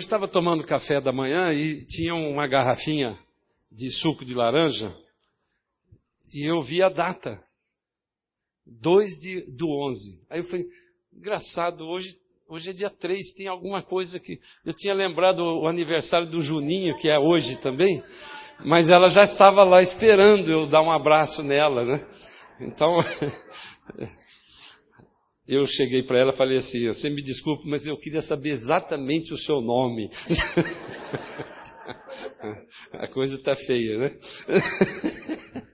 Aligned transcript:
hoje 0.00 0.06
estava 0.06 0.26
tomando 0.26 0.64
café 0.64 0.98
da 0.98 1.12
manhã 1.12 1.52
e 1.52 1.84
tinha 1.84 2.14
uma 2.14 2.46
garrafinha 2.46 3.18
de 3.70 3.90
suco 4.00 4.24
de 4.24 4.32
laranja 4.32 4.96
e 6.32 6.50
eu 6.50 6.62
vi 6.62 6.82
a 6.82 6.88
data. 6.88 7.38
2 8.80 9.10
de, 9.20 9.56
do 9.58 9.68
11. 9.68 10.26
Aí 10.30 10.40
eu 10.40 10.44
falei, 10.44 10.64
engraçado, 11.12 11.84
hoje, 11.84 12.16
hoje 12.48 12.70
é 12.70 12.72
dia 12.72 12.88
3, 12.88 13.34
tem 13.34 13.46
alguma 13.46 13.82
coisa 13.82 14.18
que. 14.18 14.38
Eu 14.64 14.72
tinha 14.72 14.94
lembrado 14.94 15.40
o 15.40 15.68
aniversário 15.68 16.30
do 16.30 16.40
Juninho, 16.40 16.96
que 16.96 17.10
é 17.10 17.18
hoje 17.18 17.60
também, 17.60 18.02
mas 18.64 18.88
ela 18.88 19.10
já 19.10 19.24
estava 19.24 19.64
lá 19.64 19.82
esperando 19.82 20.50
eu 20.50 20.66
dar 20.66 20.80
um 20.80 20.90
abraço 20.90 21.42
nela, 21.42 21.84
né? 21.84 22.06
Então, 22.58 23.00
eu 25.50 25.66
cheguei 25.66 26.04
para 26.04 26.18
ela 26.18 26.32
e 26.32 26.36
falei 26.36 26.58
assim: 26.58 26.86
Você 26.86 27.10
me 27.10 27.22
desculpe, 27.22 27.68
mas 27.68 27.84
eu 27.84 27.96
queria 27.98 28.22
saber 28.22 28.50
exatamente 28.50 29.34
o 29.34 29.38
seu 29.38 29.60
nome. 29.60 30.08
A 32.92 33.08
coisa 33.08 33.34
está 33.34 33.54
feia, 33.54 33.98
né? 33.98 34.18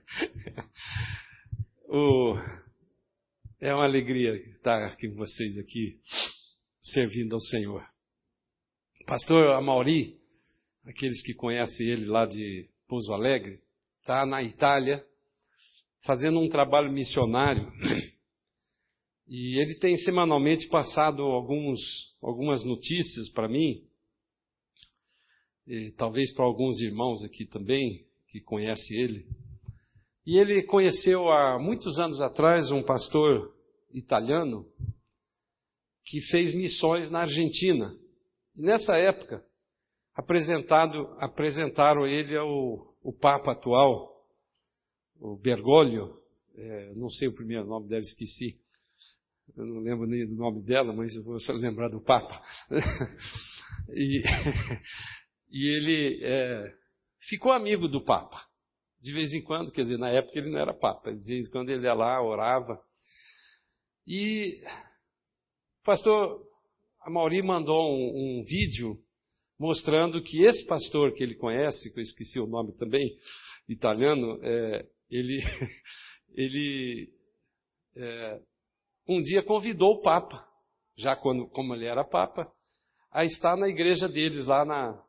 O... 1.89 2.35
É 3.61 3.73
uma 3.73 3.85
alegria 3.85 4.35
estar 4.51 4.95
com 4.97 5.15
vocês 5.15 5.57
aqui, 5.57 5.95
servindo 6.81 7.33
ao 7.33 7.39
Senhor. 7.39 7.81
Pastor 9.05 9.51
Amauri, 9.51 10.17
aqueles 10.85 11.23
que 11.23 11.33
conhecem 11.33 11.87
ele 11.87 12.05
lá 12.05 12.25
de 12.25 12.69
Pouso 12.87 13.13
Alegre, 13.13 13.59
está 14.01 14.25
na 14.25 14.43
Itália, 14.43 15.01
fazendo 16.05 16.39
um 16.39 16.49
trabalho 16.49 16.91
missionário. 16.91 17.71
E 19.27 19.59
ele 19.59 19.75
tem 19.75 19.97
semanalmente 19.97 20.67
passado 20.69 21.21
alguns, 21.21 21.79
algumas 22.21 22.63
notícias 22.63 23.29
para 23.29 23.49
mim, 23.49 23.83
e 25.67 25.91
talvez 25.91 26.33
para 26.33 26.45
alguns 26.45 26.79
irmãos 26.79 27.23
aqui 27.25 27.45
também, 27.45 28.05
que 28.29 28.39
conhecem 28.39 28.97
ele. 28.97 29.25
E 30.25 30.37
ele 30.37 30.63
conheceu 30.63 31.29
há 31.29 31.59
muitos 31.59 31.99
anos 31.99 32.21
atrás 32.21 32.71
um 32.71 32.83
pastor 32.83 33.53
italiano 33.93 34.65
que 36.05 36.21
fez 36.21 36.55
missões 36.55 37.11
na 37.11 37.19
Argentina. 37.21 37.93
E 38.55 38.61
nessa 38.61 38.95
época, 38.95 39.43
apresentaram 41.19 42.07
ele 42.07 42.35
ao, 42.37 42.95
ao 43.03 43.13
Papa 43.13 43.51
atual, 43.51 44.25
o 45.19 45.37
Bergoglio, 45.37 46.17
é, 46.55 46.93
não 46.95 47.09
sei 47.09 47.27
o 47.27 47.35
primeiro 47.35 47.65
nome 47.65 47.89
dela, 47.89 48.01
esqueci. 48.01 48.57
Eu 49.55 49.65
não 49.65 49.79
lembro 49.79 50.05
nem 50.05 50.25
do 50.25 50.35
nome 50.35 50.61
dela, 50.63 50.93
mas 50.93 51.15
eu 51.15 51.23
vou 51.23 51.39
só 51.39 51.53
lembrar 51.53 51.89
do 51.89 52.01
Papa. 52.01 52.41
e, 53.89 54.21
e, 55.49 55.77
ele 55.77 56.19
é, 56.23 56.73
ficou 57.29 57.51
amigo 57.51 57.87
do 57.87 58.03
Papa. 58.03 58.45
De 59.01 59.13
vez 59.13 59.33
em 59.33 59.41
quando, 59.41 59.71
quer 59.71 59.83
dizer, 59.83 59.97
na 59.97 60.09
época 60.09 60.37
ele 60.37 60.51
não 60.51 60.59
era 60.59 60.73
Papa. 60.73 61.11
De 61.13 61.27
vez 61.27 61.47
em 61.47 61.51
quando 61.51 61.69
ele 61.69 61.83
ia 61.83 61.93
lá, 61.93 62.21
orava. 62.21 62.79
E 64.05 64.61
o 65.81 65.85
pastor 65.85 66.41
Amauri 67.01 67.41
mandou 67.41 67.93
um, 67.93 68.39
um 68.39 68.43
vídeo 68.43 68.97
mostrando 69.59 70.21
que 70.21 70.43
esse 70.43 70.65
pastor 70.65 71.13
que 71.13 71.23
ele 71.23 71.35
conhece, 71.35 71.91
que 71.93 71.99
eu 71.99 72.03
esqueci 72.03 72.39
o 72.39 72.47
nome 72.47 72.73
também, 72.77 73.17
italiano, 73.67 74.39
é, 74.43 74.85
ele, 75.09 75.39
ele 76.35 77.09
é, 77.95 78.41
um 79.07 79.21
dia 79.21 79.43
convidou 79.43 79.93
o 79.93 80.01
Papa, 80.01 80.45
já 80.97 81.15
quando, 81.15 81.47
como 81.49 81.73
ele 81.73 81.85
era 81.85 82.03
Papa, 82.03 82.51
a 83.11 83.23
estar 83.23 83.55
na 83.55 83.67
igreja 83.67 84.07
deles 84.07 84.45
lá 84.45 84.65
na, 84.65 85.01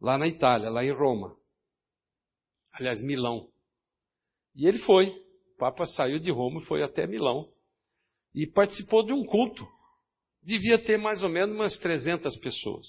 lá 0.00 0.18
na 0.18 0.28
Itália, 0.28 0.70
lá 0.70 0.84
em 0.84 0.92
Roma. 0.92 1.36
Aliás, 2.72 3.02
Milão. 3.02 3.48
E 4.54 4.66
ele 4.66 4.78
foi. 4.80 5.08
O 5.54 5.56
Papa 5.58 5.84
saiu 5.86 6.18
de 6.18 6.30
Roma 6.30 6.60
e 6.60 6.64
foi 6.64 6.82
até 6.82 7.06
Milão. 7.06 7.48
E 8.34 8.46
participou 8.46 9.04
de 9.04 9.12
um 9.12 9.24
culto. 9.24 9.66
Devia 10.42 10.82
ter 10.82 10.96
mais 10.96 11.22
ou 11.22 11.28
menos 11.28 11.54
umas 11.54 11.78
300 11.78 12.36
pessoas. 12.36 12.86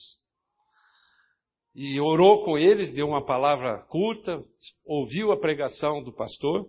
E 1.74 2.00
orou 2.00 2.44
com 2.44 2.58
eles, 2.58 2.94
deu 2.94 3.08
uma 3.08 3.26
palavra 3.26 3.80
curta, 3.90 4.44
ouviu 4.86 5.32
a 5.32 5.40
pregação 5.40 6.04
do 6.04 6.14
pastor. 6.14 6.68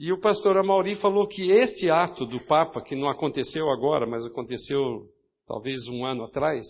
E 0.00 0.12
o 0.12 0.20
pastor 0.20 0.56
Amauri 0.56 0.94
falou 0.94 1.26
que 1.26 1.50
este 1.50 1.90
ato 1.90 2.24
do 2.24 2.38
Papa, 2.46 2.80
que 2.80 2.94
não 2.94 3.08
aconteceu 3.08 3.68
agora, 3.68 4.06
mas 4.06 4.24
aconteceu 4.24 5.08
talvez 5.44 5.88
um 5.88 6.04
ano 6.04 6.22
atrás, 6.22 6.64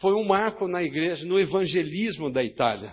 foi 0.00 0.12
um 0.14 0.24
marco 0.24 0.66
na 0.66 0.82
igreja, 0.82 1.24
no 1.24 1.38
evangelismo 1.38 2.28
da 2.28 2.42
Itália. 2.42 2.92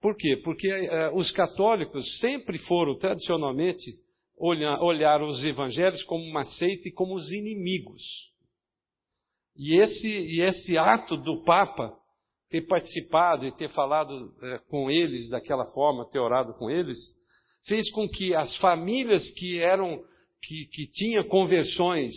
Por 0.00 0.14
quê? 0.16 0.36
Porque 0.44 0.72
uh, 0.72 1.16
os 1.16 1.32
católicos 1.32 2.20
sempre 2.20 2.58
foram, 2.58 2.96
tradicionalmente, 2.96 3.90
olhar, 4.38 4.80
olhar 4.80 5.20
os 5.20 5.44
evangelhos 5.44 6.04
como 6.04 6.24
uma 6.24 6.44
seita 6.44 6.88
e 6.88 6.92
como 6.92 7.16
os 7.16 7.32
inimigos. 7.32 8.02
E 9.56 9.82
esse, 9.82 10.08
e 10.08 10.40
esse 10.42 10.78
ato 10.78 11.16
do 11.16 11.42
Papa, 11.42 11.92
ter 12.50 12.62
participado 12.68 13.44
e 13.46 13.52
ter 13.56 13.68
falado 13.70 14.12
uh, 14.12 14.64
com 14.68 14.88
eles 14.88 15.28
daquela 15.28 15.66
forma, 15.72 16.08
ter 16.08 16.20
orado 16.20 16.54
com 16.54 16.70
eles, 16.70 16.96
fez 17.66 17.90
com 17.90 18.08
que 18.08 18.34
as 18.34 18.56
famílias 18.56 19.30
que 19.32 19.58
eram 19.58 20.02
que, 20.42 20.66
que 20.66 20.86
tinham 20.86 21.24
conversões, 21.24 22.14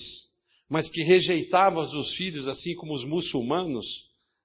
mas 0.70 0.90
que 0.90 1.04
rejeitavam 1.04 1.82
os 1.82 2.16
filhos, 2.16 2.48
assim 2.48 2.74
como 2.76 2.94
os 2.94 3.06
muçulmanos 3.06 3.86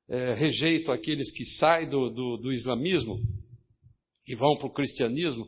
é, 0.08 0.34
rejeitam 0.34 0.92
aqueles 0.92 1.30
que 1.32 1.44
saem 1.44 1.88
do, 1.88 2.10
do, 2.10 2.36
do 2.38 2.52
islamismo 2.52 3.20
e 4.26 4.34
vão 4.34 4.56
para 4.56 4.66
o 4.66 4.72
cristianismo, 4.72 5.46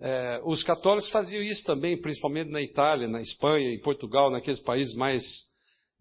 é, 0.00 0.40
os 0.44 0.62
católicos 0.64 1.08
faziam 1.10 1.42
isso 1.42 1.64
também, 1.64 2.00
principalmente 2.00 2.50
na 2.50 2.60
Itália, 2.60 3.06
na 3.06 3.22
Espanha, 3.22 3.72
em 3.72 3.80
Portugal, 3.80 4.30
naqueles 4.30 4.60
países 4.60 4.94
mais, 4.94 5.22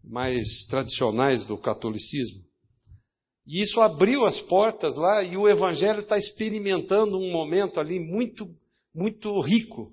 mais 0.04 0.44
tradicionais 0.70 1.46
do 1.46 1.58
catolicismo. 1.58 2.42
E 3.46 3.62
isso 3.62 3.80
abriu 3.80 4.26
as 4.26 4.40
portas 4.42 4.96
lá 4.96 5.24
e 5.24 5.38
o 5.38 5.48
Evangelho 5.48 6.02
está 6.02 6.18
experimentando 6.18 7.18
um 7.18 7.32
momento 7.32 7.80
ali 7.80 8.00
muito 8.00 8.48
muito 8.94 9.40
rico 9.42 9.92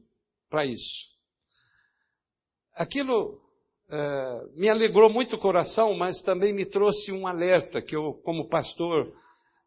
para 0.49 0.65
isso. 0.65 1.07
Aquilo 2.75 3.41
é, 3.91 4.45
me 4.55 4.69
alegrou 4.69 5.11
muito 5.11 5.37
o 5.37 5.41
coração, 5.41 5.95
mas 5.95 6.23
também 6.23 6.53
me 6.53 6.67
trouxe 6.67 7.13
um 7.13 7.27
alerta 7.27 7.83
que 7.83 7.97
eu, 7.97 8.15
como 8.25 8.49
pastor, 8.49 9.13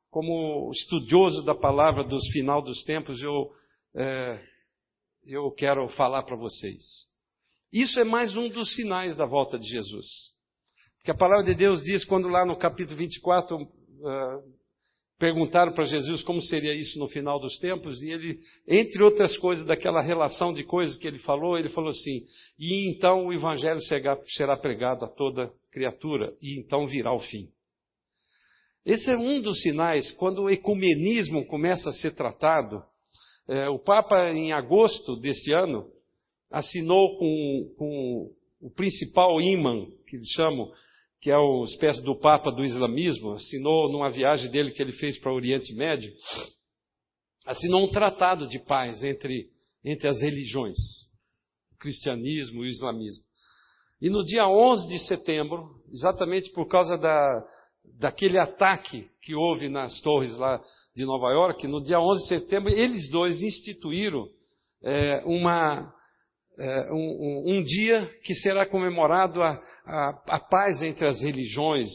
como 0.10 0.72
estudioso 0.72 1.44
da 1.44 1.56
palavra 1.56 2.04
dos 2.04 2.28
final 2.32 2.62
dos 2.62 2.84
tempos, 2.84 3.22
eu, 3.22 3.52
é, 3.96 4.44
eu 5.26 5.52
quero 5.52 5.88
falar 5.90 6.24
para 6.24 6.36
vocês. 6.36 6.82
Isso 7.72 8.00
é 8.00 8.04
mais 8.04 8.36
um 8.36 8.50
dos 8.50 8.76
sinais 8.76 9.16
da 9.16 9.26
volta 9.26 9.58
de 9.58 9.68
Jesus. 9.68 10.08
Porque 10.98 11.12
a 11.12 11.18
palavra 11.18 11.46
de 11.46 11.56
Deus 11.56 11.82
diz, 11.82 12.06
quando 12.06 12.28
lá 12.28 12.46
no 12.46 12.58
capítulo 12.58 12.98
24, 12.98 13.56
uh, 13.58 13.68
perguntaram 15.22 15.72
para 15.72 15.84
Jesus 15.84 16.24
como 16.24 16.42
seria 16.42 16.74
isso 16.74 16.98
no 16.98 17.08
final 17.08 17.40
dos 17.40 17.60
tempos, 17.60 18.02
e 18.02 18.10
ele, 18.10 18.40
entre 18.68 19.04
outras 19.04 19.38
coisas, 19.38 19.64
daquela 19.68 20.02
relação 20.02 20.52
de 20.52 20.64
coisas 20.64 20.98
que 20.98 21.08
ele 21.08 21.20
falou, 21.20 21.60
ele 21.60 21.70
falou 21.70 21.92
assim: 21.92 22.26
e 22.58 22.90
então 22.90 23.28
o 23.28 23.34
evangelho 23.34 23.80
será 24.26 24.58
pregado 24.58 25.06
a 25.06 25.08
toda 25.08 25.54
criatura, 25.72 26.34
e 26.42 26.60
então 26.60 26.88
virá 26.88 27.14
o 27.14 27.20
fim. 27.20 27.48
Esse 28.84 29.12
é 29.12 29.16
um 29.16 29.40
dos 29.40 29.62
sinais, 29.62 30.12
quando 30.14 30.42
o 30.42 30.50
ecumenismo 30.50 31.46
começa 31.46 31.92
a 31.92 31.94
ser 31.94 32.16
tratado. 32.16 32.84
É, 33.48 33.70
o 33.70 33.78
Papa, 33.78 34.32
em 34.32 34.52
agosto 34.54 35.16
desse 35.18 35.54
ano, 35.54 35.88
assinou 36.50 37.20
com, 37.20 37.76
com 37.78 38.32
o 38.60 38.72
principal 38.72 39.40
imã, 39.40 39.86
que 40.08 40.16
eles 40.16 40.30
chamam, 40.30 40.72
que 41.22 41.30
é 41.30 41.38
uma 41.38 41.66
espécie 41.66 42.04
do 42.04 42.16
Papa 42.16 42.52
do 42.52 42.64
islamismo, 42.64 43.34
assinou 43.34 43.92
numa 43.92 44.10
viagem 44.10 44.50
dele 44.50 44.72
que 44.72 44.82
ele 44.82 44.92
fez 44.92 45.20
para 45.20 45.32
o 45.32 45.36
Oriente 45.36 45.74
Médio, 45.74 46.12
assinou 47.46 47.84
um 47.84 47.92
tratado 47.92 48.48
de 48.48 48.58
paz 48.58 49.04
entre, 49.04 49.48
entre 49.86 50.08
as 50.08 50.20
religiões, 50.22 50.78
o 51.74 51.78
cristianismo 51.78 52.64
e 52.64 52.68
o 52.68 52.70
islamismo. 52.70 53.24
E 54.02 54.10
no 54.10 54.24
dia 54.24 54.48
11 54.48 54.88
de 54.88 54.98
setembro, 55.08 55.76
exatamente 55.92 56.52
por 56.54 56.68
causa 56.68 56.98
da, 56.98 57.48
daquele 58.00 58.40
ataque 58.40 59.08
que 59.22 59.36
houve 59.36 59.70
nas 59.70 60.02
torres 60.02 60.36
lá 60.38 60.60
de 60.96 61.06
Nova 61.06 61.32
York, 61.32 61.68
no 61.68 61.84
dia 61.84 62.00
11 62.00 62.22
de 62.22 62.28
setembro, 62.28 62.72
eles 62.72 63.10
dois 63.12 63.42
instituíram 63.44 64.28
é, 64.84 65.22
uma, 65.24 65.94
é, 66.60 66.92
um, 66.92 67.58
um, 67.58 67.64
dia 67.64 68.06
que 68.24 68.34
será 68.36 68.66
comemorado 68.66 69.42
a, 69.42 69.62
a, 69.86 70.24
a, 70.28 70.40
paz 70.40 70.82
entre 70.82 71.08
as 71.08 71.22
religiões, 71.22 71.90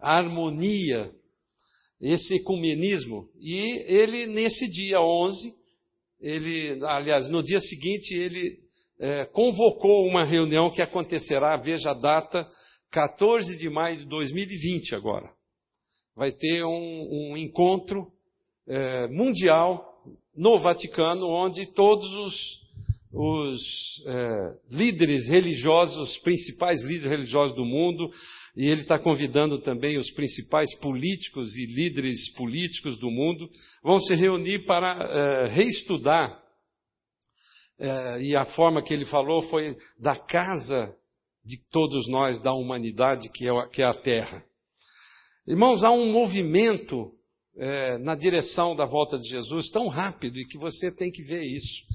a 0.00 0.16
harmonia, 0.16 1.10
esse 2.00 2.36
ecumenismo. 2.36 3.28
E 3.40 3.84
ele, 3.92 4.26
nesse 4.26 4.66
dia 4.70 5.00
11, 5.00 5.52
ele, 6.20 6.84
aliás, 6.84 7.28
no 7.28 7.42
dia 7.42 7.60
seguinte, 7.60 8.14
ele 8.14 8.58
é, 9.00 9.24
convocou 9.26 10.06
uma 10.06 10.24
reunião 10.24 10.70
que 10.70 10.82
acontecerá, 10.82 11.56
veja 11.56 11.90
a 11.90 11.94
data, 11.94 12.48
14 12.90 13.56
de 13.58 13.68
maio 13.68 13.98
de 13.98 14.06
2020 14.06 14.94
agora. 14.94 15.30
Vai 16.16 16.32
ter 16.32 16.64
um, 16.64 17.32
um 17.32 17.36
encontro 17.36 18.06
é, 18.66 19.06
mundial 19.08 19.84
no 20.36 20.58
Vaticano, 20.58 21.26
onde 21.26 21.66
todos 21.74 22.06
os, 22.14 22.34
os 23.12 23.58
é, 24.06 24.54
líderes 24.70 25.28
religiosos, 25.28 25.96
os 25.96 26.18
principais 26.18 26.82
líderes 26.82 27.06
religiosos 27.06 27.56
do 27.56 27.64
mundo, 27.64 28.10
e 28.56 28.66
ele 28.66 28.82
está 28.82 28.98
convidando 28.98 29.60
também 29.60 29.96
os 29.96 30.10
principais 30.10 30.74
políticos 30.80 31.56
e 31.56 31.64
líderes 31.66 32.34
políticos 32.34 32.98
do 32.98 33.10
mundo, 33.10 33.48
vão 33.82 33.98
se 34.00 34.14
reunir 34.14 34.66
para 34.66 34.92
é, 34.92 35.48
reestudar. 35.48 36.42
É, 37.80 38.22
e 38.22 38.36
a 38.36 38.44
forma 38.44 38.82
que 38.82 38.92
ele 38.92 39.06
falou 39.06 39.42
foi 39.42 39.76
da 39.98 40.16
casa 40.16 40.92
de 41.44 41.56
todos 41.70 42.08
nós, 42.08 42.40
da 42.40 42.52
humanidade, 42.52 43.30
que 43.32 43.48
é, 43.48 43.68
que 43.68 43.82
é 43.82 43.86
a 43.86 43.94
Terra. 43.94 44.44
Irmãos, 45.46 45.82
há 45.82 45.90
um 45.90 46.12
movimento 46.12 47.12
é, 47.56 47.96
na 47.98 48.14
direção 48.14 48.76
da 48.76 48.84
volta 48.84 49.18
de 49.18 49.28
Jesus 49.28 49.70
tão 49.70 49.88
rápido 49.88 50.38
e 50.38 50.46
que 50.46 50.58
você 50.58 50.90
tem 50.90 51.10
que 51.10 51.22
ver 51.22 51.42
isso. 51.42 51.86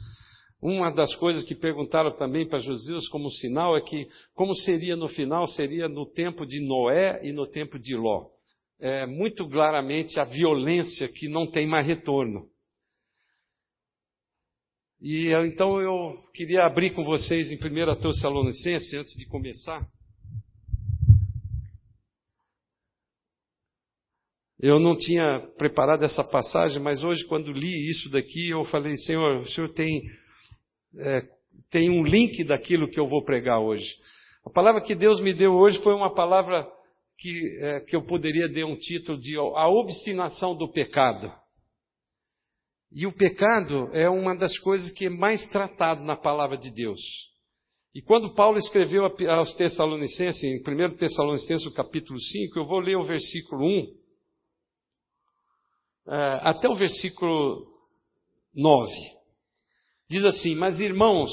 Uma 0.63 0.89
das 0.91 1.13
coisas 1.17 1.43
que 1.43 1.53
perguntaram 1.53 2.15
também 2.15 2.47
para 2.47 2.59
Jesus 2.59 3.09
como 3.09 3.29
sinal 3.29 3.75
é 3.75 3.81
que, 3.81 4.07
como 4.33 4.55
seria 4.55 4.95
no 4.95 5.09
final, 5.09 5.45
seria 5.45 5.89
no 5.89 6.05
tempo 6.05 6.45
de 6.45 6.61
Noé 6.61 7.19
e 7.21 7.33
no 7.33 7.45
tempo 7.45 7.77
de 7.77 7.97
Ló. 7.97 8.29
É, 8.79 9.05
muito 9.05 9.45
claramente 9.49 10.17
a 10.21 10.23
violência 10.23 11.09
que 11.09 11.27
não 11.27 11.51
tem 11.51 11.67
mais 11.67 11.85
retorno. 11.85 12.47
E 15.01 15.33
então 15.47 15.81
eu 15.81 16.17
queria 16.33 16.65
abrir 16.65 16.91
com 16.91 17.03
vocês 17.03 17.51
em 17.51 17.55
1 17.55 17.99
Tessalonicenses, 17.99 18.93
antes 18.93 19.17
de 19.17 19.27
começar. 19.27 19.85
Eu 24.61 24.79
não 24.79 24.95
tinha 24.95 25.45
preparado 25.57 26.05
essa 26.05 26.23
passagem, 26.23 26.81
mas 26.81 27.03
hoje, 27.03 27.25
quando 27.25 27.51
li 27.51 27.89
isso 27.89 28.09
daqui, 28.09 28.51
eu 28.51 28.63
falei: 28.63 28.95
Senhor, 28.95 29.41
o 29.41 29.49
Senhor 29.49 29.69
tem 29.73 30.01
é, 30.97 31.21
tem 31.69 31.89
um 31.89 32.03
link 32.03 32.43
daquilo 32.43 32.89
que 32.89 32.99
eu 32.99 33.07
vou 33.07 33.23
pregar 33.23 33.59
hoje. 33.59 33.87
A 34.45 34.49
palavra 34.49 34.81
que 34.81 34.95
Deus 34.95 35.21
me 35.21 35.33
deu 35.33 35.53
hoje 35.53 35.81
foi 35.81 35.93
uma 35.93 36.13
palavra 36.13 36.67
que, 37.17 37.59
é, 37.61 37.79
que 37.81 37.95
eu 37.95 38.05
poderia 38.05 38.47
dar 38.47 38.65
um 38.65 38.77
título 38.77 39.17
de 39.19 39.37
A 39.37 39.67
Obstinação 39.67 40.55
do 40.55 40.71
Pecado. 40.71 41.31
E 42.91 43.07
o 43.07 43.11
pecado 43.11 43.89
é 43.91 44.07
uma 44.07 44.35
das 44.35 44.57
coisas 44.59 44.91
que 44.91 45.07
é 45.07 45.09
mais 45.09 45.43
tratado 45.49 46.03
na 46.03 46.15
palavra 46.15 46.57
de 46.57 46.71
Deus. 46.71 46.99
E 47.95 48.01
quando 48.01 48.35
Paulo 48.35 48.57
escreveu 48.57 49.05
aos 49.05 49.53
Tessalonicenses, 49.55 50.43
em 50.43 50.59
1 50.59 50.97
Tessalonicenses, 50.97 51.73
capítulo 51.73 52.19
5, 52.19 52.59
eu 52.59 52.65
vou 52.65 52.79
ler 52.79 52.95
o 52.95 53.03
versículo 53.03 53.65
1 53.65 54.03
é, 56.07 56.39
até 56.41 56.67
o 56.69 56.75
versículo 56.75 57.65
9. 58.53 58.91
Diz 60.13 60.25
assim: 60.25 60.53
Mas 60.53 60.79
irmãos, 60.79 61.31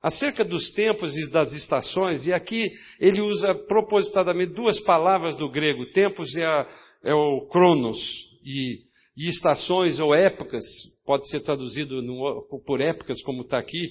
acerca 0.00 0.44
dos 0.44 0.70
tempos 0.70 1.16
e 1.16 1.28
das 1.32 1.52
estações, 1.52 2.24
e 2.24 2.32
aqui 2.32 2.70
ele 3.00 3.20
usa 3.20 3.56
propositadamente 3.56 4.54
duas 4.54 4.78
palavras 4.78 5.34
do 5.34 5.50
grego: 5.50 5.84
tempos 5.86 6.36
é, 6.36 6.44
a, 6.44 6.64
é 7.02 7.12
o 7.12 7.48
cronos, 7.48 7.98
e, 8.44 8.82
e, 9.16 9.28
estações 9.28 9.98
ou 9.98 10.14
épocas, 10.14 10.62
pode 11.04 11.28
ser 11.28 11.40
traduzido 11.40 12.00
no, 12.02 12.46
por 12.64 12.80
épocas, 12.80 13.20
como 13.22 13.42
está 13.42 13.58
aqui, 13.58 13.90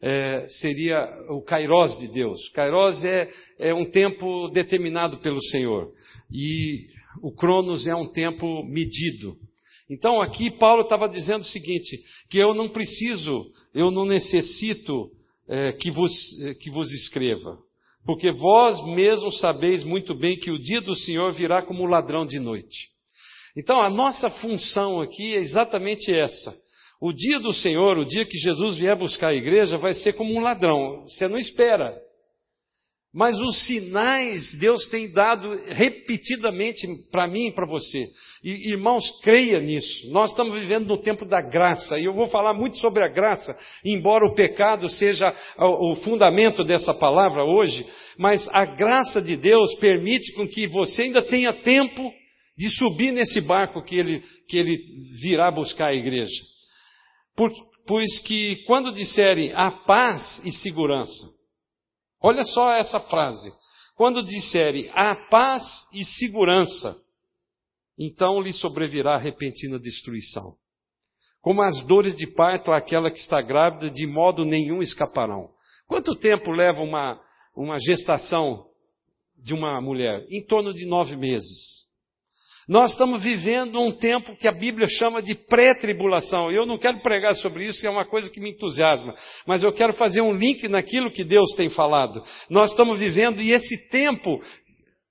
é, 0.00 0.46
seria 0.48 1.06
o 1.28 1.42
kairos 1.42 1.98
de 1.98 2.08
Deus. 2.08 2.48
Kairos 2.54 3.04
é, 3.04 3.28
é 3.58 3.74
um 3.74 3.90
tempo 3.90 4.48
determinado 4.48 5.18
pelo 5.18 5.42
Senhor, 5.50 5.92
e 6.32 6.86
o 7.22 7.30
cronos 7.34 7.86
é 7.86 7.94
um 7.94 8.10
tempo 8.10 8.64
medido. 8.64 9.36
Então 9.90 10.22
aqui 10.22 10.50
Paulo 10.52 10.82
estava 10.82 11.08
dizendo 11.08 11.40
o 11.40 11.44
seguinte: 11.44 12.00
que 12.30 12.38
eu 12.38 12.54
não 12.54 12.68
preciso, 12.68 13.46
eu 13.74 13.90
não 13.90 14.06
necessito 14.06 15.10
é, 15.48 15.72
que, 15.72 15.90
vos, 15.90 16.12
é, 16.42 16.54
que 16.54 16.70
vos 16.70 16.88
escreva, 16.92 17.58
porque 18.06 18.30
vós 18.30 18.80
mesmos 18.86 19.40
sabeis 19.40 19.82
muito 19.82 20.14
bem 20.14 20.38
que 20.38 20.52
o 20.52 20.58
dia 20.58 20.80
do 20.80 20.94
Senhor 20.94 21.32
virá 21.32 21.60
como 21.60 21.86
ladrão 21.86 22.24
de 22.24 22.38
noite. 22.38 22.88
Então 23.56 23.80
a 23.80 23.90
nossa 23.90 24.30
função 24.30 25.00
aqui 25.00 25.34
é 25.34 25.38
exatamente 25.38 26.12
essa. 26.12 26.56
O 27.02 27.12
dia 27.12 27.40
do 27.40 27.52
Senhor, 27.52 27.98
o 27.98 28.04
dia 28.04 28.24
que 28.26 28.38
Jesus 28.38 28.78
vier 28.78 28.96
buscar 28.96 29.28
a 29.28 29.34
igreja, 29.34 29.76
vai 29.76 29.94
ser 29.94 30.12
como 30.12 30.32
um 30.32 30.40
ladrão. 30.40 31.02
Você 31.06 31.26
não 31.26 31.38
espera. 31.38 31.98
Mas 33.12 33.36
os 33.40 33.66
sinais 33.66 34.54
Deus 34.60 34.86
tem 34.86 35.10
dado 35.10 35.50
repetidamente 35.68 36.86
para 37.10 37.26
mim 37.26 37.48
e 37.48 37.52
para 37.52 37.66
você. 37.66 38.06
E, 38.44 38.70
irmãos, 38.70 39.02
creia 39.22 39.60
nisso. 39.60 40.08
Nós 40.12 40.30
estamos 40.30 40.54
vivendo 40.54 40.86
no 40.86 41.02
tempo 41.02 41.24
da 41.24 41.42
graça, 41.42 41.98
e 41.98 42.04
eu 42.04 42.14
vou 42.14 42.26
falar 42.26 42.54
muito 42.54 42.76
sobre 42.78 43.04
a 43.04 43.08
graça, 43.08 43.52
embora 43.84 44.24
o 44.24 44.34
pecado 44.34 44.88
seja 44.88 45.34
o, 45.58 45.96
fundamento 45.96 46.64
dessa 46.64 46.94
palavra 46.94 47.44
hoje, 47.44 47.84
mas 48.16 48.48
a 48.52 48.64
graça 48.64 49.20
de 49.20 49.36
Deus 49.36 49.74
permite 49.80 50.32
com 50.34 50.46
que 50.46 50.68
você 50.68 51.02
ainda 51.02 51.22
tenha 51.22 51.52
tempo 51.62 52.12
de 52.56 52.70
subir 52.70 53.10
nesse 53.10 53.40
barco 53.40 53.82
que 53.82 53.98
ele, 53.98 54.22
que 54.48 54.56
ele 54.56 54.78
virá 55.20 55.50
buscar 55.50 55.88
a 55.88 55.94
igreja. 55.94 56.42
Por, 57.36 57.50
pois 57.88 58.20
que 58.20 58.62
quando 58.66 58.92
disserem 58.92 59.52
a 59.52 59.70
paz 59.70 60.40
e 60.44 60.52
segurança, 60.52 61.39
Olha 62.22 62.42
só 62.44 62.72
essa 62.72 63.00
frase. 63.00 63.52
Quando 63.96 64.22
disserem 64.22 64.90
a 64.94 65.14
paz 65.28 65.62
e 65.92 66.04
segurança, 66.04 66.96
então 67.98 68.40
lhe 68.40 68.52
sobrevirá 68.52 69.16
repentina 69.16 69.78
destruição. 69.78 70.54
Como 71.40 71.62
as 71.62 71.86
dores 71.86 72.16
de 72.16 72.26
parto 72.26 72.72
àquela 72.72 73.10
que 73.10 73.18
está 73.18 73.40
grávida, 73.40 73.90
de 73.90 74.06
modo 74.06 74.44
nenhum 74.44 74.82
escaparão. 74.82 75.50
Quanto 75.86 76.14
tempo 76.14 76.50
leva 76.50 76.82
uma, 76.82 77.20
uma 77.56 77.76
gestação 77.78 78.66
de 79.36 79.54
uma 79.54 79.80
mulher? 79.80 80.26
Em 80.30 80.44
torno 80.44 80.72
de 80.72 80.86
nove 80.86 81.16
meses. 81.16 81.89
Nós 82.70 82.92
estamos 82.92 83.24
vivendo 83.24 83.80
um 83.80 83.90
tempo 83.90 84.36
que 84.36 84.46
a 84.46 84.52
Bíblia 84.52 84.86
chama 84.86 85.20
de 85.20 85.34
pré-tribulação. 85.34 86.52
Eu 86.52 86.64
não 86.64 86.78
quero 86.78 87.00
pregar 87.00 87.34
sobre 87.34 87.64
isso, 87.64 87.84
é 87.84 87.90
uma 87.90 88.04
coisa 88.04 88.30
que 88.30 88.38
me 88.38 88.52
entusiasma, 88.52 89.12
mas 89.44 89.64
eu 89.64 89.72
quero 89.72 89.92
fazer 89.92 90.20
um 90.20 90.32
link 90.32 90.68
naquilo 90.68 91.10
que 91.10 91.24
Deus 91.24 91.52
tem 91.56 91.68
falado. 91.68 92.22
Nós 92.48 92.70
estamos 92.70 93.00
vivendo 93.00 93.42
e 93.42 93.52
esse 93.52 93.90
tempo 93.90 94.40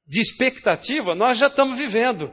de 0.08 0.22
expectativa 0.22 1.14
nós 1.14 1.38
já 1.38 1.48
estamos 1.48 1.78
vivendo. 1.78 2.32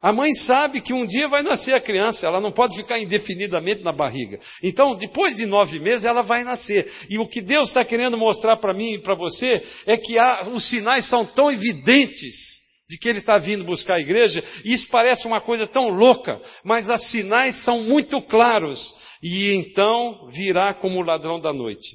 A 0.00 0.12
mãe 0.12 0.30
sabe 0.34 0.80
que 0.80 0.94
um 0.94 1.04
dia 1.04 1.26
vai 1.26 1.42
nascer 1.42 1.74
a 1.74 1.80
criança, 1.80 2.28
ela 2.28 2.40
não 2.40 2.52
pode 2.52 2.76
ficar 2.76 3.00
indefinidamente 3.00 3.82
na 3.82 3.90
barriga. 3.90 4.38
Então, 4.62 4.94
depois 4.94 5.34
de 5.34 5.46
nove 5.46 5.80
meses, 5.80 6.04
ela 6.04 6.22
vai 6.22 6.44
nascer. 6.44 6.88
E 7.10 7.18
o 7.18 7.26
que 7.26 7.40
Deus 7.40 7.66
está 7.68 7.84
querendo 7.84 8.16
mostrar 8.16 8.58
para 8.58 8.72
mim 8.72 8.94
e 8.94 9.02
para 9.02 9.16
você 9.16 9.60
é 9.84 9.96
que 9.96 10.16
há, 10.16 10.48
os 10.48 10.70
sinais 10.70 11.08
são 11.08 11.26
tão 11.26 11.50
evidentes 11.50 12.56
de 12.88 12.98
que 12.98 13.08
ele 13.08 13.18
está 13.18 13.38
vindo 13.38 13.64
buscar 13.64 13.94
a 13.94 14.00
igreja, 14.00 14.42
e 14.64 14.72
isso 14.72 14.88
parece 14.90 15.26
uma 15.26 15.40
coisa 15.40 15.66
tão 15.66 15.88
louca, 15.88 16.40
mas 16.64 16.88
os 16.88 17.10
sinais 17.10 17.64
são 17.64 17.82
muito 17.82 18.20
claros, 18.22 18.78
e 19.22 19.52
então 19.54 20.28
virá 20.30 20.74
como 20.74 20.98
o 20.98 21.04
ladrão 21.04 21.40
da 21.40 21.52
noite, 21.52 21.86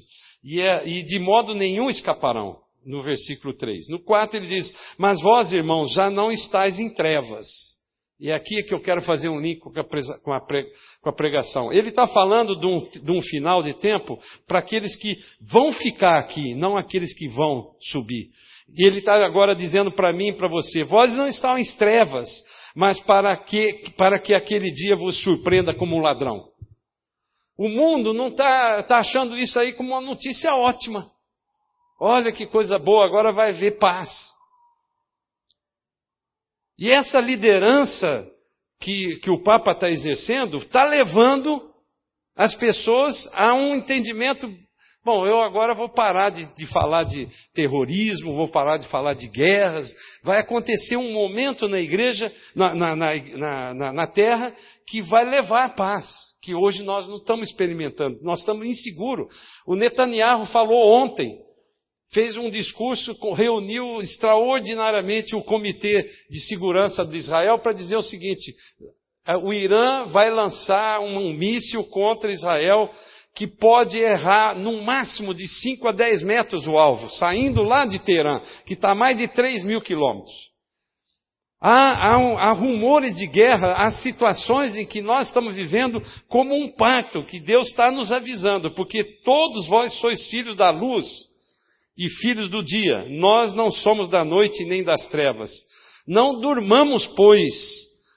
e, 0.44 0.60
é, 0.60 0.86
e 0.86 1.02
de 1.02 1.18
modo 1.18 1.54
nenhum 1.54 1.88
escaparão, 1.88 2.56
no 2.84 3.02
versículo 3.02 3.54
3. 3.54 3.88
No 3.90 4.02
4 4.02 4.38
ele 4.38 4.48
diz: 4.48 4.74
Mas 4.98 5.20
vós, 5.22 5.52
irmãos, 5.52 5.92
já 5.92 6.10
não 6.10 6.30
estáis 6.30 6.78
em 6.78 6.92
trevas. 6.92 7.46
E 8.20 8.30
é 8.30 8.34
aqui 8.34 8.62
que 8.62 8.72
eu 8.72 8.80
quero 8.80 9.02
fazer 9.02 9.28
um 9.28 9.40
link 9.40 9.60
com 9.60 11.08
a 11.08 11.12
pregação. 11.12 11.72
Ele 11.72 11.88
está 11.88 12.06
falando 12.06 12.56
de 12.56 12.66
um, 12.66 12.88
de 12.88 13.10
um 13.10 13.20
final 13.20 13.64
de 13.64 13.74
tempo 13.74 14.16
para 14.46 14.60
aqueles 14.60 14.94
que 14.96 15.16
vão 15.52 15.72
ficar 15.72 16.20
aqui, 16.20 16.54
não 16.54 16.76
aqueles 16.76 17.12
que 17.18 17.26
vão 17.26 17.72
subir. 17.80 18.30
E 18.74 18.86
ele 18.86 19.00
está 19.00 19.14
agora 19.24 19.54
dizendo 19.54 19.92
para 19.92 20.12
mim 20.12 20.28
e 20.28 20.36
para 20.36 20.48
você: 20.48 20.82
vós 20.84 21.14
não 21.14 21.28
em 21.28 21.76
trevas, 21.76 22.28
mas 22.74 22.98
para 23.00 23.36
que, 23.36 23.92
para 23.96 24.18
que 24.18 24.34
aquele 24.34 24.70
dia 24.72 24.96
vos 24.96 25.22
surpreenda 25.22 25.74
como 25.74 25.96
um 25.96 26.00
ladrão. 26.00 26.48
O 27.58 27.68
mundo 27.68 28.14
não 28.14 28.28
está 28.28 28.82
tá 28.82 28.98
achando 28.98 29.36
isso 29.36 29.58
aí 29.60 29.74
como 29.74 29.90
uma 29.90 30.00
notícia 30.00 30.54
ótima. 30.54 31.10
Olha 32.00 32.32
que 32.32 32.46
coisa 32.46 32.78
boa, 32.78 33.04
agora 33.04 33.30
vai 33.30 33.50
haver 33.50 33.78
paz. 33.78 34.10
E 36.78 36.90
essa 36.90 37.20
liderança 37.20 38.26
que, 38.80 39.20
que 39.22 39.30
o 39.30 39.42
Papa 39.42 39.72
está 39.72 39.88
exercendo 39.88 40.56
está 40.56 40.84
levando 40.84 41.70
as 42.34 42.54
pessoas 42.54 43.14
a 43.34 43.54
um 43.54 43.76
entendimento 43.76 44.50
Bom, 45.04 45.26
eu 45.26 45.40
agora 45.40 45.74
vou 45.74 45.88
parar 45.88 46.30
de, 46.30 46.54
de, 46.54 46.64
falar 46.68 47.02
de 47.02 47.28
terrorismo, 47.52 48.36
vou 48.36 48.46
parar 48.46 48.76
de 48.76 48.86
falar 48.86 49.14
de 49.14 49.26
guerras. 49.26 49.92
Vai 50.22 50.38
acontecer 50.38 50.96
um 50.96 51.12
momento 51.12 51.68
na 51.68 51.80
igreja, 51.80 52.32
na, 52.54 52.72
na, 52.72 52.94
na, 52.94 53.92
na 53.92 54.06
terra, 54.06 54.54
que 54.86 55.00
vai 55.02 55.24
levar 55.28 55.64
a 55.64 55.68
paz, 55.70 56.06
que 56.40 56.54
hoje 56.54 56.84
nós 56.84 57.08
não 57.08 57.16
estamos 57.16 57.48
experimentando, 57.48 58.20
nós 58.22 58.38
estamos 58.38 58.64
inseguros. 58.64 59.26
O 59.66 59.74
Netanyahu 59.74 60.46
falou 60.46 60.92
ontem, 60.92 61.36
fez 62.12 62.36
um 62.36 62.48
discurso, 62.48 63.12
reuniu 63.34 63.98
extraordinariamente 64.00 65.34
o 65.34 65.42
Comitê 65.42 66.08
de 66.30 66.46
Segurança 66.46 67.04
de 67.04 67.16
Israel 67.16 67.58
para 67.58 67.72
dizer 67.72 67.96
o 67.96 68.02
seguinte: 68.02 68.54
é, 69.26 69.36
o 69.36 69.52
Irã 69.52 70.04
vai 70.06 70.30
lançar 70.30 71.00
um 71.00 71.32
míssil 71.32 71.82
contra 71.90 72.30
Israel 72.30 72.88
que 73.34 73.46
pode 73.46 73.98
errar 73.98 74.58
no 74.58 74.82
máximo 74.82 75.34
de 75.34 75.48
5 75.48 75.88
a 75.88 75.92
10 75.92 76.22
metros 76.22 76.66
o 76.66 76.76
alvo, 76.76 77.08
saindo 77.10 77.62
lá 77.62 77.86
de 77.86 77.98
Teherã, 77.98 78.42
que 78.66 78.74
está 78.74 78.92
a 78.92 78.94
mais 78.94 79.16
de 79.18 79.26
3 79.28 79.64
mil 79.64 79.80
quilômetros. 79.80 80.52
Há, 81.64 82.14
há, 82.14 82.48
há, 82.48 82.52
rumores 82.52 83.14
de 83.16 83.26
guerra, 83.28 83.74
há 83.74 83.90
situações 83.92 84.76
em 84.76 84.84
que 84.84 85.00
nós 85.00 85.28
estamos 85.28 85.54
vivendo 85.54 86.02
como 86.28 86.54
um 86.54 86.74
pacto, 86.74 87.24
que 87.24 87.38
Deus 87.38 87.68
está 87.68 87.88
nos 87.88 88.10
avisando, 88.10 88.74
porque 88.74 89.04
todos 89.24 89.68
vós 89.68 89.92
sois 90.00 90.26
filhos 90.28 90.56
da 90.56 90.70
luz 90.70 91.06
e 91.96 92.08
filhos 92.20 92.48
do 92.50 92.64
dia, 92.64 93.06
nós 93.10 93.54
não 93.54 93.70
somos 93.70 94.08
da 94.08 94.24
noite 94.24 94.64
nem 94.64 94.82
das 94.82 95.06
trevas. 95.06 95.52
Não 96.06 96.40
durmamos, 96.40 97.06
pois, 97.14 97.52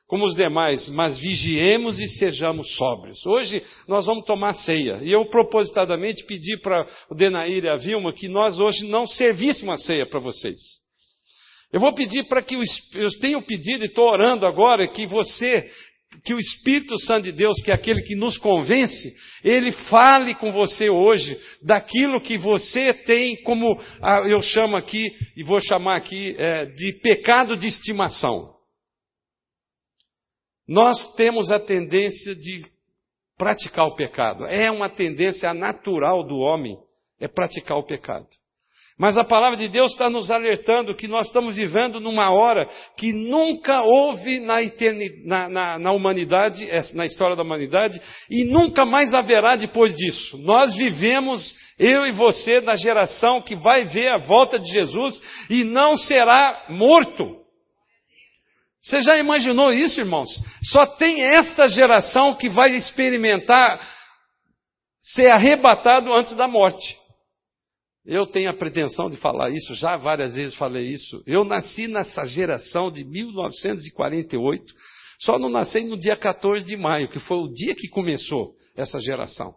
como 0.07 0.25
os 0.25 0.35
demais, 0.35 0.87
mas 0.89 1.17
vigiemos 1.19 1.99
e 1.99 2.07
sejamos 2.07 2.75
sóbrios. 2.75 3.25
Hoje 3.25 3.61
nós 3.87 4.05
vamos 4.05 4.25
tomar 4.25 4.53
ceia, 4.53 4.99
e 5.01 5.11
eu 5.11 5.25
propositadamente 5.25 6.23
pedi 6.25 6.57
para 6.61 6.87
o 7.09 7.15
Denair 7.15 7.63
e 7.63 7.69
a 7.69 7.75
Vilma 7.75 8.13
que 8.13 8.27
nós 8.27 8.59
hoje 8.59 8.87
não 8.87 9.07
servíssemos 9.07 9.75
a 9.75 9.83
ceia 9.83 10.05
para 10.05 10.19
vocês. 10.19 10.59
Eu 11.73 11.79
vou 11.79 11.93
pedir 11.93 12.25
para 12.27 12.43
que, 12.43 12.55
o, 12.55 12.61
eu 12.93 13.19
tenho 13.19 13.41
pedido 13.41 13.83
e 13.83 13.87
estou 13.87 14.07
orando 14.07 14.45
agora, 14.45 14.87
que 14.87 15.07
você, 15.07 15.67
que 16.23 16.33
o 16.33 16.39
Espírito 16.39 16.97
Santo 16.99 17.23
de 17.23 17.31
Deus, 17.31 17.61
que 17.63 17.71
é 17.71 17.73
aquele 17.73 18.01
que 18.03 18.15
nos 18.15 18.37
convence, 18.37 19.11
ele 19.43 19.71
fale 19.89 20.35
com 20.35 20.51
você 20.51 20.89
hoje 20.89 21.37
daquilo 21.63 22.21
que 22.21 22.37
você 22.37 22.93
tem 22.93 23.41
como, 23.43 23.77
ah, 24.01 24.21
eu 24.27 24.41
chamo 24.41 24.77
aqui, 24.77 25.03
e 25.35 25.43
vou 25.43 25.59
chamar 25.59 25.97
aqui, 25.97 26.35
é, 26.37 26.65
de 26.65 26.93
pecado 27.01 27.57
de 27.57 27.67
estimação. 27.67 28.54
Nós 30.67 31.13
temos 31.15 31.51
a 31.51 31.59
tendência 31.59 32.35
de 32.35 32.65
praticar 33.37 33.85
o 33.85 33.95
pecado. 33.95 34.45
É 34.45 34.71
uma 34.71 34.89
tendência 34.89 35.53
natural 35.53 36.23
do 36.23 36.37
homem, 36.37 36.77
é 37.19 37.27
praticar 37.27 37.77
o 37.77 37.83
pecado. 37.83 38.27
Mas 38.97 39.17
a 39.17 39.25
palavra 39.25 39.57
de 39.57 39.67
Deus 39.67 39.91
está 39.91 40.09
nos 40.09 40.31
alertando 40.31 40.95
que 40.95 41.05
nós 41.05 41.27
estamos 41.27 41.57
vivendo 41.57 41.99
numa 41.99 42.31
hora 42.31 42.65
que 42.97 43.11
nunca 43.11 43.81
houve 43.81 44.39
na, 44.39 44.59
na, 45.25 45.49
na, 45.49 45.79
na, 45.79 45.91
humanidade, 45.91 46.65
é, 46.69 46.79
na 46.93 47.03
história 47.03 47.35
da 47.35 47.43
humanidade, 47.43 47.99
e 48.29 48.45
nunca 48.45 48.85
mais 48.85 49.13
haverá 49.13 49.57
depois 49.57 49.93
disso. 49.97 50.37
Nós 50.37 50.73
vivemos, 50.77 51.53
eu 51.77 52.07
e 52.07 52.13
você, 52.13 52.61
na 52.61 52.75
geração 52.75 53.41
que 53.41 53.55
vai 53.57 53.83
ver 53.83 54.07
a 54.07 54.17
volta 54.17 54.57
de 54.57 54.71
Jesus 54.71 55.21
e 55.49 55.65
não 55.65 55.97
será 55.97 56.67
morto. 56.69 57.44
Você 58.85 59.01
já 59.01 59.17
imaginou 59.17 59.73
isso, 59.73 59.99
irmãos? 59.99 60.29
Só 60.71 60.85
tem 60.85 61.23
esta 61.23 61.67
geração 61.67 62.35
que 62.35 62.47
vai 62.47 62.75
experimentar 62.75 63.81
ser 65.01 65.27
arrebatado 65.31 66.13
antes 66.13 66.35
da 66.35 66.47
morte. 66.47 66.95
Eu 68.05 68.27
tenho 68.27 68.47
a 68.51 68.53
pretensão 68.53 69.09
de 69.09 69.17
falar 69.17 69.49
isso, 69.49 69.73
já 69.73 69.97
várias 69.97 70.35
vezes 70.35 70.53
falei 70.53 70.91
isso. 70.91 71.23
Eu 71.25 71.43
nasci 71.43 71.87
nessa 71.87 72.23
geração 72.25 72.91
de 72.91 73.03
1948, 73.03 74.63
só 75.21 75.39
não 75.39 75.49
nasci 75.49 75.81
no 75.81 75.97
dia 75.97 76.15
14 76.15 76.63
de 76.63 76.77
maio, 76.77 77.09
que 77.09 77.17
foi 77.17 77.37
o 77.37 77.51
dia 77.51 77.73
que 77.73 77.87
começou 77.87 78.53
essa 78.77 78.99
geração. 78.99 79.55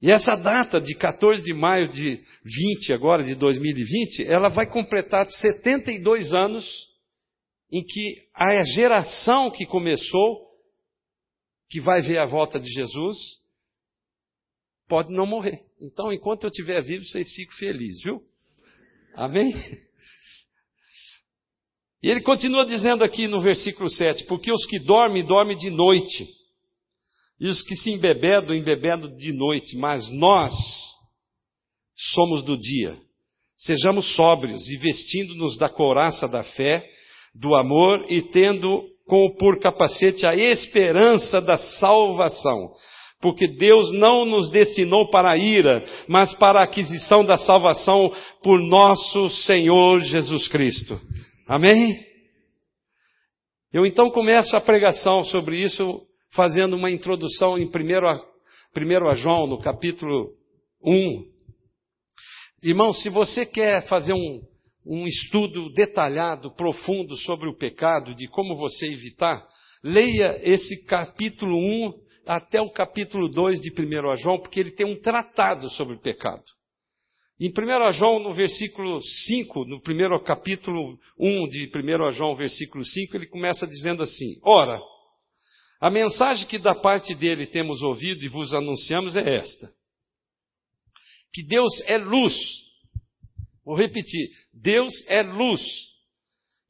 E 0.00 0.12
essa 0.12 0.34
data 0.34 0.80
de 0.80 0.94
14 0.94 1.42
de 1.42 1.52
maio 1.52 1.88
de 1.88 2.22
20, 2.44 2.92
agora 2.92 3.24
de 3.24 3.34
2020, 3.34 4.30
ela 4.30 4.48
vai 4.48 4.66
completar 4.66 5.28
72 5.28 6.32
anos 6.32 6.93
em 7.70 7.84
que 7.84 8.28
a 8.34 8.62
geração 8.62 9.50
que 9.50 9.66
começou, 9.66 10.48
que 11.68 11.80
vai 11.80 12.00
ver 12.00 12.18
a 12.18 12.26
volta 12.26 12.58
de 12.58 12.68
Jesus, 12.68 13.16
pode 14.88 15.12
não 15.12 15.26
morrer. 15.26 15.64
Então, 15.80 16.12
enquanto 16.12 16.44
eu 16.44 16.50
estiver 16.50 16.82
vivo, 16.82 17.04
vocês 17.04 17.32
ficam 17.32 17.56
felizes, 17.56 18.02
viu? 18.02 18.22
Amém? 19.14 19.52
E 22.02 22.08
ele 22.10 22.20
continua 22.20 22.66
dizendo 22.66 23.02
aqui 23.02 23.26
no 23.26 23.40
versículo 23.40 23.88
7: 23.88 24.26
Porque 24.26 24.52
os 24.52 24.66
que 24.66 24.78
dormem, 24.78 25.24
dormem 25.24 25.56
de 25.56 25.70
noite, 25.70 26.28
e 27.40 27.48
os 27.48 27.62
que 27.62 27.74
se 27.76 27.90
embebedam, 27.90 28.54
embebedam 28.54 29.16
de 29.16 29.32
noite, 29.32 29.76
mas 29.78 30.10
nós 30.10 30.52
somos 32.12 32.42
do 32.44 32.58
dia. 32.58 32.98
Sejamos 33.56 34.14
sóbrios 34.14 34.68
e 34.68 34.76
vestindo-nos 34.76 35.56
da 35.56 35.68
couraça 35.68 36.28
da 36.28 36.44
fé, 36.44 36.86
do 37.34 37.54
amor 37.54 38.06
e 38.08 38.22
tendo 38.22 38.84
como 39.06 39.36
por 39.36 39.58
capacete 39.60 40.26
a 40.26 40.34
esperança 40.34 41.40
da 41.40 41.56
salvação 41.56 42.72
porque 43.24 43.48
Deus 43.48 43.90
não 43.94 44.26
nos 44.26 44.50
destinou 44.50 45.08
para 45.08 45.30
a 45.32 45.38
ira, 45.38 45.82
mas 46.06 46.34
para 46.34 46.60
a 46.60 46.64
aquisição 46.64 47.24
da 47.24 47.38
salvação 47.38 48.12
por 48.42 48.60
nosso 48.60 49.30
Senhor 49.46 49.98
Jesus 50.00 50.46
Cristo. 50.46 51.00
Amém? 51.48 52.04
Eu 53.72 53.86
então 53.86 54.10
começo 54.10 54.54
a 54.54 54.60
pregação 54.60 55.24
sobre 55.24 55.58
isso, 55.58 56.02
fazendo 56.34 56.76
uma 56.76 56.90
introdução 56.90 57.56
em 57.56 57.64
1 57.64 57.70
primeiro 58.74 59.08
a 59.08 59.14
João, 59.14 59.46
no 59.46 59.58
capítulo 59.58 60.28
1. 60.84 61.24
Irmão, 62.62 62.92
se 62.92 63.08
você 63.08 63.46
quer 63.46 63.86
fazer 63.88 64.12
um, 64.12 64.42
um 64.86 65.06
estudo 65.06 65.70
detalhado, 65.72 66.54
profundo 66.54 67.16
sobre 67.18 67.48
o 67.48 67.56
pecado, 67.56 68.14
de 68.14 68.28
como 68.28 68.56
você 68.56 68.86
evitar, 68.86 69.46
leia 69.82 70.38
esse 70.42 70.84
capítulo 70.86 71.56
1 71.56 72.04
até 72.26 72.60
o 72.60 72.70
capítulo 72.70 73.28
2 73.28 73.60
de 73.60 73.70
1 73.70 74.16
João, 74.16 74.38
porque 74.38 74.60
ele 74.60 74.72
tem 74.72 74.86
um 74.86 75.00
tratado 75.00 75.68
sobre 75.70 75.94
o 75.94 76.00
pecado. 76.00 76.42
Em 77.40 77.50
1 77.50 77.92
João, 77.92 78.20
no 78.20 78.32
versículo 78.32 79.00
5, 79.00 79.64
no 79.64 79.80
primeiro 79.80 80.18
capítulo 80.22 80.98
1 81.18 81.48
de 81.48 81.70
1 81.74 82.10
João, 82.12 82.36
versículo 82.36 82.84
5, 82.84 83.16
ele 83.16 83.26
começa 83.26 83.66
dizendo 83.66 84.02
assim: 84.02 84.38
Ora, 84.44 84.80
a 85.80 85.90
mensagem 85.90 86.46
que 86.46 86.58
da 86.58 86.74
parte 86.74 87.14
dele 87.14 87.46
temos 87.46 87.82
ouvido 87.82 88.24
e 88.24 88.28
vos 88.28 88.54
anunciamos 88.54 89.16
é 89.16 89.36
esta: 89.36 89.68
que 91.32 91.42
Deus 91.42 91.72
é 91.86 91.98
luz. 91.98 92.63
Vou 93.64 93.76
repetir: 93.76 94.28
Deus 94.52 94.92
é 95.08 95.22
luz, 95.22 95.62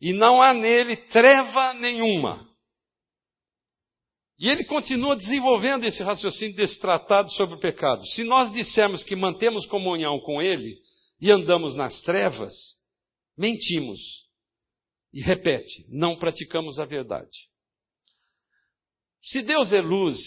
e 0.00 0.12
não 0.12 0.42
há 0.42 0.52
nele 0.52 0.96
treva 1.08 1.74
nenhuma. 1.74 2.48
E 4.38 4.48
ele 4.48 4.64
continua 4.64 5.16
desenvolvendo 5.16 5.84
esse 5.84 6.02
raciocínio 6.02 6.56
desse 6.56 6.80
tratado 6.80 7.30
sobre 7.32 7.54
o 7.54 7.60
pecado. 7.60 8.04
Se 8.08 8.24
nós 8.24 8.52
dissermos 8.52 9.04
que 9.04 9.14
mantemos 9.14 9.66
comunhão 9.66 10.18
com 10.20 10.42
ele 10.42 10.76
e 11.20 11.30
andamos 11.30 11.76
nas 11.76 12.00
trevas, 12.02 12.52
mentimos. 13.38 14.00
E 15.12 15.20
repete, 15.20 15.86
não 15.88 16.18
praticamos 16.18 16.80
a 16.80 16.84
verdade. 16.84 17.48
Se 19.22 19.40
Deus 19.40 19.72
é 19.72 19.80
luz 19.80 20.18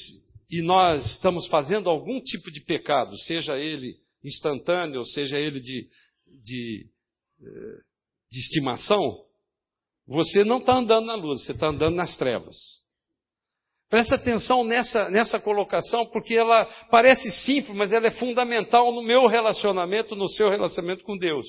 e 0.50 0.62
nós 0.62 1.06
estamos 1.12 1.46
fazendo 1.48 1.90
algum 1.90 2.22
tipo 2.22 2.50
de 2.50 2.62
pecado, 2.62 3.18
seja 3.18 3.58
ele 3.58 3.98
instantâneo, 4.24 5.04
seja 5.04 5.38
ele 5.38 5.60
de, 5.60 5.90
de, 6.42 6.86
eh, 7.42 7.82
de 8.32 8.40
estimação, 8.40 9.26
você 10.08 10.44
não 10.44 10.60
está 10.60 10.76
andando 10.76 11.06
na 11.06 11.16
luz, 11.16 11.44
você 11.44 11.52
está 11.52 11.68
andando 11.68 11.96
nas 11.96 12.16
trevas. 12.18 12.56
Presta 13.90 14.16
atenção 14.16 14.64
nessa, 14.64 15.10
nessa 15.10 15.40
colocação, 15.40 16.06
porque 16.08 16.36
ela 16.36 16.66
parece 16.92 17.32
simples, 17.32 17.76
mas 17.76 17.94
ela 17.94 18.08
é 18.08 18.12
fundamental 18.12 18.92
no 18.92 19.02
meu 19.02 19.28
relacionamento, 19.28 20.16
no 20.16 20.28
seu 20.28 20.50
relacionamento 20.50 21.04
com 21.04 21.18
Deus. 21.18 21.48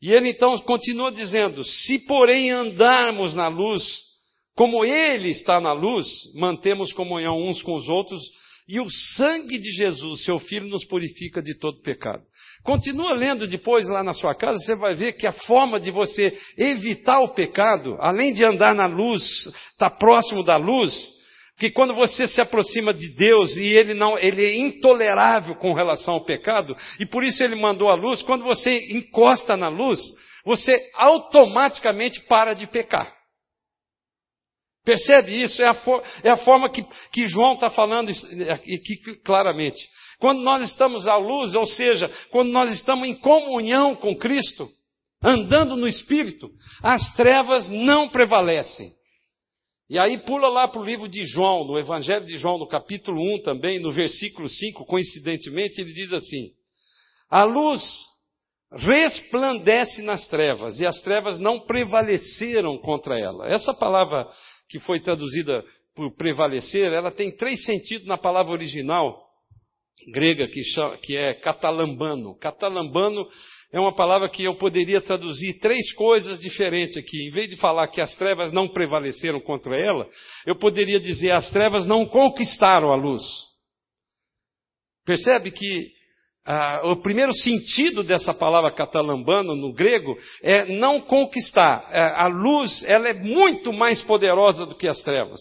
E 0.00 0.12
ele 0.12 0.30
então 0.30 0.56
continua 0.60 1.12
dizendo: 1.12 1.62
se 1.62 2.06
porém 2.06 2.50
andarmos 2.50 3.34
na 3.34 3.48
luz, 3.48 3.82
como 4.54 4.84
ele 4.84 5.30
está 5.30 5.60
na 5.60 5.72
luz, 5.72 6.06
mantemos 6.34 6.92
comunhão 6.92 7.42
uns 7.42 7.62
com 7.62 7.74
os 7.74 7.88
outros, 7.88 8.20
e 8.68 8.80
o 8.80 8.86
sangue 9.16 9.58
de 9.58 9.70
Jesus, 9.70 10.24
seu 10.24 10.38
filho, 10.38 10.68
nos 10.68 10.84
purifica 10.84 11.40
de 11.40 11.56
todo 11.58 11.82
pecado. 11.82 12.22
Continua 12.64 13.14
lendo 13.14 13.46
depois 13.46 13.86
lá 13.88 14.02
na 14.02 14.12
sua 14.12 14.34
casa, 14.34 14.58
você 14.58 14.74
vai 14.74 14.94
ver 14.94 15.12
que 15.12 15.26
a 15.26 15.32
forma 15.32 15.78
de 15.78 15.90
você 15.92 16.36
evitar 16.58 17.20
o 17.20 17.32
pecado, 17.32 17.96
além 18.00 18.32
de 18.32 18.44
andar 18.44 18.74
na 18.74 18.86
luz, 18.86 19.22
estar 19.22 19.88
tá 19.88 19.90
próximo 19.90 20.42
da 20.42 20.56
luz, 20.56 20.92
que 21.58 21.70
quando 21.70 21.94
você 21.94 22.26
se 22.26 22.40
aproxima 22.40 22.92
de 22.92 23.08
Deus 23.16 23.56
e 23.56 23.64
ele 23.64 23.94
não, 23.94 24.18
ele 24.18 24.44
é 24.44 24.56
intolerável 24.56 25.54
com 25.54 25.72
relação 25.72 26.14
ao 26.14 26.24
pecado, 26.24 26.76
e 26.98 27.06
por 27.06 27.22
isso 27.22 27.42
ele 27.44 27.54
mandou 27.54 27.88
a 27.88 27.94
luz, 27.94 28.22
quando 28.22 28.44
você 28.44 28.78
encosta 28.90 29.56
na 29.56 29.68
luz, 29.68 30.00
você 30.44 30.74
automaticamente 30.94 32.20
para 32.22 32.52
de 32.52 32.66
pecar. 32.66 33.14
Percebe 34.86 35.42
isso? 35.42 35.60
É 35.60 35.66
a, 35.66 35.74
for, 35.74 36.00
é 36.22 36.30
a 36.30 36.36
forma 36.36 36.70
que, 36.70 36.86
que 37.12 37.26
João 37.26 37.54
está 37.54 37.68
falando 37.68 38.08
aqui 38.08 38.86
claramente. 39.24 39.84
Quando 40.20 40.40
nós 40.42 40.62
estamos 40.62 41.08
à 41.08 41.16
luz, 41.16 41.56
ou 41.56 41.66
seja, 41.66 42.08
quando 42.30 42.52
nós 42.52 42.70
estamos 42.72 43.08
em 43.08 43.14
comunhão 43.16 43.96
com 43.96 44.16
Cristo, 44.16 44.68
andando 45.20 45.74
no 45.74 45.88
Espírito, 45.88 46.48
as 46.84 47.02
trevas 47.16 47.68
não 47.68 48.08
prevalecem. 48.08 48.92
E 49.90 49.98
aí 49.98 50.18
pula 50.18 50.48
lá 50.48 50.68
para 50.68 50.80
o 50.80 50.84
livro 50.84 51.08
de 51.08 51.24
João, 51.26 51.64
no 51.64 51.78
Evangelho 51.80 52.24
de 52.24 52.38
João, 52.38 52.56
no 52.56 52.68
capítulo 52.68 53.20
1 53.38 53.42
também, 53.42 53.82
no 53.82 53.90
versículo 53.90 54.48
5, 54.48 54.86
coincidentemente, 54.86 55.80
ele 55.80 55.92
diz 55.92 56.12
assim: 56.12 56.50
A 57.28 57.42
luz 57.42 57.82
resplandece 58.70 60.02
nas 60.02 60.28
trevas, 60.28 60.78
e 60.78 60.86
as 60.86 61.00
trevas 61.02 61.40
não 61.40 61.60
prevaleceram 61.66 62.78
contra 62.78 63.18
ela. 63.18 63.48
Essa 63.48 63.74
palavra 63.74 64.28
que 64.68 64.78
foi 64.80 65.00
traduzida 65.00 65.64
por 65.94 66.14
prevalecer, 66.14 66.92
ela 66.92 67.10
tem 67.10 67.34
três 67.34 67.64
sentidos 67.64 68.06
na 68.06 68.18
palavra 68.18 68.52
original 68.52 69.26
grega 70.12 70.46
que, 70.48 70.62
chama, 70.62 70.96
que 70.98 71.16
é 71.16 71.34
catalambano. 71.34 72.36
Catalambano 72.38 73.26
é 73.72 73.80
uma 73.80 73.94
palavra 73.94 74.28
que 74.28 74.44
eu 74.44 74.56
poderia 74.56 75.00
traduzir 75.00 75.58
três 75.58 75.92
coisas 75.94 76.40
diferentes 76.40 76.96
aqui. 76.96 77.26
Em 77.26 77.30
vez 77.30 77.50
de 77.50 77.56
falar 77.56 77.88
que 77.88 78.00
as 78.00 78.14
trevas 78.16 78.52
não 78.52 78.68
prevaleceram 78.68 79.40
contra 79.40 79.76
ela, 79.76 80.08
eu 80.46 80.56
poderia 80.56 81.00
dizer 81.00 81.32
as 81.32 81.50
trevas 81.50 81.86
não 81.86 82.06
conquistaram 82.06 82.92
a 82.92 82.96
luz. 82.96 83.22
Percebe 85.04 85.50
que 85.50 85.95
ah, 86.46 86.82
o 86.84 86.96
primeiro 87.02 87.32
sentido 87.32 88.04
dessa 88.04 88.32
palavra 88.32 88.72
catalambano 88.72 89.56
no 89.56 89.72
grego 89.72 90.16
é 90.42 90.64
não 90.78 91.00
conquistar. 91.00 91.88
É, 91.90 92.00
a 92.00 92.28
luz 92.28 92.84
ela 92.84 93.08
é 93.08 93.14
muito 93.14 93.72
mais 93.72 94.00
poderosa 94.02 94.64
do 94.64 94.76
que 94.76 94.86
as 94.86 95.02
trevas. 95.02 95.40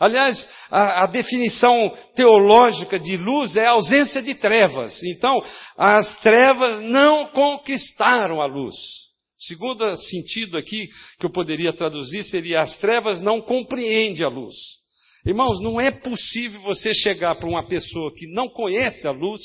Aliás, 0.00 0.48
a, 0.70 1.04
a, 1.04 1.06
definição 1.06 1.94
teológica 2.16 2.98
de 2.98 3.16
luz 3.16 3.54
é 3.54 3.66
ausência 3.66 4.20
de 4.20 4.34
trevas. 4.34 4.98
Então, 5.04 5.40
as 5.76 6.20
trevas 6.20 6.80
não 6.80 7.26
conquistaram 7.28 8.40
a 8.40 8.46
luz. 8.46 8.74
Segundo 9.38 9.94
sentido 9.96 10.58
aqui 10.58 10.88
que 11.18 11.26
eu 11.26 11.30
poderia 11.30 11.72
traduzir 11.72 12.24
seria 12.24 12.60
as 12.62 12.76
trevas 12.78 13.20
não 13.20 13.40
compreendem 13.40 14.24
a 14.24 14.28
luz. 14.28 14.54
Irmãos, 15.24 15.60
não 15.62 15.80
é 15.80 15.90
possível 15.90 16.60
você 16.62 16.92
chegar 16.94 17.36
para 17.36 17.48
uma 17.48 17.68
pessoa 17.68 18.12
que 18.16 18.26
não 18.26 18.48
conhece 18.48 19.06
a 19.06 19.12
luz, 19.12 19.40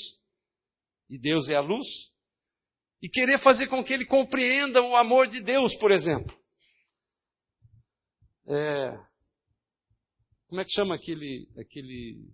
e 1.09 1.17
Deus 1.19 1.49
é 1.49 1.55
a 1.55 1.61
luz, 1.61 1.85
e 3.01 3.09
querer 3.09 3.39
fazer 3.39 3.67
com 3.67 3.83
que 3.83 3.93
ele 3.93 4.05
compreenda 4.05 4.81
o 4.81 4.95
amor 4.95 5.27
de 5.27 5.41
Deus, 5.41 5.75
por 5.77 5.91
exemplo. 5.91 6.35
É, 8.47 8.93
como 10.47 10.61
é 10.61 10.65
que 10.65 10.71
chama 10.71 10.95
aquele, 10.95 11.47
aquele 11.57 12.29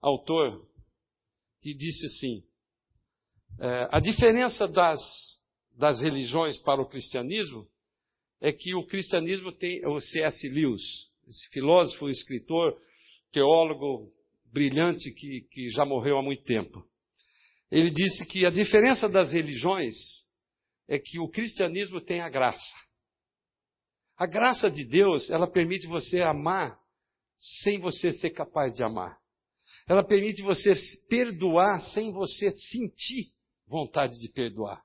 autor 0.00 0.68
que 1.60 1.74
disse 1.74 2.06
assim? 2.06 2.44
É, 3.60 3.88
a 3.90 4.00
diferença 4.00 4.66
das, 4.66 5.00
das 5.76 6.00
religiões 6.00 6.58
para 6.58 6.82
o 6.82 6.88
cristianismo 6.88 7.66
é 8.40 8.52
que 8.52 8.74
o 8.74 8.86
cristianismo 8.86 9.52
tem 9.52 9.86
o 9.86 10.00
C.S. 10.00 10.48
Lewis, 10.48 10.82
esse 11.26 11.48
filósofo, 11.50 12.10
escritor, 12.10 12.76
teólogo 13.32 14.12
brilhante 14.52 15.10
que, 15.12 15.46
que 15.50 15.68
já 15.70 15.84
morreu 15.84 16.18
há 16.18 16.22
muito 16.22 16.44
tempo. 16.44 16.84
Ele 17.70 17.90
disse 17.90 18.24
que 18.26 18.46
a 18.46 18.50
diferença 18.50 19.08
das 19.08 19.32
religiões 19.32 19.94
é 20.88 20.98
que 20.98 21.18
o 21.18 21.28
cristianismo 21.28 22.00
tem 22.00 22.20
a 22.20 22.28
graça. 22.28 22.74
A 24.16 24.26
graça 24.26 24.70
de 24.70 24.84
Deus, 24.84 25.28
ela 25.30 25.50
permite 25.50 25.86
você 25.86 26.22
amar 26.22 26.78
sem 27.62 27.78
você 27.78 28.12
ser 28.12 28.30
capaz 28.30 28.72
de 28.74 28.84
amar. 28.84 29.18
Ela 29.88 30.04
permite 30.04 30.42
você 30.42 30.74
perdoar 31.08 31.80
sem 31.92 32.12
você 32.12 32.50
sentir 32.50 33.26
vontade 33.66 34.18
de 34.20 34.28
perdoar. 34.32 34.82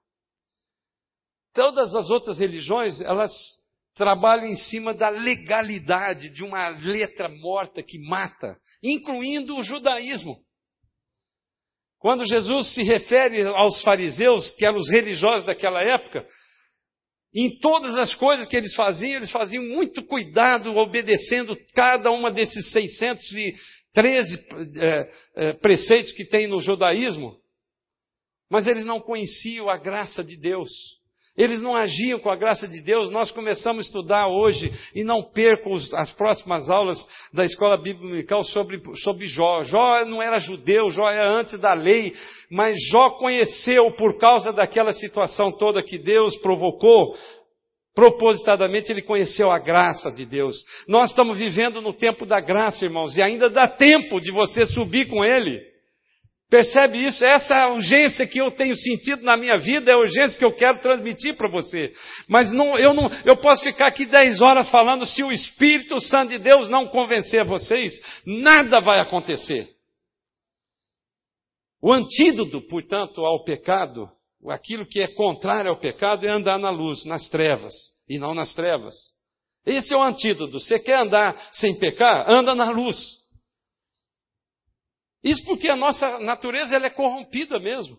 Todas 1.53 1.95
as 1.95 2.09
outras 2.09 2.39
religiões, 2.39 2.99
elas 3.01 3.31
trabalham 3.93 4.45
em 4.45 4.55
cima 4.55 4.93
da 4.93 5.09
legalidade 5.09 6.31
de 6.31 6.43
uma 6.43 6.69
letra 6.69 7.27
morta 7.27 7.83
que 7.83 7.99
mata, 7.99 8.57
incluindo 8.81 9.57
o 9.57 9.61
judaísmo. 9.61 10.43
Quando 11.99 12.25
Jesus 12.25 12.73
se 12.73 12.81
refere 12.81 13.45
aos 13.45 13.81
fariseus, 13.83 14.51
que 14.51 14.65
eram 14.65 14.77
os 14.77 14.89
religiosos 14.89 15.45
daquela 15.45 15.83
época, 15.83 16.25
em 17.33 17.59
todas 17.59 17.97
as 17.97 18.15
coisas 18.15 18.47
que 18.47 18.55
eles 18.55 18.73
faziam, 18.73 19.17
eles 19.17 19.31
faziam 19.31 19.63
muito 19.63 20.03
cuidado, 20.03 20.75
obedecendo 20.75 21.57
cada 21.75 22.09
uma 22.09 22.31
desses 22.31 22.71
613 22.71 24.47
é, 24.81 25.11
é, 25.35 25.53
preceitos 25.53 26.13
que 26.13 26.25
tem 26.25 26.47
no 26.47 26.59
judaísmo. 26.59 27.37
Mas 28.49 28.65
eles 28.65 28.85
não 28.85 28.99
conheciam 28.99 29.69
a 29.69 29.77
graça 29.77 30.23
de 30.23 30.37
Deus. 30.39 30.69
Eles 31.39 31.61
não 31.61 31.73
agiam 31.73 32.19
com 32.19 32.29
a 32.29 32.35
graça 32.35 32.67
de 32.67 32.81
Deus. 32.83 33.09
Nós 33.09 33.31
começamos 33.31 33.85
a 33.85 33.87
estudar 33.87 34.27
hoje, 34.27 34.69
e 34.93 35.05
não 35.05 35.23
percam 35.23 35.71
as 35.95 36.11
próximas 36.11 36.69
aulas 36.69 36.99
da 37.33 37.45
escola 37.45 37.77
bíblica 37.77 38.43
sobre, 38.43 38.81
sobre 38.97 39.25
Jó. 39.25 39.63
Jó 39.63 40.03
não 40.03 40.21
era 40.21 40.37
judeu, 40.37 40.89
Jó 40.89 41.09
era 41.09 41.31
antes 41.31 41.57
da 41.57 41.73
lei, 41.73 42.11
mas 42.51 42.75
Jó 42.91 43.11
conheceu 43.11 43.89
por 43.91 44.17
causa 44.17 44.51
daquela 44.51 44.91
situação 44.91 45.49
toda 45.49 45.81
que 45.81 45.97
Deus 45.97 46.37
provocou. 46.39 47.15
Propositadamente 47.95 48.91
ele 48.91 49.01
conheceu 49.01 49.49
a 49.49 49.59
graça 49.59 50.11
de 50.11 50.25
Deus. 50.25 50.57
Nós 50.89 51.09
estamos 51.09 51.39
vivendo 51.39 51.81
no 51.81 51.93
tempo 51.93 52.25
da 52.25 52.41
graça, 52.41 52.83
irmãos, 52.83 53.17
e 53.17 53.21
ainda 53.21 53.49
dá 53.49 53.65
tempo 53.65 54.19
de 54.19 54.31
você 54.31 54.65
subir 54.65 55.07
com 55.07 55.23
ele. 55.23 55.68
Percebe 56.49 57.05
isso? 57.05 57.23
Essa 57.23 57.67
urgência 57.67 58.25
que 58.25 58.39
eu 58.39 58.49
tenho 58.49 58.75
sentido 58.75 59.21
na 59.21 59.37
minha 59.37 59.55
vida, 59.55 59.91
é 59.91 59.93
a 59.93 59.99
urgência 59.99 60.37
que 60.37 60.43
eu 60.43 60.51
quero 60.51 60.79
transmitir 60.79 61.35
para 61.35 61.47
você. 61.47 61.93
Mas 62.27 62.51
não, 62.51 62.77
eu, 62.77 62.91
não, 62.91 63.07
eu 63.23 63.37
posso 63.37 63.63
ficar 63.63 63.85
aqui 63.85 64.05
dez 64.07 64.41
horas 64.41 64.67
falando, 64.69 65.05
se 65.05 65.23
o 65.23 65.31
Espírito 65.31 66.01
Santo 66.01 66.29
de 66.29 66.39
Deus 66.39 66.67
não 66.67 66.87
convencer 66.87 67.45
vocês, 67.45 67.93
nada 68.25 68.79
vai 68.79 68.99
acontecer. 68.99 69.69
O 71.79 71.93
antídoto, 71.93 72.61
portanto, 72.61 73.23
ao 73.23 73.43
pecado, 73.43 74.09
aquilo 74.49 74.87
que 74.87 75.01
é 75.01 75.07
contrário 75.07 75.69
ao 75.69 75.79
pecado, 75.79 76.25
é 76.25 76.29
andar 76.31 76.57
na 76.57 76.71
luz, 76.71 77.05
nas 77.05 77.29
trevas, 77.29 77.73
e 78.07 78.17
não 78.17 78.33
nas 78.33 78.55
trevas. 78.55 78.95
Esse 79.65 79.93
é 79.93 79.97
o 79.97 80.01
antídoto. 80.01 80.59
Você 80.59 80.79
quer 80.79 80.99
andar 80.99 81.39
sem 81.51 81.77
pecar? 81.77 82.27
Anda 82.27 82.55
na 82.55 82.71
luz. 82.71 83.18
Isso 85.23 85.43
porque 85.45 85.67
a 85.69 85.75
nossa 85.75 86.19
natureza 86.19 86.75
ela 86.75 86.87
é 86.87 86.89
corrompida 86.89 87.59
mesmo. 87.59 87.97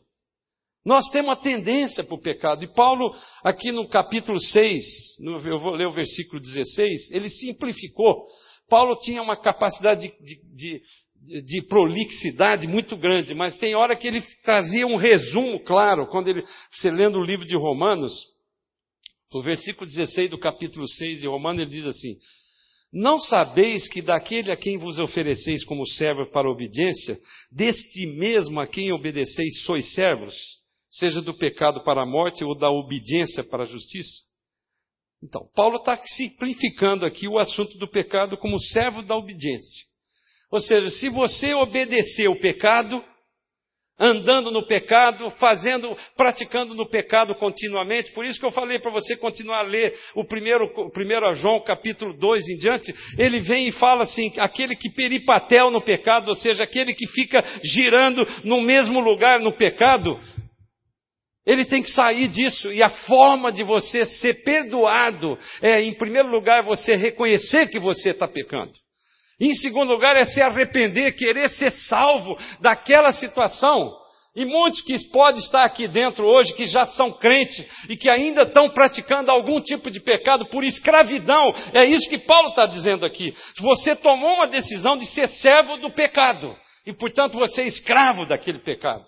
Nós 0.84 1.04
temos 1.10 1.28
uma 1.28 1.36
tendência 1.36 2.02
para 2.02 2.14
o 2.14 2.20
pecado. 2.20 2.64
E 2.64 2.74
Paulo, 2.74 3.14
aqui 3.44 3.70
no 3.70 3.86
capítulo 3.88 4.40
6, 4.40 4.82
no, 5.20 5.36
eu 5.46 5.60
vou 5.60 5.72
ler 5.72 5.86
o 5.86 5.92
versículo 5.92 6.40
16, 6.40 7.10
ele 7.10 7.28
simplificou. 7.28 8.26
Paulo 8.68 8.96
tinha 9.00 9.20
uma 9.20 9.36
capacidade 9.36 10.08
de, 10.08 10.36
de, 10.54 10.82
de, 11.22 11.42
de 11.42 11.62
prolixidade 11.66 12.66
muito 12.66 12.96
grande, 12.96 13.34
mas 13.34 13.58
tem 13.58 13.74
hora 13.74 13.94
que 13.94 14.08
ele 14.08 14.22
trazia 14.42 14.86
um 14.86 14.96
resumo 14.96 15.62
claro. 15.64 16.06
Quando 16.06 16.28
ele, 16.28 16.42
você 16.70 16.90
lendo 16.90 17.18
o 17.18 17.24
livro 17.24 17.44
de 17.44 17.56
Romanos, 17.56 18.12
o 19.34 19.42
versículo 19.42 19.86
16 19.86 20.30
do 20.30 20.38
capítulo 20.38 20.88
6 20.88 21.20
de 21.20 21.28
Romanos, 21.28 21.60
ele 21.60 21.70
diz 21.70 21.86
assim: 21.86 22.16
não 22.92 23.18
sabeis 23.18 23.88
que 23.88 24.02
daquele 24.02 24.50
a 24.50 24.56
quem 24.56 24.76
vos 24.76 24.98
ofereceis 24.98 25.64
como 25.64 25.86
servo 25.86 26.26
para 26.26 26.48
a 26.48 26.50
obediência, 26.50 27.18
deste 27.50 28.06
mesmo 28.06 28.58
a 28.58 28.66
quem 28.66 28.92
obedeceis 28.92 29.62
sois 29.64 29.94
servos, 29.94 30.34
seja 30.88 31.22
do 31.22 31.36
pecado 31.36 31.84
para 31.84 32.02
a 32.02 32.06
morte 32.06 32.44
ou 32.44 32.58
da 32.58 32.68
obediência 32.68 33.44
para 33.44 33.62
a 33.62 33.66
justiça? 33.66 34.30
Então, 35.22 35.48
Paulo 35.54 35.76
está 35.76 35.96
simplificando 35.96 37.04
aqui 37.04 37.28
o 37.28 37.38
assunto 37.38 37.78
do 37.78 37.86
pecado 37.86 38.36
como 38.38 38.58
servo 38.58 39.02
da 39.02 39.14
obediência. 39.14 39.84
Ou 40.50 40.58
seja, 40.58 40.90
se 40.90 41.08
você 41.08 41.54
obedecer 41.54 42.28
o 42.28 42.40
pecado, 42.40 43.04
andando 44.00 44.50
no 44.50 44.66
pecado, 44.66 45.28
fazendo, 45.32 45.94
praticando 46.16 46.74
no 46.74 46.88
pecado 46.88 47.34
continuamente. 47.34 48.12
Por 48.12 48.24
isso 48.24 48.40
que 48.40 48.46
eu 48.46 48.50
falei 48.50 48.78
para 48.78 48.90
você 48.90 49.14
continuar 49.16 49.58
a 49.58 49.68
ler 49.68 49.94
o 50.14 50.24
primeiro, 50.24 50.64
o 50.64 50.90
primeiro 50.90 51.30
João, 51.34 51.60
capítulo 51.60 52.16
2 52.16 52.48
em 52.48 52.56
diante. 52.56 52.94
Ele 53.18 53.40
vem 53.40 53.68
e 53.68 53.72
fala 53.72 54.04
assim: 54.04 54.32
aquele 54.38 54.74
que 54.74 54.90
peripatel 54.90 55.70
no 55.70 55.82
pecado, 55.82 56.28
ou 56.28 56.34
seja, 56.34 56.64
aquele 56.64 56.94
que 56.94 57.06
fica 57.08 57.44
girando 57.62 58.26
no 58.42 58.62
mesmo 58.62 59.00
lugar 59.00 59.38
no 59.40 59.52
pecado, 59.52 60.18
ele 61.46 61.64
tem 61.64 61.82
que 61.82 61.90
sair 61.90 62.28
disso, 62.28 62.72
e 62.72 62.82
a 62.82 62.88
forma 62.88 63.50
de 63.50 63.64
você 63.64 64.04
ser 64.06 64.42
perdoado 64.44 65.38
é, 65.60 65.82
em 65.82 65.94
primeiro 65.94 66.28
lugar, 66.28 66.62
você 66.64 66.94
reconhecer 66.96 67.68
que 67.68 67.78
você 67.78 68.10
está 68.10 68.28
pecando. 68.28 68.72
Em 69.40 69.54
segundo 69.54 69.92
lugar, 69.92 70.16
é 70.16 70.24
se 70.24 70.42
arrepender, 70.42 71.16
querer 71.16 71.48
ser 71.50 71.70
salvo 71.70 72.36
daquela 72.60 73.10
situação. 73.10 73.98
E 74.36 74.44
muitos 74.44 74.82
que 74.82 74.94
podem 75.08 75.40
estar 75.40 75.64
aqui 75.64 75.88
dentro 75.88 76.24
hoje, 76.24 76.54
que 76.54 76.66
já 76.66 76.84
são 76.84 77.10
crentes 77.10 77.66
e 77.88 77.96
que 77.96 78.08
ainda 78.08 78.42
estão 78.42 78.70
praticando 78.70 79.30
algum 79.30 79.60
tipo 79.60 79.90
de 79.90 79.98
pecado 79.98 80.46
por 80.46 80.62
escravidão, 80.62 81.52
é 81.74 81.84
isso 81.86 82.08
que 82.08 82.18
Paulo 82.18 82.50
está 82.50 82.66
dizendo 82.66 83.04
aqui. 83.04 83.34
Você 83.58 83.96
tomou 83.96 84.34
uma 84.34 84.46
decisão 84.46 84.96
de 84.96 85.06
ser 85.06 85.28
servo 85.28 85.78
do 85.78 85.90
pecado. 85.90 86.56
e 86.86 86.92
portanto 86.92 87.34
você 87.34 87.62
é 87.62 87.66
escravo 87.66 88.24
daquele 88.26 88.58
pecado. 88.60 89.04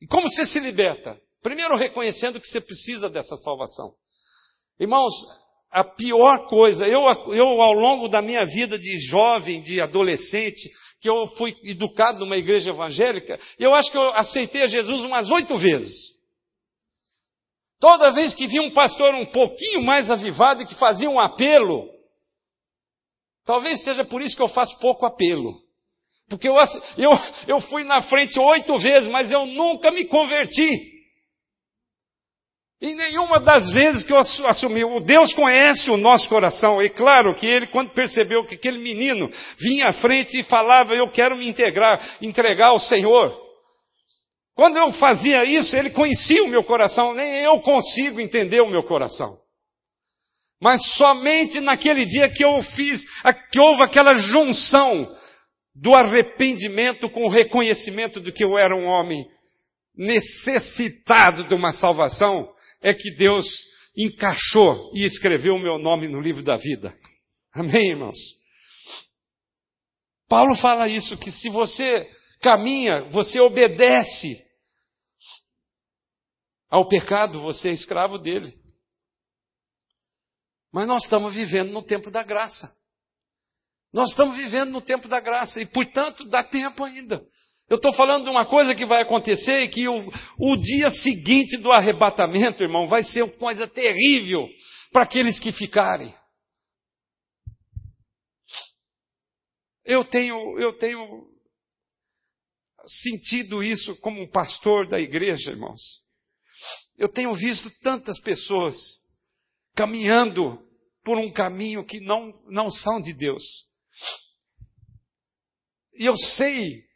E 0.00 0.06
como 0.06 0.28
você 0.28 0.44
se 0.44 0.60
liberta? 0.60 1.16
Primeiro, 1.42 1.76
reconhecendo 1.76 2.40
que 2.40 2.46
você 2.46 2.60
precisa 2.60 3.08
dessa 3.08 3.36
salvação. 3.36 3.92
Irmãos, 4.78 5.12
a 5.76 5.84
pior 5.84 6.48
coisa, 6.48 6.86
eu, 6.86 7.02
eu 7.34 7.60
ao 7.60 7.74
longo 7.74 8.08
da 8.08 8.22
minha 8.22 8.46
vida 8.46 8.78
de 8.78 8.96
jovem, 9.10 9.60
de 9.60 9.78
adolescente, 9.78 10.70
que 11.02 11.10
eu 11.10 11.26
fui 11.36 11.54
educado 11.64 12.18
numa 12.18 12.38
igreja 12.38 12.70
evangélica, 12.70 13.38
eu 13.58 13.74
acho 13.74 13.92
que 13.92 13.98
eu 13.98 14.10
aceitei 14.14 14.62
a 14.62 14.66
Jesus 14.66 15.04
umas 15.04 15.30
oito 15.30 15.54
vezes. 15.58 15.94
Toda 17.78 18.10
vez 18.12 18.34
que 18.34 18.46
vi 18.46 18.58
um 18.58 18.72
pastor 18.72 19.14
um 19.14 19.26
pouquinho 19.26 19.82
mais 19.82 20.10
avivado 20.10 20.62
e 20.62 20.66
que 20.66 20.78
fazia 20.78 21.10
um 21.10 21.20
apelo, 21.20 21.90
talvez 23.44 23.84
seja 23.84 24.02
por 24.02 24.22
isso 24.22 24.34
que 24.34 24.42
eu 24.42 24.48
faço 24.48 24.80
pouco 24.80 25.04
apelo. 25.04 25.60
Porque 26.30 26.48
eu, 26.48 26.54
eu, 26.96 27.10
eu 27.46 27.60
fui 27.68 27.84
na 27.84 28.00
frente 28.00 28.40
oito 28.40 28.78
vezes, 28.78 29.10
mas 29.10 29.30
eu 29.30 29.44
nunca 29.44 29.90
me 29.90 30.06
converti. 30.06 30.95
E 32.80 32.94
nenhuma 32.94 33.40
das 33.40 33.72
vezes 33.72 34.04
que 34.04 34.12
eu 34.12 34.18
assumi, 34.18 34.84
o 34.84 35.00
Deus 35.00 35.32
conhece 35.32 35.90
o 35.90 35.96
nosso 35.96 36.28
coração. 36.28 36.82
E 36.82 36.90
claro 36.90 37.34
que 37.34 37.46
ele, 37.46 37.66
quando 37.68 37.94
percebeu 37.94 38.44
que 38.44 38.54
aquele 38.54 38.78
menino 38.78 39.30
vinha 39.58 39.88
à 39.88 39.92
frente 39.92 40.38
e 40.38 40.42
falava, 40.42 40.94
eu 40.94 41.08
quero 41.10 41.38
me 41.38 41.48
integrar, 41.48 42.18
entregar 42.20 42.68
ao 42.68 42.78
Senhor. 42.78 43.34
Quando 44.54 44.76
eu 44.76 44.92
fazia 44.92 45.44
isso, 45.44 45.74
ele 45.76 45.90
conhecia 45.90 46.44
o 46.44 46.48
meu 46.48 46.62
coração, 46.64 47.14
nem 47.14 47.44
eu 47.44 47.60
consigo 47.60 48.20
entender 48.20 48.60
o 48.60 48.70
meu 48.70 48.82
coração. 48.82 49.38
Mas 50.60 50.80
somente 50.96 51.60
naquele 51.60 52.04
dia 52.04 52.28
que 52.28 52.44
eu 52.44 52.60
fiz, 52.74 53.02
que 53.52 53.60
houve 53.60 53.84
aquela 53.84 54.14
junção 54.14 55.14
do 55.74 55.94
arrependimento 55.94 57.08
com 57.10 57.24
o 57.24 57.30
reconhecimento 57.30 58.20
de 58.20 58.32
que 58.32 58.42
eu 58.42 58.58
era 58.58 58.74
um 58.74 58.86
homem 58.86 59.26
necessitado 59.94 61.44
de 61.44 61.54
uma 61.54 61.72
salvação, 61.72 62.48
é 62.80 62.92
que 62.94 63.14
Deus 63.16 63.46
encaixou 63.96 64.92
e 64.94 65.04
escreveu 65.04 65.54
o 65.54 65.62
meu 65.62 65.78
nome 65.78 66.08
no 66.08 66.20
livro 66.20 66.42
da 66.42 66.56
vida. 66.56 66.96
Amém, 67.52 67.90
irmãos? 67.90 68.18
Paulo 70.28 70.54
fala 70.56 70.88
isso, 70.88 71.16
que 71.18 71.30
se 71.30 71.48
você 71.48 72.10
caminha, 72.42 73.08
você 73.10 73.40
obedece 73.40 74.44
ao 76.68 76.86
pecado, 76.88 77.40
você 77.40 77.70
é 77.70 77.72
escravo 77.72 78.18
dele. 78.18 78.54
Mas 80.72 80.86
nós 80.86 81.04
estamos 81.04 81.34
vivendo 81.34 81.72
no 81.72 81.82
tempo 81.82 82.10
da 82.10 82.22
graça. 82.22 82.76
Nós 83.92 84.10
estamos 84.10 84.36
vivendo 84.36 84.72
no 84.72 84.82
tempo 84.82 85.08
da 85.08 85.20
graça 85.20 85.62
e, 85.62 85.66
portanto, 85.66 86.28
dá 86.28 86.44
tempo 86.44 86.84
ainda. 86.84 87.24
Eu 87.68 87.76
estou 87.76 87.92
falando 87.94 88.24
de 88.24 88.30
uma 88.30 88.46
coisa 88.46 88.74
que 88.74 88.86
vai 88.86 89.02
acontecer 89.02 89.62
e 89.62 89.68
que 89.68 89.88
o, 89.88 89.96
o 90.38 90.56
dia 90.56 90.88
seguinte 90.90 91.56
do 91.56 91.72
arrebatamento, 91.72 92.62
irmão, 92.62 92.86
vai 92.86 93.02
ser 93.02 93.22
uma 93.22 93.36
coisa 93.38 93.66
terrível 93.66 94.46
para 94.92 95.02
aqueles 95.02 95.40
que 95.40 95.50
ficarem. 95.50 96.14
Eu 99.84 100.04
tenho, 100.04 100.58
eu 100.60 100.78
tenho 100.78 101.26
sentido 103.02 103.62
isso 103.64 104.00
como 104.00 104.22
um 104.22 104.30
pastor 104.30 104.88
da 104.88 105.00
igreja, 105.00 105.50
irmãos. 105.50 105.80
Eu 106.96 107.08
tenho 107.08 107.32
visto 107.34 107.68
tantas 107.80 108.20
pessoas 108.20 108.76
caminhando 109.74 110.64
por 111.04 111.18
um 111.18 111.32
caminho 111.32 111.84
que 111.84 112.00
não, 112.00 112.32
não 112.48 112.70
são 112.70 113.00
de 113.00 113.12
Deus. 113.12 113.42
E 115.94 116.04
eu 116.04 116.16
sei 116.16 116.86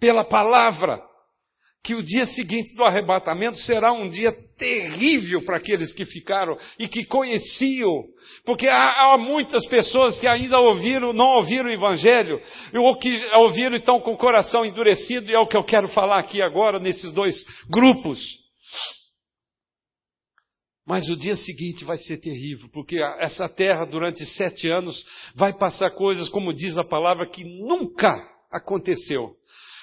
pela 0.00 0.24
palavra, 0.24 1.00
que 1.82 1.94
o 1.94 2.02
dia 2.02 2.26
seguinte 2.26 2.74
do 2.74 2.84
arrebatamento 2.84 3.56
será 3.58 3.92
um 3.92 4.08
dia 4.08 4.32
terrível 4.58 5.44
para 5.44 5.56
aqueles 5.56 5.94
que 5.94 6.04
ficaram 6.04 6.58
e 6.78 6.86
que 6.86 7.04
conheciam, 7.04 8.04
porque 8.44 8.68
há, 8.68 9.14
há, 9.14 9.18
muitas 9.18 9.66
pessoas 9.66 10.20
que 10.20 10.26
ainda 10.26 10.58
ouviram, 10.58 11.12
não 11.12 11.36
ouviram 11.36 11.70
o 11.70 11.72
Evangelho, 11.72 12.40
ou 12.74 12.98
que 12.98 13.08
ouviram 13.36 13.72
e 13.72 13.78
estão 13.78 14.00
com 14.00 14.12
o 14.12 14.18
coração 14.18 14.64
endurecido, 14.64 15.30
e 15.30 15.34
é 15.34 15.38
o 15.38 15.46
que 15.46 15.56
eu 15.56 15.64
quero 15.64 15.88
falar 15.88 16.18
aqui 16.18 16.42
agora 16.42 16.78
nesses 16.78 17.12
dois 17.12 17.34
grupos. 17.70 18.20
Mas 20.86 21.08
o 21.08 21.16
dia 21.16 21.36
seguinte 21.36 21.84
vai 21.84 21.96
ser 21.96 22.18
terrível, 22.18 22.68
porque 22.72 22.98
essa 23.20 23.48
terra 23.48 23.86
durante 23.86 24.26
sete 24.26 24.68
anos 24.68 25.02
vai 25.34 25.56
passar 25.56 25.90
coisas, 25.92 26.28
como 26.28 26.52
diz 26.52 26.76
a 26.76 26.84
palavra, 26.84 27.26
que 27.30 27.44
nunca 27.44 28.12
aconteceu. 28.50 29.36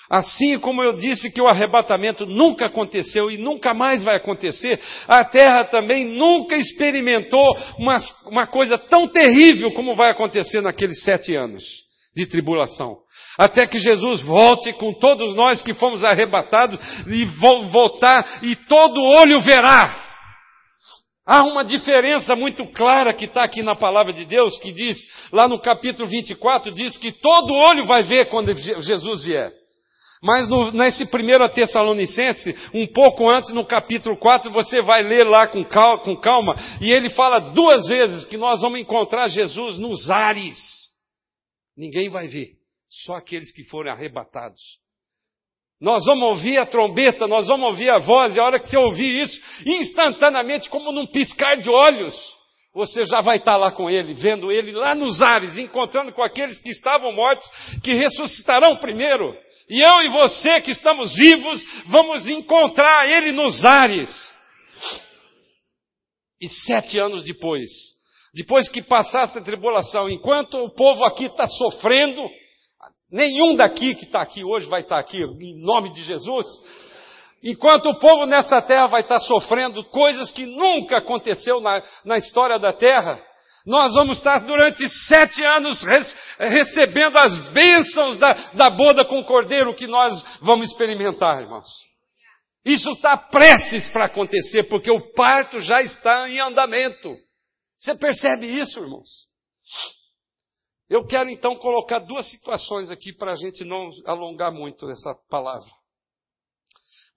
Assim 0.09 0.57
como 0.59 0.81
eu 0.81 0.93
disse 0.93 1.31
que 1.31 1.41
o 1.41 1.47
arrebatamento 1.47 2.25
nunca 2.25 2.67
aconteceu 2.67 3.29
e 3.29 3.37
nunca 3.37 3.73
mais 3.73 4.03
vai 4.03 4.15
acontecer, 4.15 4.79
a 5.07 5.25
terra 5.25 5.65
também 5.65 6.05
nunca 6.05 6.55
experimentou 6.55 7.45
uma, 7.77 7.97
uma 8.25 8.47
coisa 8.47 8.77
tão 8.77 9.07
terrível 9.07 9.71
como 9.73 9.95
vai 9.95 10.11
acontecer 10.11 10.61
naqueles 10.61 11.03
sete 11.03 11.35
anos 11.35 11.63
de 12.15 12.25
tribulação. 12.25 12.97
Até 13.37 13.67
que 13.67 13.77
Jesus 13.77 14.23
volte 14.23 14.73
com 14.73 14.93
todos 14.93 15.35
nós 15.35 15.61
que 15.61 15.73
fomos 15.73 16.03
arrebatados 16.03 16.79
e 17.07 17.25
voltar 17.69 18.39
e 18.43 18.55
todo 18.55 19.03
olho 19.03 19.39
verá. 19.41 20.05
Há 21.25 21.43
uma 21.43 21.65
diferença 21.65 22.35
muito 22.37 22.65
clara 22.67 23.13
que 23.13 23.25
está 23.25 23.43
aqui 23.43 23.61
na 23.61 23.75
palavra 23.75 24.13
de 24.13 24.23
Deus, 24.23 24.57
que 24.59 24.71
diz, 24.71 24.97
lá 25.33 25.45
no 25.45 25.59
capítulo 25.59 26.07
24, 26.07 26.71
diz 26.71 26.95
que 26.95 27.11
todo 27.11 27.53
olho 27.53 27.85
vai 27.85 28.01
ver 28.01 28.29
quando 28.29 28.53
Jesus 28.53 29.25
vier. 29.25 29.51
Mas 30.21 30.47
no, 30.49 30.71
nesse 30.71 31.05
primeiro 31.05 31.47
Tessalonicense, 31.49 32.55
um 32.73 32.87
pouco 32.87 33.29
antes, 33.29 33.53
no 33.53 33.65
capítulo 33.65 34.17
4, 34.17 34.51
você 34.51 34.81
vai 34.81 35.03
ler 35.03 35.27
lá 35.27 35.47
com 35.47 35.63
calma, 35.63 36.03
com 36.03 36.15
calma, 36.19 36.55
e 36.81 36.91
ele 36.91 37.09
fala 37.09 37.39
duas 37.51 37.87
vezes 37.87 38.25
que 38.25 38.37
nós 38.37 38.61
vamos 38.61 38.79
encontrar 38.79 39.27
Jesus 39.27 39.77
nos 39.77 40.09
ares. 40.09 40.57
Ninguém 41.77 42.09
vai 42.09 42.27
ver, 42.27 42.53
só 43.05 43.15
aqueles 43.15 43.53
que 43.53 43.63
forem 43.65 43.91
arrebatados. 43.91 44.59
Nós 45.79 46.03
vamos 46.05 46.29
ouvir 46.29 46.57
a 46.57 46.65
trombeta, 46.65 47.27
nós 47.27 47.47
vamos 47.47 47.69
ouvir 47.69 47.91
a 47.91 47.99
voz, 47.99 48.35
e 48.35 48.39
a 48.39 48.43
hora 48.43 48.59
que 48.59 48.67
você 48.67 48.77
ouvir 48.77 49.21
isso, 49.21 49.39
instantaneamente, 49.63 50.67
como 50.71 50.91
num 50.91 51.05
piscar 51.05 51.57
de 51.57 51.69
olhos, 51.69 52.15
você 52.73 53.05
já 53.05 53.21
vai 53.21 53.37
estar 53.37 53.57
lá 53.57 53.71
com 53.71 53.87
ele, 53.87 54.15
vendo 54.15 54.51
ele 54.51 54.71
lá 54.71 54.95
nos 54.95 55.21
ares, 55.21 55.57
encontrando 55.57 56.11
com 56.11 56.23
aqueles 56.23 56.59
que 56.59 56.69
estavam 56.69 57.11
mortos, 57.11 57.47
que 57.83 57.93
ressuscitarão 57.93 58.77
primeiro. 58.77 59.35
E 59.69 59.81
eu 59.81 60.01
e 60.03 60.09
você 60.09 60.61
que 60.61 60.71
estamos 60.71 61.13
vivos, 61.13 61.61
vamos 61.87 62.27
encontrar 62.27 63.07
Ele 63.07 63.31
nos 63.33 63.65
ares. 63.65 64.09
E 66.41 66.47
sete 66.47 66.99
anos 66.99 67.23
depois, 67.23 67.69
depois 68.33 68.69
que 68.69 68.81
passasse 68.81 69.37
a 69.37 69.41
tribulação, 69.41 70.09
enquanto 70.09 70.55
o 70.57 70.73
povo 70.73 71.03
aqui 71.03 71.25
está 71.25 71.47
sofrendo, 71.47 72.21
nenhum 73.11 73.55
daqui 73.55 73.95
que 73.95 74.05
está 74.05 74.21
aqui 74.21 74.43
hoje 74.43 74.67
vai 74.67 74.81
estar 74.81 74.99
aqui, 74.99 75.17
em 75.17 75.59
nome 75.61 75.91
de 75.91 76.03
Jesus, 76.03 76.45
enquanto 77.43 77.89
o 77.89 77.99
povo 77.99 78.25
nessa 78.25 78.61
terra 78.61 78.85
vai 78.85 79.01
estar 79.01 79.19
sofrendo 79.19 79.83
coisas 79.85 80.31
que 80.31 80.45
nunca 80.45 80.99
aconteceu 80.99 81.59
na, 81.59 81.83
na 82.05 82.17
história 82.17 82.59
da 82.59 82.71
terra, 82.71 83.19
nós 83.67 83.93
vamos 83.93 84.17
estar 84.17 84.39
durante 84.39 84.87
sete 85.07 85.43
anos 85.43 85.83
recebendo 86.39 87.17
as 87.17 87.51
bênçãos 87.51 88.17
da, 88.17 88.31
da 88.53 88.69
boda 88.69 89.03
com 89.05 89.19
o 89.19 89.25
cordeiro 89.25 89.75
que 89.75 89.85
nós 89.85 90.13
vamos 90.41 90.71
experimentar, 90.71 91.41
irmãos. 91.41 91.67
Isso 92.63 92.89
está 92.91 93.17
prestes 93.17 93.89
para 93.89 94.05
acontecer, 94.05 94.69
porque 94.69 94.89
o 94.89 95.11
parto 95.13 95.59
já 95.59 95.81
está 95.81 96.29
em 96.29 96.39
andamento. 96.39 97.13
Você 97.77 97.93
percebe 97.95 98.47
isso, 98.47 98.79
irmãos? 98.79 99.07
Eu 100.89 101.05
quero 101.05 101.29
então 101.29 101.57
colocar 101.57 101.99
duas 101.99 102.25
situações 102.31 102.89
aqui 102.89 103.11
para 103.11 103.33
a 103.33 103.35
gente 103.35 103.65
não 103.65 103.89
alongar 104.05 104.51
muito 104.51 104.89
essa 104.89 105.13
palavra. 105.29 105.69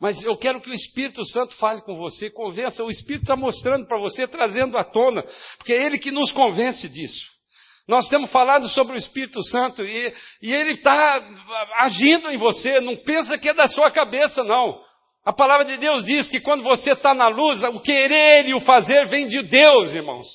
Mas 0.00 0.22
eu 0.24 0.36
quero 0.36 0.60
que 0.60 0.70
o 0.70 0.74
Espírito 0.74 1.24
Santo 1.26 1.54
fale 1.56 1.82
com 1.82 1.96
você, 1.96 2.30
convença. 2.30 2.82
O 2.82 2.90
Espírito 2.90 3.22
está 3.22 3.36
mostrando 3.36 3.86
para 3.86 3.98
você, 3.98 4.26
trazendo 4.26 4.78
à 4.78 4.84
tona, 4.84 5.22
porque 5.58 5.74
é 5.74 5.86
Ele 5.86 5.98
que 5.98 6.10
nos 6.10 6.32
convence 6.32 6.88
disso. 6.88 7.28
Nós 7.86 8.08
temos 8.08 8.30
falado 8.32 8.68
sobre 8.68 8.94
o 8.94 8.96
Espírito 8.96 9.42
Santo 9.48 9.84
e, 9.84 10.14
e 10.40 10.52
Ele 10.52 10.72
está 10.72 11.20
agindo 11.80 12.30
em 12.30 12.38
você. 12.38 12.80
Não 12.80 12.96
pensa 12.96 13.36
que 13.36 13.48
é 13.48 13.54
da 13.54 13.66
sua 13.66 13.90
cabeça, 13.90 14.42
não. 14.42 14.80
A 15.24 15.32
palavra 15.34 15.66
de 15.66 15.76
Deus 15.76 16.04
diz 16.04 16.28
que 16.28 16.40
quando 16.40 16.62
você 16.62 16.92
está 16.92 17.12
na 17.12 17.28
luz, 17.28 17.62
o 17.62 17.80
querer 17.80 18.46
e 18.46 18.54
o 18.54 18.60
fazer 18.60 19.06
vem 19.06 19.26
de 19.26 19.42
Deus, 19.42 19.94
irmãos. 19.94 20.26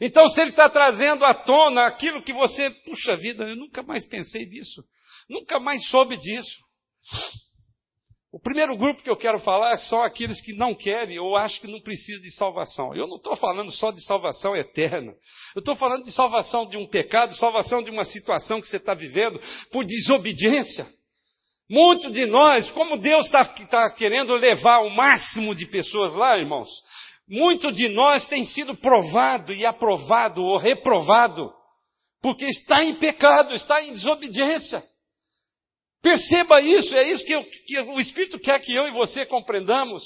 Então, 0.00 0.26
se 0.28 0.40
Ele 0.40 0.50
está 0.50 0.68
trazendo 0.68 1.24
à 1.24 1.34
tona 1.34 1.86
aquilo 1.86 2.22
que 2.22 2.32
você, 2.32 2.70
puxa 2.70 3.16
vida, 3.16 3.44
eu 3.44 3.56
nunca 3.56 3.82
mais 3.82 4.06
pensei 4.06 4.46
nisso, 4.46 4.84
nunca 5.28 5.58
mais 5.58 5.84
soube 5.88 6.16
disso. 6.16 6.62
O 8.34 8.40
primeiro 8.40 8.76
grupo 8.76 9.00
que 9.00 9.08
eu 9.08 9.16
quero 9.16 9.38
falar 9.38 9.76
são 9.76 10.02
aqueles 10.02 10.40
que 10.40 10.52
não 10.54 10.74
querem 10.74 11.20
ou 11.20 11.36
acham 11.36 11.60
que 11.60 11.70
não 11.70 11.80
precisam 11.80 12.20
de 12.20 12.32
salvação. 12.32 12.92
Eu 12.92 13.06
não 13.06 13.14
estou 13.14 13.36
falando 13.36 13.70
só 13.70 13.92
de 13.92 14.04
salvação 14.04 14.56
eterna. 14.56 15.12
Eu 15.54 15.60
estou 15.60 15.76
falando 15.76 16.02
de 16.02 16.10
salvação 16.10 16.66
de 16.66 16.76
um 16.76 16.84
pecado, 16.84 17.32
salvação 17.36 17.80
de 17.80 17.92
uma 17.92 18.02
situação 18.02 18.60
que 18.60 18.66
você 18.66 18.78
está 18.78 18.92
vivendo 18.92 19.40
por 19.70 19.84
desobediência. 19.84 20.84
Muito 21.70 22.10
de 22.10 22.26
nós, 22.26 22.68
como 22.72 22.98
Deus 22.98 23.26
está 23.26 23.44
tá 23.44 23.88
querendo 23.90 24.34
levar 24.34 24.80
o 24.80 24.90
máximo 24.90 25.54
de 25.54 25.66
pessoas 25.66 26.12
lá, 26.16 26.36
irmãos, 26.36 26.68
muito 27.28 27.70
de 27.70 27.88
nós 27.88 28.26
tem 28.26 28.42
sido 28.42 28.74
provado 28.74 29.52
e 29.52 29.64
aprovado 29.64 30.42
ou 30.42 30.58
reprovado, 30.58 31.52
porque 32.20 32.46
está 32.46 32.82
em 32.82 32.96
pecado, 32.98 33.54
está 33.54 33.80
em 33.80 33.92
desobediência. 33.92 34.82
Perceba 36.04 36.60
isso, 36.60 36.94
é 36.94 37.10
isso 37.10 37.24
que, 37.24 37.34
eu, 37.34 37.42
que, 37.42 37.80
o 37.80 37.98
Espírito 37.98 38.38
quer 38.38 38.60
que 38.60 38.74
eu 38.74 38.86
e 38.86 38.92
você 38.92 39.24
compreendamos. 39.24 40.02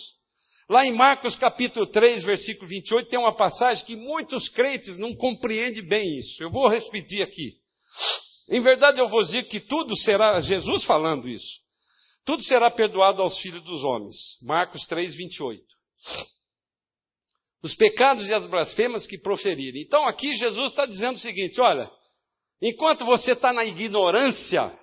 Lá 0.71 0.87
em 0.87 0.95
Marcos 0.95 1.35
capítulo 1.35 1.89
3, 1.89 2.23
versículo 2.23 2.69
28, 2.69 3.09
tem 3.09 3.19
uma 3.19 3.35
passagem 3.35 3.85
que 3.85 3.97
muitos 3.97 4.49
crentes 4.49 4.97
não 4.97 5.17
compreendem 5.17 5.85
bem 5.85 6.19
isso. 6.19 6.41
Eu 6.41 6.53
vou 6.53 6.69
repetir 6.69 7.21
aqui. 7.21 7.55
Em 8.49 8.61
verdade, 8.61 9.01
eu 9.01 9.09
vou 9.09 9.23
dizer 9.23 9.49
que 9.49 9.59
tudo 9.59 9.97
será, 9.97 10.39
Jesus 10.39 10.85
falando 10.85 11.29
isso, 11.29 11.59
tudo 12.25 12.45
será 12.45 12.71
perdoado 12.71 13.21
aos 13.21 13.37
filhos 13.41 13.65
dos 13.65 13.83
homens. 13.83 14.15
Marcos 14.41 14.87
3, 14.87 15.17
28. 15.17 15.65
Os 17.61 17.75
pecados 17.75 18.29
e 18.29 18.33
as 18.33 18.47
blasfemas 18.47 19.05
que 19.05 19.19
proferirem. 19.19 19.83
Então 19.83 20.07
aqui 20.07 20.33
Jesus 20.35 20.71
está 20.71 20.87
dizendo 20.87 21.17
o 21.17 21.21
seguinte: 21.21 21.61
olha, 21.61 21.91
enquanto 22.63 23.05
você 23.05 23.33
está 23.33 23.53
na 23.53 23.65
ignorância, 23.65 24.79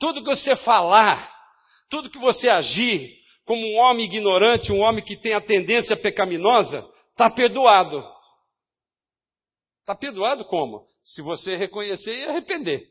tudo 0.00 0.24
que 0.24 0.30
você 0.34 0.56
falar, 0.56 1.30
tudo 1.90 2.10
que 2.10 2.18
você 2.18 2.48
agir 2.48 3.20
como 3.44 3.64
um 3.64 3.76
homem 3.76 4.06
ignorante, 4.06 4.72
um 4.72 4.80
homem 4.80 5.04
que 5.04 5.16
tem 5.16 5.34
a 5.34 5.40
tendência 5.40 5.96
pecaminosa, 5.96 6.88
está 7.10 7.28
perdoado. 7.30 8.02
Está 9.80 9.94
perdoado 9.94 10.44
como? 10.46 10.84
Se 11.04 11.20
você 11.20 11.56
reconhecer 11.56 12.12
e 12.12 12.24
arrepender. 12.24 12.82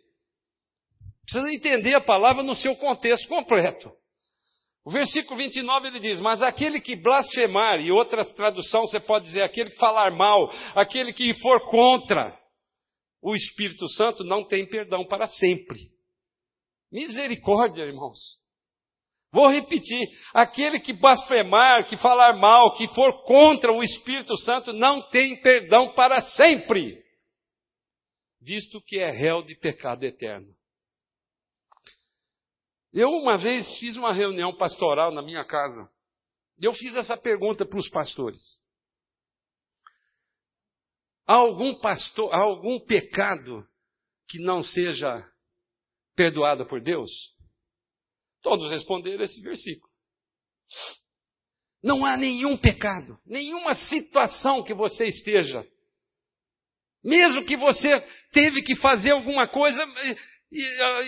Precisa 1.23 1.51
entender 1.51 1.95
a 1.95 2.01
palavra 2.01 2.43
no 2.43 2.53
seu 2.55 2.75
contexto 2.75 3.27
completo. 3.27 3.91
O 4.85 4.91
versículo 4.91 5.37
29 5.37 5.87
ele 5.87 5.99
diz: 5.99 6.19
Mas 6.19 6.41
aquele 6.41 6.81
que 6.81 6.95
blasfemar, 6.95 7.79
e 7.79 7.91
outras 7.91 8.33
traduções 8.33 8.89
você 8.89 8.99
pode 8.99 9.25
dizer, 9.25 9.43
aquele 9.43 9.71
que 9.71 9.77
falar 9.77 10.11
mal, 10.11 10.51
aquele 10.75 11.13
que 11.13 11.33
for 11.35 11.69
contra 11.69 12.37
o 13.21 13.35
Espírito 13.35 13.87
Santo, 13.89 14.23
não 14.23 14.43
tem 14.43 14.67
perdão 14.67 15.05
para 15.05 15.27
sempre. 15.27 15.98
Misericórdia, 16.91 17.83
irmãos. 17.83 18.17
Vou 19.31 19.47
repetir: 19.47 19.99
aquele 20.33 20.79
que 20.79 20.93
blasfemar, 20.93 21.87
que 21.87 21.97
falar 21.97 22.33
mal, 22.33 22.73
que 22.73 22.87
for 22.95 23.23
contra 23.25 23.71
o 23.71 23.83
Espírito 23.83 24.35
Santo, 24.37 24.73
não 24.73 25.07
tem 25.09 25.39
perdão 25.41 25.93
para 25.93 26.19
sempre, 26.21 27.03
visto 28.41 28.81
que 28.81 28.97
é 28.97 29.11
réu 29.11 29.43
de 29.43 29.55
pecado 29.55 30.03
eterno. 30.03 30.53
Eu 32.91 33.09
uma 33.09 33.37
vez 33.37 33.77
fiz 33.77 33.95
uma 33.97 34.11
reunião 34.11 34.55
pastoral 34.57 35.13
na 35.13 35.21
minha 35.21 35.45
casa. 35.45 35.87
Eu 36.59 36.73
fiz 36.73 36.95
essa 36.95 37.15
pergunta 37.15 37.65
para 37.65 37.79
os 37.79 37.87
pastores. 37.87 38.39
Há 41.27 41.35
algum 41.35 41.79
pastor, 41.79 42.33
há 42.33 42.39
algum 42.39 42.79
pecado 42.79 43.63
que 44.27 44.39
não 44.39 44.63
seja 44.63 45.23
perdoada 46.19 46.65
por 46.65 46.81
Deus? 46.81 47.09
Todos 48.43 48.69
responderam 48.69 49.23
esse 49.23 49.41
versículo. 49.41 49.89
Não 51.81 52.05
há 52.05 52.17
nenhum 52.17 52.57
pecado, 52.57 53.17
nenhuma 53.25 53.73
situação 53.73 54.61
que 54.61 54.73
você 54.73 55.05
esteja. 55.05 55.65
Mesmo 57.01 57.45
que 57.45 57.55
você 57.55 58.01
teve 58.33 58.61
que 58.61 58.75
fazer 58.75 59.11
alguma 59.11 59.47
coisa, 59.47 59.81
e, 60.51 60.61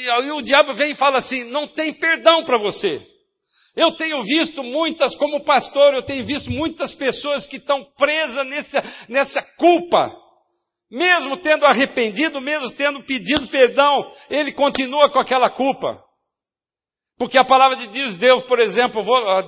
e 0.05 0.31
o 0.31 0.41
diabo 0.41 0.73
vem 0.75 0.91
e 0.91 0.95
fala 0.95 1.17
assim: 1.17 1.43
não 1.43 1.67
tem 1.67 1.93
perdão 1.93 2.45
para 2.45 2.57
você. 2.57 3.05
Eu 3.75 3.91
tenho 3.97 4.21
visto 4.23 4.63
muitas, 4.63 5.13
como 5.17 5.43
pastor, 5.43 5.93
eu 5.93 6.03
tenho 6.03 6.25
visto 6.25 6.49
muitas 6.49 6.95
pessoas 6.95 7.45
que 7.47 7.57
estão 7.57 7.83
presas 7.97 8.47
nessa, 8.47 8.81
nessa 9.09 9.41
culpa 9.57 10.09
mesmo 10.91 11.37
tendo 11.37 11.65
arrependido, 11.65 12.41
mesmo 12.41 12.69
tendo 12.75 13.01
pedido 13.03 13.47
perdão, 13.47 14.11
ele 14.29 14.51
continua 14.51 15.09
com 15.09 15.19
aquela 15.19 15.49
culpa. 15.49 16.03
Porque 17.17 17.37
a 17.37 17.45
palavra 17.45 17.77
de 17.77 17.87
Deus, 17.87 18.17
Deus, 18.17 18.43
por 18.43 18.59
exemplo, 18.59 19.03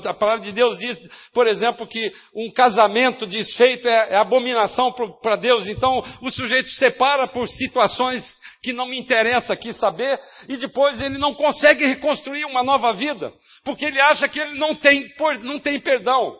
a 0.07 0.13
palavra 0.13 0.45
de 0.45 0.51
Deus 0.51 0.77
diz, 0.77 0.95
por 1.33 1.47
exemplo, 1.47 1.87
que 1.87 2.11
um 2.35 2.51
casamento 2.53 3.25
desfeito 3.25 3.89
é, 3.89 4.13
é 4.13 4.15
abominação 4.15 4.93
para 5.21 5.35
Deus. 5.35 5.67
Então, 5.67 6.03
o 6.21 6.29
sujeito 6.29 6.69
se 6.69 6.75
separa 6.75 7.27
por 7.27 7.47
situações 7.47 8.23
que 8.61 8.71
não 8.71 8.87
me 8.87 8.97
interessa 8.97 9.53
aqui 9.53 9.73
saber, 9.73 10.17
e 10.47 10.55
depois 10.55 11.01
ele 11.01 11.17
não 11.17 11.33
consegue 11.33 11.85
reconstruir 11.85 12.45
uma 12.45 12.63
nova 12.63 12.93
vida, 12.93 13.33
porque 13.65 13.85
ele 13.85 13.99
acha 13.99 14.29
que 14.29 14.39
ele 14.39 14.57
não 14.57 14.73
tem, 14.75 15.11
não 15.41 15.59
tem 15.59 15.81
perdão. 15.81 16.37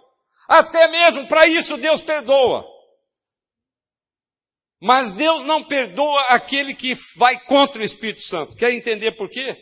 Até 0.48 0.88
mesmo 0.88 1.28
para 1.28 1.48
isso 1.48 1.78
Deus 1.78 2.00
perdoa. 2.02 2.73
Mas 4.84 5.14
Deus 5.14 5.46
não 5.46 5.64
perdoa 5.64 6.22
aquele 6.32 6.76
que 6.76 6.94
vai 7.16 7.40
contra 7.46 7.82
o 7.82 7.86
Espírito 7.86 8.20
Santo. 8.24 8.54
Quer 8.58 8.74
entender 8.74 9.14
por 9.14 9.30
quê? 9.30 9.56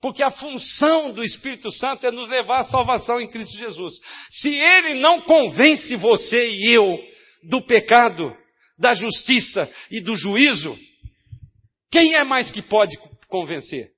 Porque 0.00 0.22
a 0.22 0.30
função 0.30 1.12
do 1.12 1.22
Espírito 1.22 1.70
Santo 1.70 2.06
é 2.06 2.10
nos 2.10 2.26
levar 2.28 2.60
à 2.60 2.64
salvação 2.64 3.20
em 3.20 3.28
Cristo 3.28 3.58
Jesus. 3.58 3.92
Se 4.30 4.48
ele 4.48 5.02
não 5.02 5.20
convence 5.20 5.94
você 5.96 6.48
e 6.48 6.74
eu 6.74 6.98
do 7.50 7.60
pecado, 7.60 8.34
da 8.78 8.94
justiça 8.94 9.70
e 9.90 10.00
do 10.00 10.16
juízo, 10.16 10.74
quem 11.92 12.14
é 12.14 12.24
mais 12.24 12.50
que 12.50 12.62
pode 12.62 12.96
convencer? 13.28 13.90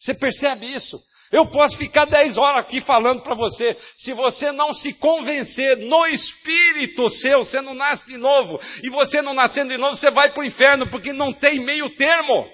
Você 0.00 0.14
percebe 0.14 0.66
isso? 0.66 0.98
Eu 1.32 1.50
posso 1.50 1.76
ficar 1.76 2.04
dez 2.04 2.38
horas 2.38 2.64
aqui 2.64 2.80
falando 2.80 3.22
para 3.22 3.34
você. 3.34 3.76
Se 3.96 4.12
você 4.12 4.52
não 4.52 4.72
se 4.72 4.94
convencer 4.98 5.76
no 5.76 6.06
espírito 6.06 7.08
seu, 7.10 7.40
você 7.40 7.60
não 7.60 7.74
nasce 7.74 8.06
de 8.06 8.16
novo. 8.16 8.58
E 8.82 8.88
você 8.90 9.20
não 9.20 9.34
nascendo 9.34 9.70
de 9.70 9.76
novo, 9.76 9.96
você 9.96 10.10
vai 10.10 10.32
para 10.32 10.42
o 10.42 10.46
inferno, 10.46 10.88
porque 10.90 11.12
não 11.12 11.32
tem 11.32 11.64
meio 11.64 11.94
termo. 11.96 12.48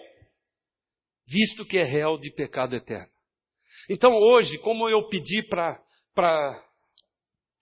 Visto 1.28 1.64
que 1.64 1.78
é 1.78 1.84
réu 1.84 2.18
de 2.18 2.30
pecado 2.30 2.74
eterno. 2.74 3.10
Então 3.88 4.12
hoje, 4.14 4.58
como 4.58 4.88
eu 4.88 5.06
pedi 5.08 5.42
para 5.42 5.78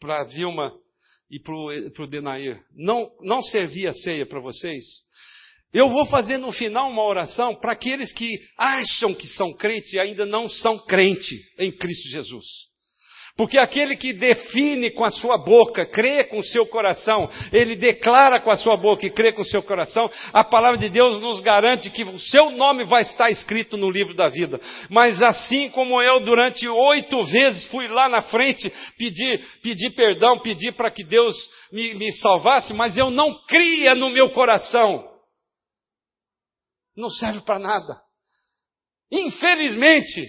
a 0.02 0.24
Vilma 0.24 0.72
e 1.30 1.40
para 1.40 2.04
o 2.04 2.06
Denair 2.06 2.60
não, 2.74 3.10
não 3.20 3.40
servir 3.42 3.86
a 3.86 3.92
ceia 3.92 4.26
para 4.26 4.40
vocês, 4.40 4.84
eu 5.72 5.88
vou 5.88 6.04
fazer 6.06 6.36
no 6.36 6.50
final 6.50 6.90
uma 6.90 7.04
oração 7.04 7.54
para 7.54 7.72
aqueles 7.72 8.12
que 8.12 8.40
acham 8.58 9.14
que 9.14 9.26
são 9.28 9.52
crentes 9.52 9.92
e 9.92 10.00
ainda 10.00 10.26
não 10.26 10.48
são 10.48 10.78
crente 10.78 11.36
em 11.58 11.70
Cristo 11.70 12.08
Jesus. 12.08 12.44
Porque 13.36 13.58
aquele 13.58 13.96
que 13.96 14.12
define 14.12 14.90
com 14.90 15.04
a 15.04 15.10
sua 15.10 15.38
boca, 15.38 15.86
crê 15.86 16.24
com 16.24 16.38
o 16.38 16.42
seu 16.42 16.66
coração, 16.66 17.30
ele 17.52 17.76
declara 17.76 18.40
com 18.40 18.50
a 18.50 18.56
sua 18.56 18.76
boca 18.76 19.06
e 19.06 19.10
crê 19.10 19.32
com 19.32 19.42
o 19.42 19.46
seu 19.46 19.62
coração, 19.62 20.10
a 20.32 20.44
palavra 20.44 20.76
de 20.76 20.88
Deus 20.88 21.20
nos 21.20 21.40
garante 21.40 21.88
que 21.90 22.02
o 22.02 22.18
seu 22.18 22.50
nome 22.50 22.84
vai 22.84 23.02
estar 23.02 23.30
escrito 23.30 23.76
no 23.76 23.90
livro 23.90 24.12
da 24.12 24.28
vida. 24.28 24.60
Mas 24.90 25.22
assim 25.22 25.70
como 25.70 26.02
eu, 26.02 26.20
durante 26.20 26.68
oito 26.68 27.24
vezes, 27.24 27.66
fui 27.68 27.88
lá 27.88 28.08
na 28.08 28.22
frente 28.22 28.70
pedir, 28.98 29.42
pedir 29.62 29.90
perdão, 29.94 30.40
pedir 30.40 30.72
para 30.74 30.90
que 30.90 31.04
Deus 31.04 31.34
me, 31.72 31.94
me 31.94 32.12
salvasse, 32.12 32.74
mas 32.74 32.98
eu 32.98 33.10
não 33.10 33.32
cria 33.46 33.94
no 33.94 34.10
meu 34.10 34.30
coração 34.30 35.09
não 36.96 37.08
serve 37.08 37.40
para 37.40 37.58
nada. 37.58 38.00
Infelizmente, 39.10 40.28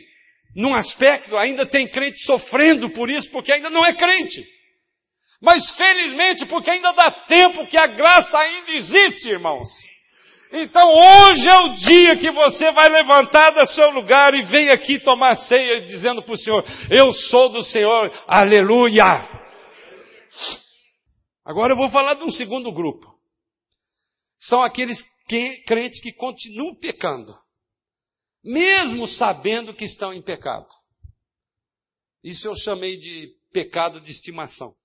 num 0.56 0.76
aspecto, 0.76 1.38
ainda 1.38 1.66
tem 1.66 1.88
crente 1.90 2.20
sofrendo 2.26 2.92
por 2.92 3.10
isso, 3.10 3.30
porque 3.32 3.54
ainda 3.54 3.70
não 3.70 3.86
é 3.86 3.94
crente. 3.96 4.44
Mas 5.42 5.70
felizmente, 5.76 6.46
porque 6.46 6.70
ainda 6.70 6.92
dá 6.92 7.12
tempo 7.26 7.68
que 7.68 7.78
a 7.78 7.88
graça 7.88 8.38
ainda 8.38 8.72
existe, 8.72 9.30
irmãos. 9.30 9.68
Então 10.54 10.94
hoje 10.94 11.48
é 11.48 11.60
o 11.60 11.74
dia 11.74 12.18
que 12.18 12.30
você 12.30 12.72
vai 12.72 12.90
levantar 12.90 13.52
do 13.52 13.66
seu 13.68 13.90
lugar 13.92 14.34
e 14.34 14.42
vem 14.42 14.70
aqui 14.70 15.00
tomar 15.00 15.36
ceia 15.36 15.82
dizendo 15.82 16.22
para 16.24 16.34
o 16.34 16.38
Senhor, 16.38 16.64
eu 16.90 17.12
sou 17.12 17.50
do 17.50 17.64
Senhor, 17.64 18.12
aleluia. 18.28 19.30
Agora 21.46 21.74
eu 21.74 21.78
vou 21.78 21.90
falar 21.90 22.16
de 22.16 22.24
um 22.24 22.32
segundo 22.32 22.72
grupo. 22.72 23.08
São 24.42 24.62
aqueles 24.62 25.02
que, 25.32 25.64
crentes 25.64 26.02
que 26.02 26.12
continuam 26.12 26.76
pecando, 26.76 27.34
mesmo 28.44 29.08
sabendo 29.08 29.74
que 29.74 29.86
estão 29.86 30.14
em 30.14 30.22
pecado. 30.22 30.68
Isso 32.22 32.46
eu 32.50 32.56
chamei 32.58 32.98
de 32.98 33.34
pecado 33.54 34.02
de 34.02 34.12
estimação. 34.12 34.76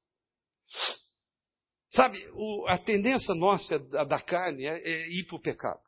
Sabe, 1.90 2.24
o, 2.32 2.64
a 2.68 2.78
tendência 2.78 3.34
nossa 3.34 3.76
da, 3.76 4.04
da 4.04 4.22
carne 4.22 4.66
é, 4.66 4.78
é 4.78 5.08
ir 5.08 5.24
para 5.26 5.36
o 5.36 5.42
pecado. 5.42 5.82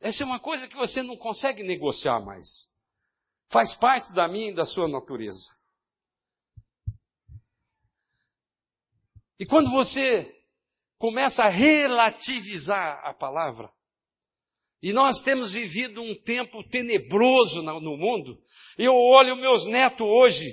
Essa 0.00 0.22
é 0.22 0.26
uma 0.26 0.38
coisa 0.38 0.68
que 0.68 0.76
você 0.76 1.02
não 1.02 1.16
consegue 1.16 1.64
negociar 1.64 2.20
mais. 2.20 2.46
Faz 3.50 3.74
parte 3.74 4.12
da 4.12 4.28
minha 4.28 4.52
e 4.52 4.54
da 4.54 4.64
sua 4.64 4.86
natureza. 4.86 5.50
E 9.36 9.44
quando 9.44 9.68
você 9.70 10.39
começa 11.00 11.42
a 11.42 11.48
relativizar 11.48 13.00
a 13.04 13.14
palavra, 13.14 13.70
e 14.82 14.92
nós 14.92 15.20
temos 15.22 15.52
vivido 15.52 16.02
um 16.02 16.14
tempo 16.22 16.62
tenebroso 16.68 17.62
no 17.62 17.96
mundo, 17.96 18.36
eu 18.78 18.92
olho 18.94 19.34
meus 19.34 19.66
netos 19.66 20.06
hoje 20.06 20.44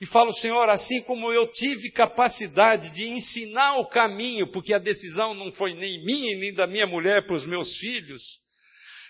e 0.00 0.06
falo, 0.06 0.32
Senhor, 0.32 0.68
assim 0.68 1.02
como 1.04 1.32
eu 1.32 1.48
tive 1.50 1.92
capacidade 1.92 2.90
de 2.92 3.08
ensinar 3.08 3.78
o 3.78 3.88
caminho, 3.88 4.50
porque 4.50 4.74
a 4.74 4.78
decisão 4.78 5.32
não 5.32 5.52
foi 5.52 5.74
nem 5.74 6.04
minha 6.04 6.38
nem 6.38 6.52
da 6.54 6.66
minha 6.66 6.86
mulher 6.86 7.24
para 7.26 7.36
os 7.36 7.46
meus 7.46 7.76
filhos, 7.78 8.22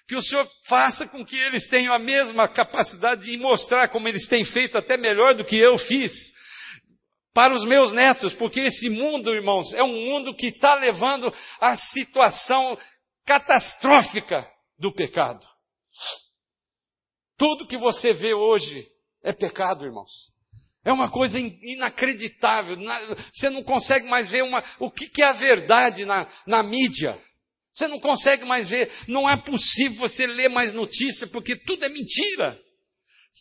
que 0.06 0.16
o 0.16 0.22
Senhor 0.22 0.46
faça 0.66 1.08
com 1.08 1.24
que 1.24 1.36
eles 1.36 1.66
tenham 1.68 1.94
a 1.94 1.98
mesma 1.98 2.46
capacidade 2.46 3.22
de 3.22 3.36
mostrar 3.38 3.88
como 3.88 4.06
eles 4.06 4.26
têm 4.28 4.44
feito 4.44 4.76
até 4.76 4.98
melhor 4.98 5.34
do 5.34 5.44
que 5.44 5.56
eu 5.56 5.78
fiz 5.78 6.12
para 7.34 7.54
os 7.54 7.64
meus 7.64 7.92
netos, 7.92 8.34
porque 8.34 8.60
esse 8.60 8.88
mundo, 8.88 9.34
irmãos, 9.34 9.72
é 9.74 9.82
um 9.82 9.92
mundo 9.92 10.34
que 10.34 10.48
está 10.48 10.74
levando 10.74 11.32
à 11.60 11.76
situação 11.76 12.76
catastrófica 13.26 14.46
do 14.78 14.92
pecado. 14.92 15.46
Tudo 17.36 17.66
que 17.66 17.78
você 17.78 18.12
vê 18.12 18.34
hoje 18.34 18.86
é 19.22 19.32
pecado, 19.32 19.84
irmãos. 19.84 20.10
É 20.84 20.92
uma 20.92 21.10
coisa 21.10 21.38
inacreditável. 21.38 22.76
Você 23.32 23.50
não 23.50 23.62
consegue 23.62 24.06
mais 24.06 24.30
ver 24.30 24.42
uma, 24.42 24.64
o 24.80 24.90
que, 24.90 25.22
é 25.22 25.26
a 25.26 25.32
verdade 25.32 26.04
na, 26.04 26.26
na 26.46 26.62
mídia. 26.62 27.18
Você 27.72 27.86
não 27.86 28.00
consegue 28.00 28.44
mais 28.44 28.68
ver. 28.68 28.90
Não 29.06 29.28
é 29.28 29.36
possível 29.36 29.98
você 29.98 30.26
ler 30.26 30.48
mais 30.48 30.72
notícia, 30.72 31.28
porque 31.28 31.56
tudo 31.56 31.84
é 31.84 31.88
mentira. 31.88 32.58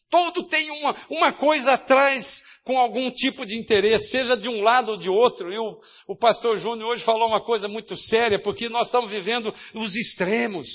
Todo 0.10 0.48
tem 0.48 0.70
uma, 0.70 0.96
uma 1.10 1.34
coisa 1.34 1.74
atrás 1.74 2.26
com 2.68 2.78
algum 2.78 3.10
tipo 3.10 3.46
de 3.46 3.58
interesse, 3.58 4.12
seja 4.12 4.36
de 4.36 4.50
um 4.50 4.62
lado 4.62 4.92
ou 4.92 4.98
de 4.98 5.10
outro. 5.10 5.52
E 5.52 5.58
o, 5.58 5.80
o 6.06 6.18
pastor 6.18 6.58
Júnior 6.58 6.90
hoje 6.90 7.04
falou 7.06 7.30
uma 7.30 7.42
coisa 7.42 7.70
muito 7.70 7.96
séria, 7.96 8.38
porque 8.38 8.68
nós 8.68 8.88
estamos 8.88 9.10
vivendo 9.10 9.56
os 9.74 9.96
extremos. 9.96 10.68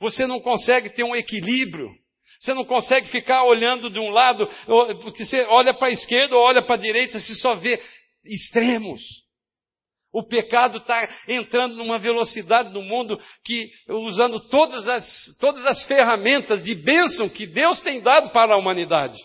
Você 0.00 0.26
não 0.26 0.40
consegue 0.40 0.90
ter 0.90 1.04
um 1.04 1.14
equilíbrio. 1.14 1.88
Você 2.40 2.52
não 2.52 2.64
consegue 2.64 3.06
ficar 3.06 3.44
olhando 3.44 3.88
de 3.88 4.00
um 4.00 4.10
lado, 4.10 4.46
porque 5.00 5.24
você 5.24 5.42
olha 5.44 5.72
para 5.72 5.88
a 5.88 5.92
esquerda 5.92 6.36
ou 6.36 6.42
olha 6.42 6.60
para 6.60 6.74
a 6.74 6.80
direita, 6.80 7.18
você 7.18 7.34
só 7.36 7.54
vê 7.54 7.80
extremos. 8.24 9.00
O 10.12 10.26
pecado 10.26 10.78
está 10.78 11.08
entrando 11.28 11.76
numa 11.76 11.98
velocidade 11.98 12.72
no 12.74 12.82
mundo 12.82 13.18
que, 13.44 13.70
usando 13.88 14.40
todas 14.48 14.88
as, 14.88 15.06
todas 15.40 15.64
as 15.64 15.84
ferramentas 15.84 16.62
de 16.64 16.74
bênção 16.74 17.28
que 17.28 17.46
Deus 17.46 17.80
tem 17.82 18.02
dado 18.02 18.32
para 18.32 18.54
a 18.54 18.58
humanidade. 18.58 19.16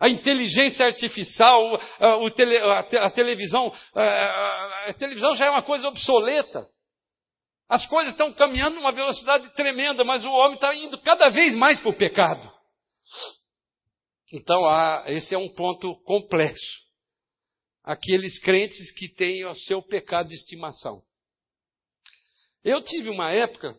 A 0.00 0.08
inteligência 0.08 0.86
artificial, 0.86 1.78
a, 2.00 3.10
televisão, 3.10 3.72
a 3.94 4.94
televisão 4.94 5.34
já 5.34 5.44
é 5.44 5.50
uma 5.50 5.62
coisa 5.62 5.86
obsoleta. 5.88 6.66
As 7.68 7.86
coisas 7.86 8.12
estão 8.12 8.32
caminhando 8.32 8.76
numa 8.76 8.92
velocidade 8.92 9.54
tremenda, 9.54 10.02
mas 10.02 10.24
o 10.24 10.30
homem 10.30 10.54
está 10.54 10.74
indo 10.74 10.98
cada 11.02 11.28
vez 11.28 11.54
mais 11.54 11.78
para 11.78 11.90
o 11.90 11.96
pecado. 11.96 12.50
Então, 14.32 14.62
esse 15.06 15.34
é 15.34 15.38
um 15.38 15.52
ponto 15.52 15.94
complexo 16.02 16.90
aqueles 17.82 18.40
crentes 18.40 18.92
que 18.92 19.08
têm 19.08 19.44
o 19.44 19.54
seu 19.54 19.82
pecado 19.82 20.28
de 20.28 20.34
estimação. 20.34 21.02
Eu 22.62 22.82
tive 22.82 23.08
uma 23.08 23.32
época 23.32 23.78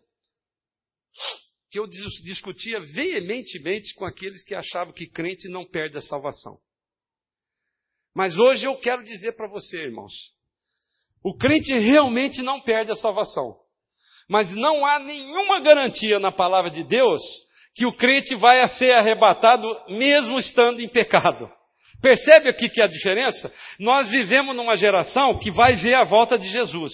que 1.72 1.80
eu 1.80 1.88
discutia 1.88 2.82
veementemente 2.82 3.96
com 3.96 4.06
aqueles 4.06 4.44
que 4.44 4.54
achavam 4.54 4.94
que 4.94 5.08
crente 5.08 5.48
não 5.48 5.66
perde 5.66 5.98
a 5.98 6.02
salvação. 6.02 6.58
Mas 8.14 8.38
hoje 8.38 8.66
eu 8.66 8.76
quero 8.76 9.02
dizer 9.04 9.38
para 9.38 9.48
você, 9.48 9.84
irmãos, 9.84 10.12
o 11.24 11.34
crente 11.34 11.74
realmente 11.80 12.42
não 12.42 12.60
perde 12.60 12.92
a 12.92 12.96
salvação. 12.96 13.56
Mas 14.28 14.54
não 14.54 14.86
há 14.86 15.00
nenhuma 15.00 15.62
garantia 15.62 16.20
na 16.20 16.32
palavra 16.32 16.70
de 16.70 16.84
Deus 16.84 17.22
que 17.74 17.86
o 17.86 17.96
crente 17.96 18.36
vai 18.36 18.68
ser 18.68 18.92
arrebatado 18.92 19.66
mesmo 19.88 20.38
estando 20.38 20.82
em 20.82 20.90
pecado. 20.90 21.50
Percebe 22.02 22.50
aqui 22.50 22.68
que 22.68 22.82
é 22.82 22.86
a 22.86 22.90
diferença? 22.90 23.54
Nós 23.80 24.10
vivemos 24.10 24.54
numa 24.56 24.76
geração 24.76 25.40
que 25.40 25.50
vai 25.50 25.76
ver 25.76 25.94
a 25.94 26.04
volta 26.04 26.38
de 26.38 26.50
Jesus. 26.50 26.92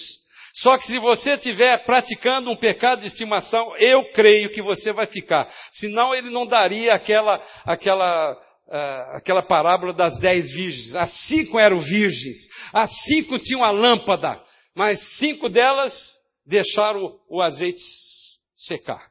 Só 0.62 0.76
que 0.76 0.86
se 0.86 0.98
você 0.98 1.34
estiver 1.34 1.84
praticando 1.84 2.50
um 2.50 2.56
pecado 2.56 3.00
de 3.00 3.06
estimação, 3.06 3.76
eu 3.76 4.10
creio 4.12 4.50
que 4.50 4.60
você 4.60 4.92
vai 4.92 5.06
ficar. 5.06 5.48
Senão 5.70 6.12
ele 6.14 6.30
não 6.30 6.46
daria 6.46 6.94
aquela, 6.94 7.40
aquela, 7.64 8.32
uh, 8.32 9.16
aquela 9.16 9.42
parábola 9.42 9.92
das 9.92 10.18
dez 10.18 10.50
virgens. 10.52 10.96
As 10.96 11.12
cinco 11.28 11.60
eram 11.60 11.78
virgens, 11.78 12.36
as 12.72 12.90
cinco 13.04 13.38
tinham 13.38 13.62
a 13.62 13.70
lâmpada, 13.70 14.42
mas 14.74 14.98
cinco 15.18 15.48
delas 15.48 15.94
deixaram 16.44 17.16
o 17.30 17.40
azeite 17.40 17.80
secar. 18.56 19.06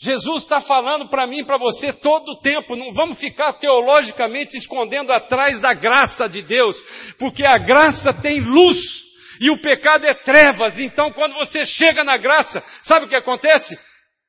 Jesus 0.00 0.42
está 0.42 0.60
falando 0.60 1.08
para 1.08 1.26
mim 1.26 1.44
para 1.44 1.56
você 1.56 1.92
todo 1.92 2.32
o 2.32 2.40
tempo. 2.40 2.76
Não 2.76 2.92
vamos 2.92 3.18
ficar 3.18 3.54
teologicamente 3.54 4.56
escondendo 4.56 5.12
atrás 5.12 5.58
da 5.60 5.72
graça 5.72 6.28
de 6.28 6.42
Deus, 6.42 6.76
porque 7.18 7.44
a 7.44 7.58
graça 7.58 8.12
tem 8.12 8.40
luz 8.40 9.03
e 9.40 9.50
o 9.50 9.60
pecado 9.60 10.06
é 10.06 10.14
trevas. 10.14 10.78
Então, 10.78 11.12
quando 11.12 11.34
você 11.34 11.64
chega 11.64 12.04
na 12.04 12.16
graça, 12.16 12.62
sabe 12.82 13.06
o 13.06 13.08
que 13.08 13.16
acontece? 13.16 13.78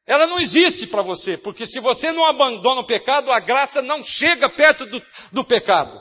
Ela 0.07 0.27
não 0.27 0.39
existe 0.39 0.87
para 0.87 1.01
você, 1.01 1.37
porque 1.37 1.65
se 1.65 1.79
você 1.79 2.11
não 2.11 2.25
abandona 2.25 2.81
o 2.81 2.85
pecado, 2.85 3.31
a 3.31 3.39
graça 3.39 3.81
não 3.81 4.03
chega 4.03 4.47
perto 4.49 4.85
do, 4.85 5.01
do 5.31 5.43
pecado. 5.43 5.99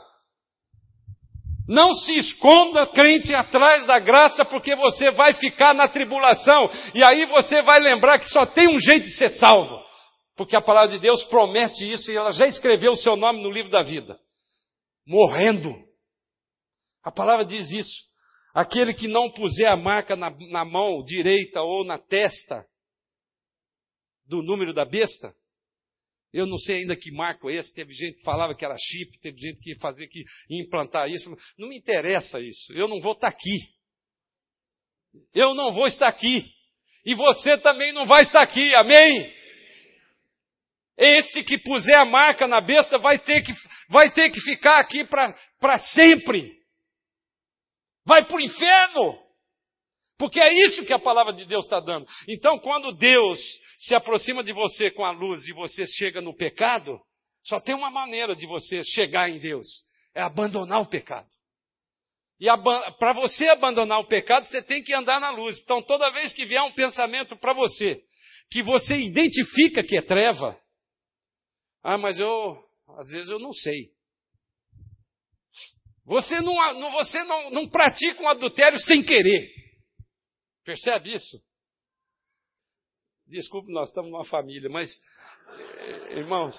Não 1.66 1.94
se 1.94 2.18
esconda, 2.18 2.86
crente, 2.86 3.34
atrás 3.34 3.86
da 3.86 3.98
graça, 3.98 4.44
porque 4.44 4.76
você 4.76 5.10
vai 5.12 5.32
ficar 5.32 5.72
na 5.72 5.88
tribulação. 5.88 6.70
E 6.94 7.02
aí 7.02 7.24
você 7.26 7.62
vai 7.62 7.80
lembrar 7.80 8.18
que 8.18 8.28
só 8.28 8.44
tem 8.44 8.68
um 8.68 8.78
jeito 8.78 9.06
de 9.06 9.16
ser 9.16 9.30
salvo. 9.30 9.82
Porque 10.36 10.54
a 10.54 10.60
palavra 10.60 10.90
de 10.90 10.98
Deus 10.98 11.24
promete 11.24 11.90
isso 11.90 12.10
e 12.10 12.16
ela 12.16 12.32
já 12.32 12.44
escreveu 12.46 12.92
o 12.92 12.96
seu 12.96 13.16
nome 13.16 13.42
no 13.42 13.50
livro 13.50 13.70
da 13.70 13.82
vida. 13.82 14.18
Morrendo. 15.06 15.74
A 17.02 17.10
palavra 17.10 17.46
diz 17.46 17.70
isso. 17.70 18.13
Aquele 18.54 18.94
que 18.94 19.08
não 19.08 19.32
puser 19.32 19.68
a 19.68 19.76
marca 19.76 20.14
na, 20.14 20.30
na 20.30 20.64
mão 20.64 21.02
direita 21.02 21.60
ou 21.60 21.84
na 21.84 21.98
testa 21.98 22.64
do 24.26 24.42
número 24.42 24.72
da 24.72 24.84
besta, 24.84 25.34
eu 26.32 26.46
não 26.46 26.56
sei 26.58 26.78
ainda 26.78 26.96
que 26.96 27.10
marco 27.10 27.50
é 27.50 27.56
esse. 27.56 27.74
Teve 27.74 27.92
gente 27.92 28.18
que 28.18 28.24
falava 28.24 28.54
que 28.54 28.64
era 28.64 28.76
chip, 28.76 29.18
teve 29.20 29.36
gente 29.36 29.60
que 29.60 29.70
ia 29.70 29.78
fazer 29.78 30.06
que 30.06 30.24
implantar 30.50 31.08
isso. 31.08 31.28
Não 31.58 31.68
me 31.68 31.76
interessa 31.76 32.40
isso. 32.40 32.72
Eu 32.72 32.88
não 32.88 33.00
vou 33.00 33.12
estar 33.12 33.28
aqui. 33.28 33.58
Eu 35.34 35.54
não 35.54 35.72
vou 35.72 35.86
estar 35.86 36.08
aqui. 36.08 36.44
E 37.04 37.14
você 37.14 37.58
também 37.58 37.92
não 37.92 38.06
vai 38.06 38.22
estar 38.22 38.42
aqui. 38.42 38.74
Amém? 38.74 39.32
Esse 40.96 41.42
que 41.42 41.58
puser 41.58 41.98
a 41.98 42.04
marca 42.04 42.46
na 42.46 42.60
besta 42.60 42.98
vai 42.98 43.18
ter 43.18 43.42
que, 43.42 43.52
vai 43.88 44.12
ter 44.12 44.30
que 44.30 44.40
ficar 44.40 44.78
aqui 44.80 45.04
para 45.04 45.78
sempre. 45.78 46.63
Vai 48.04 48.24
para 48.24 48.36
o 48.36 48.40
inferno. 48.40 49.18
Porque 50.18 50.40
é 50.40 50.52
isso 50.64 50.84
que 50.86 50.92
a 50.92 50.98
palavra 50.98 51.32
de 51.32 51.44
Deus 51.44 51.64
está 51.64 51.80
dando. 51.80 52.06
Então, 52.28 52.58
quando 52.58 52.92
Deus 52.92 53.38
se 53.78 53.94
aproxima 53.94 54.44
de 54.44 54.52
você 54.52 54.90
com 54.90 55.04
a 55.04 55.10
luz 55.10 55.46
e 55.48 55.52
você 55.52 55.84
chega 55.86 56.20
no 56.20 56.36
pecado, 56.36 57.00
só 57.42 57.60
tem 57.60 57.74
uma 57.74 57.90
maneira 57.90 58.34
de 58.36 58.46
você 58.46 58.82
chegar 58.84 59.28
em 59.28 59.40
Deus: 59.40 59.66
é 60.14 60.22
abandonar 60.22 60.80
o 60.80 60.86
pecado. 60.86 61.28
E 62.40 62.46
para 62.98 63.12
você 63.12 63.48
abandonar 63.48 64.00
o 64.00 64.06
pecado, 64.06 64.46
você 64.46 64.62
tem 64.62 64.82
que 64.82 64.94
andar 64.94 65.20
na 65.20 65.30
luz. 65.30 65.60
Então, 65.62 65.82
toda 65.82 66.10
vez 66.12 66.32
que 66.32 66.44
vier 66.44 66.62
um 66.62 66.72
pensamento 66.72 67.36
para 67.36 67.52
você, 67.52 68.02
que 68.50 68.62
você 68.62 68.96
identifica 68.98 69.82
que 69.82 69.96
é 69.96 70.02
treva, 70.02 70.58
ah, 71.82 71.98
mas 71.98 72.18
eu, 72.18 72.58
às 72.98 73.08
vezes 73.08 73.30
eu 73.30 73.38
não 73.38 73.52
sei. 73.52 73.93
Você 76.04 76.40
não, 76.40 76.54
você 76.92 77.24
não, 77.24 77.50
não 77.50 77.68
pratica 77.68 78.22
um 78.22 78.28
adultério 78.28 78.78
sem 78.78 79.02
querer. 79.02 79.50
Percebe 80.62 81.14
isso? 81.14 81.42
Desculpe, 83.26 83.72
nós 83.72 83.88
estamos 83.88 84.10
numa 84.10 84.24
família, 84.26 84.68
mas, 84.68 84.90
eh, 85.48 86.18
irmãos, 86.18 86.54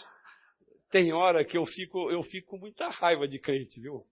tem 0.90 1.14
hora 1.14 1.46
que 1.46 1.58
eu 1.58 1.66
fico, 1.66 2.12
eu 2.12 2.24
fico 2.24 2.52
com 2.52 2.58
muita 2.58 2.90
raiva 2.90 3.28
de 3.28 3.40
crente, 3.40 3.80
viu? 3.80 4.06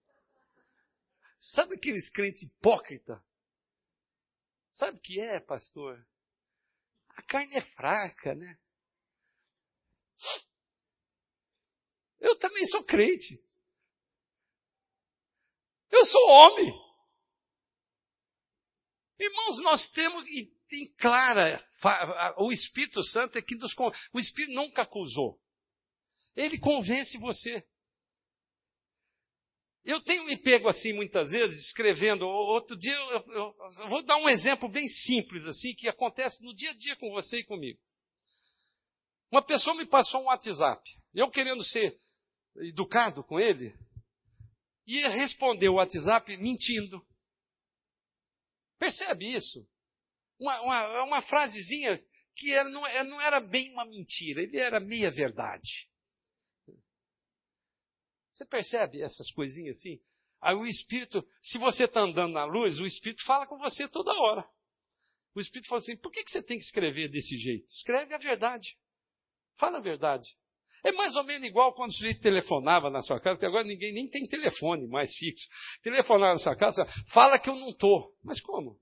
Sabe 1.38 1.76
aqueles 1.76 2.12
crentes 2.12 2.44
hipócritas? 2.44 3.20
Sabe 4.72 4.98
o 4.98 5.02
que 5.02 5.20
é, 5.20 5.40
pastor? 5.40 6.06
A 7.10 7.22
carne 7.24 7.56
é 7.56 7.62
fraca, 7.62 8.36
né? 8.36 8.58
Eu 12.20 12.38
também 12.38 12.66
sou 12.68 12.84
crente. 12.84 13.44
Eu 15.94 16.06
sou 16.06 16.28
homem. 16.28 16.74
Irmãos, 19.20 19.62
nós 19.62 19.92
temos, 19.92 20.26
e 20.28 20.52
tem 20.68 20.92
clara, 20.96 21.64
o 22.38 22.52
Espírito 22.52 23.04
Santo 23.04 23.38
é 23.38 23.42
que 23.44 23.56
nos, 23.56 23.76
o 24.12 24.20
Espírito 24.20 24.56
nunca 24.56 24.82
acusou. 24.82 25.38
Ele 26.36 26.58
convence 26.58 27.16
você. 27.20 27.64
Eu 29.86 30.02
tenho 30.02 30.26
me 30.26 30.36
pego 30.42 30.68
assim 30.68 30.94
muitas 30.94 31.30
vezes, 31.30 31.68
escrevendo. 31.68 32.26
Outro 32.26 32.76
dia, 32.76 32.96
eu, 32.96 33.32
eu, 33.32 33.56
eu, 33.82 33.90
vou 33.90 34.04
dar 34.04 34.18
um 34.18 34.28
exemplo 34.28 34.68
bem 34.68 34.88
simples, 34.88 35.46
assim, 35.46 35.76
que 35.76 35.88
acontece 35.88 36.44
no 36.44 36.56
dia 36.56 36.72
a 36.72 36.76
dia 36.76 36.96
com 36.96 37.12
você 37.12 37.40
e 37.40 37.46
comigo. 37.46 37.80
Uma 39.32 39.46
pessoa 39.46 39.76
me 39.76 39.86
passou 39.86 40.22
um 40.22 40.26
WhatsApp. 40.26 40.82
Eu 41.14 41.30
querendo 41.30 41.64
ser 41.64 41.96
educado 42.56 43.24
com 43.24 43.40
ele, 43.40 43.76
ia 44.86 45.10
responder 45.10 45.70
o 45.70 45.76
WhatsApp 45.76 46.36
mentindo. 46.38 47.06
Percebe 48.78 49.34
isso? 49.34 49.66
Uma, 50.40 50.62
uma, 50.62 51.04
uma 51.04 51.22
frasezinha 51.22 52.04
que 52.36 52.54
era, 52.54 52.70
não, 52.70 52.82
não 53.06 53.22
era 53.22 53.40
bem 53.40 53.72
uma 53.72 53.86
mentira, 53.86 54.42
ele 54.42 54.58
era 54.58 54.80
meia 54.80 55.12
verdade. 55.12 55.88
Você 58.32 58.46
percebe 58.46 59.02
essas 59.02 59.32
coisinhas 59.32 59.78
assim? 59.78 60.00
Aí 60.42 60.56
o 60.56 60.66
Espírito, 60.66 61.26
se 61.40 61.58
você 61.58 61.86
está 61.86 62.02
andando 62.02 62.34
na 62.34 62.44
luz, 62.44 62.80
o 62.80 62.86
Espírito 62.86 63.24
fala 63.26 63.48
com 63.48 63.58
você 63.58 63.88
toda 63.88 64.12
hora. 64.12 64.46
O 65.36 65.40
Espírito 65.40 65.70
fala 65.70 65.82
assim: 65.82 65.96
por 65.96 66.12
que, 66.12 66.24
que 66.24 66.32
você 66.32 66.44
tem 66.44 66.58
que 66.58 66.64
escrever 66.64 67.10
desse 67.10 67.38
jeito? 67.38 67.66
Escreve 67.68 68.14
a 68.14 68.18
verdade. 68.18 68.76
Fala 69.58 69.78
a 69.78 69.82
verdade. 69.82 70.28
É 70.84 70.92
mais 70.92 71.16
ou 71.16 71.24
menos 71.24 71.48
igual 71.48 71.74
quando 71.74 71.92
o 71.92 71.94
sujeito 71.94 72.22
telefonava 72.22 72.90
na 72.90 73.02
sua 73.02 73.20
casa, 73.20 73.40
que 73.40 73.46
agora 73.46 73.64
ninguém 73.64 73.94
nem 73.94 74.10
tem 74.10 74.28
telefone 74.28 74.88
mais 74.88 75.16
fixo. 75.16 75.48
Telefonava 75.82 76.34
na 76.34 76.40
sua 76.40 76.56
casa, 76.56 76.86
fala 77.14 77.40
que 77.40 77.50
eu 77.50 77.56
não 77.56 77.70
estou. 77.70 78.12
Mas 78.24 78.42
como? 78.42 78.78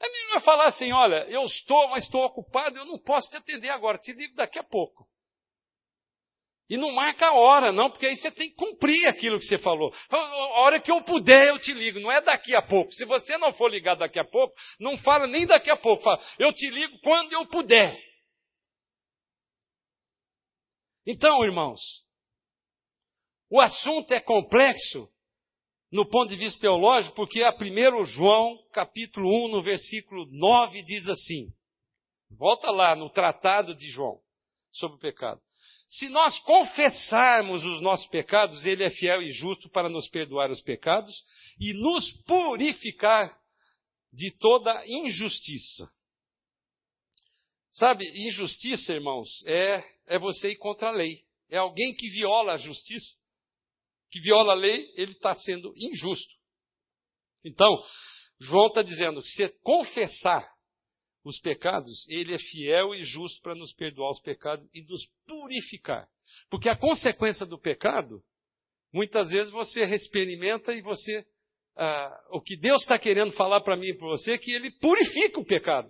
É 0.00 0.08
melhor 0.10 0.42
falar 0.42 0.66
assim: 0.66 0.90
olha, 0.92 1.26
eu 1.28 1.42
estou, 1.44 1.88
mas 1.88 2.04
estou 2.04 2.24
ocupado, 2.24 2.76
eu 2.76 2.84
não 2.84 2.98
posso 2.98 3.30
te 3.30 3.36
atender 3.36 3.68
agora, 3.68 3.98
te 3.98 4.12
ligo 4.12 4.34
daqui 4.34 4.58
a 4.58 4.64
pouco. 4.64 5.06
E 6.68 6.76
não 6.76 6.90
marca 6.90 7.26
a 7.26 7.34
hora, 7.34 7.70
não, 7.70 7.90
porque 7.90 8.06
aí 8.06 8.16
você 8.16 8.30
tem 8.30 8.48
que 8.48 8.56
cumprir 8.56 9.06
aquilo 9.06 9.38
que 9.38 9.44
você 9.44 9.58
falou. 9.58 9.92
A 10.08 10.60
hora 10.62 10.80
que 10.80 10.90
eu 10.90 11.02
puder, 11.02 11.48
eu 11.48 11.58
te 11.58 11.72
ligo. 11.72 12.00
Não 12.00 12.10
é 12.10 12.20
daqui 12.22 12.54
a 12.56 12.62
pouco. 12.62 12.90
Se 12.92 13.04
você 13.04 13.36
não 13.36 13.52
for 13.52 13.70
ligar 13.70 13.94
daqui 13.94 14.18
a 14.18 14.24
pouco, 14.24 14.54
não 14.80 14.96
fala 14.96 15.26
nem 15.26 15.46
daqui 15.46 15.70
a 15.70 15.76
pouco. 15.76 16.02
Fala, 16.02 16.18
eu 16.38 16.50
te 16.52 16.70
ligo 16.70 16.98
quando 17.02 17.32
eu 17.34 17.46
puder. 17.46 18.11
Então, 21.06 21.44
irmãos, 21.44 21.80
o 23.50 23.60
assunto 23.60 24.12
é 24.12 24.20
complexo 24.20 25.08
no 25.90 26.08
ponto 26.08 26.30
de 26.30 26.36
vista 26.36 26.60
teológico, 26.60 27.14
porque 27.14 27.42
a 27.42 27.54
1 27.54 28.04
João, 28.04 28.58
capítulo 28.72 29.28
1, 29.46 29.48
no 29.50 29.62
versículo 29.62 30.26
9, 30.30 30.82
diz 30.82 31.06
assim. 31.08 31.52
Volta 32.30 32.70
lá 32.70 32.96
no 32.96 33.10
tratado 33.10 33.74
de 33.74 33.90
João 33.90 34.18
sobre 34.70 34.96
o 34.96 35.00
pecado. 35.00 35.40
Se 35.86 36.08
nós 36.08 36.38
confessarmos 36.40 37.62
os 37.64 37.82
nossos 37.82 38.06
pecados, 38.06 38.64
Ele 38.64 38.84
é 38.84 38.88
fiel 38.88 39.20
e 39.20 39.30
justo 39.30 39.68
para 39.68 39.90
nos 39.90 40.08
perdoar 40.08 40.50
os 40.50 40.62
pecados 40.62 41.12
e 41.60 41.74
nos 41.74 42.10
purificar 42.22 43.36
de 44.10 44.30
toda 44.30 44.82
injustiça. 44.86 45.90
Sabe, 47.72 48.04
injustiça, 48.26 48.92
irmãos, 48.92 49.28
é, 49.46 49.84
é 50.06 50.18
você 50.18 50.50
ir 50.50 50.56
contra 50.56 50.88
a 50.88 50.92
lei. 50.92 51.22
É 51.48 51.56
alguém 51.56 51.94
que 51.94 52.08
viola 52.10 52.52
a 52.52 52.56
justiça, 52.56 53.18
que 54.10 54.20
viola 54.20 54.52
a 54.52 54.56
lei, 54.56 54.92
ele 54.94 55.12
está 55.12 55.34
sendo 55.34 55.72
injusto. 55.76 56.32
Então, 57.44 57.82
João 58.40 58.68
está 58.68 58.82
dizendo 58.82 59.22
que 59.22 59.28
se 59.28 59.48
confessar 59.62 60.46
os 61.24 61.38
pecados, 61.40 62.06
ele 62.08 62.34
é 62.34 62.38
fiel 62.38 62.94
e 62.94 63.04
justo 63.04 63.40
para 63.42 63.54
nos 63.54 63.72
perdoar 63.72 64.10
os 64.10 64.20
pecados 64.20 64.68
e 64.74 64.82
nos 64.82 65.06
purificar. 65.26 66.08
Porque 66.50 66.68
a 66.68 66.76
consequência 66.76 67.46
do 67.46 67.58
pecado, 67.58 68.22
muitas 68.92 69.30
vezes 69.30 69.50
você 69.52 69.82
experimenta 69.84 70.72
e 70.72 70.82
você. 70.82 71.24
Ah, 71.74 72.24
o 72.32 72.40
que 72.40 72.54
Deus 72.54 72.82
está 72.82 72.98
querendo 72.98 73.32
falar 73.32 73.62
para 73.62 73.76
mim 73.76 73.86
e 73.86 73.96
para 73.96 74.08
você 74.08 74.34
é 74.34 74.38
que 74.38 74.52
ele 74.52 74.70
purifica 74.72 75.40
o 75.40 75.44
pecado. 75.44 75.88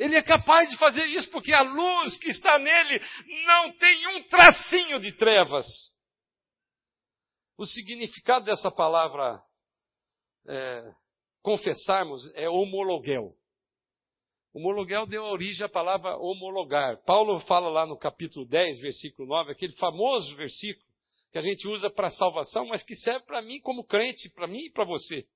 Ele 0.00 0.16
é 0.16 0.22
capaz 0.22 0.66
de 0.70 0.78
fazer 0.78 1.04
isso 1.08 1.30
porque 1.30 1.52
a 1.52 1.60
luz 1.60 2.16
que 2.16 2.30
está 2.30 2.58
nele 2.58 2.98
não 3.44 3.70
tem 3.72 4.16
um 4.16 4.22
tracinho 4.28 4.98
de 4.98 5.12
trevas. 5.12 5.66
O 7.58 7.66
significado 7.66 8.46
dessa 8.46 8.70
palavra 8.70 9.42
é, 10.48 10.94
confessarmos 11.42 12.34
é 12.34 12.48
homologuel. 12.48 13.34
Homologuel 14.54 15.04
deu 15.04 15.22
origem 15.22 15.66
à 15.66 15.68
palavra 15.68 16.16
homologar. 16.16 16.96
Paulo 17.04 17.38
fala 17.40 17.68
lá 17.68 17.84
no 17.84 17.98
capítulo 17.98 18.46
10, 18.46 18.80
versículo 18.80 19.28
9, 19.28 19.52
aquele 19.52 19.74
famoso 19.74 20.34
versículo 20.34 20.86
que 21.30 21.36
a 21.36 21.42
gente 21.42 21.68
usa 21.68 21.90
para 21.90 22.08
salvação, 22.08 22.66
mas 22.66 22.82
que 22.82 22.96
serve 22.96 23.26
para 23.26 23.42
mim 23.42 23.60
como 23.60 23.84
crente, 23.84 24.30
para 24.30 24.46
mim 24.46 24.64
e 24.64 24.72
para 24.72 24.86
você. 24.86 25.26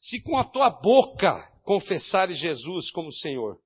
Se 0.00 0.22
com 0.22 0.38
a 0.38 0.44
tua 0.44 0.70
boca 0.70 1.36
confessares 1.64 2.38
Jesus 2.38 2.92
como 2.92 3.10
Senhor, 3.10 3.60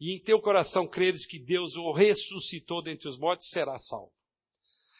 e 0.00 0.16
em 0.16 0.22
teu 0.22 0.40
coração 0.40 0.86
creres 0.86 1.26
que 1.26 1.38
Deus 1.38 1.76
o 1.76 1.92
ressuscitou 1.92 2.82
dentre 2.82 3.08
os 3.08 3.18
mortos, 3.18 3.48
será 3.50 3.78
salvo. 3.78 4.12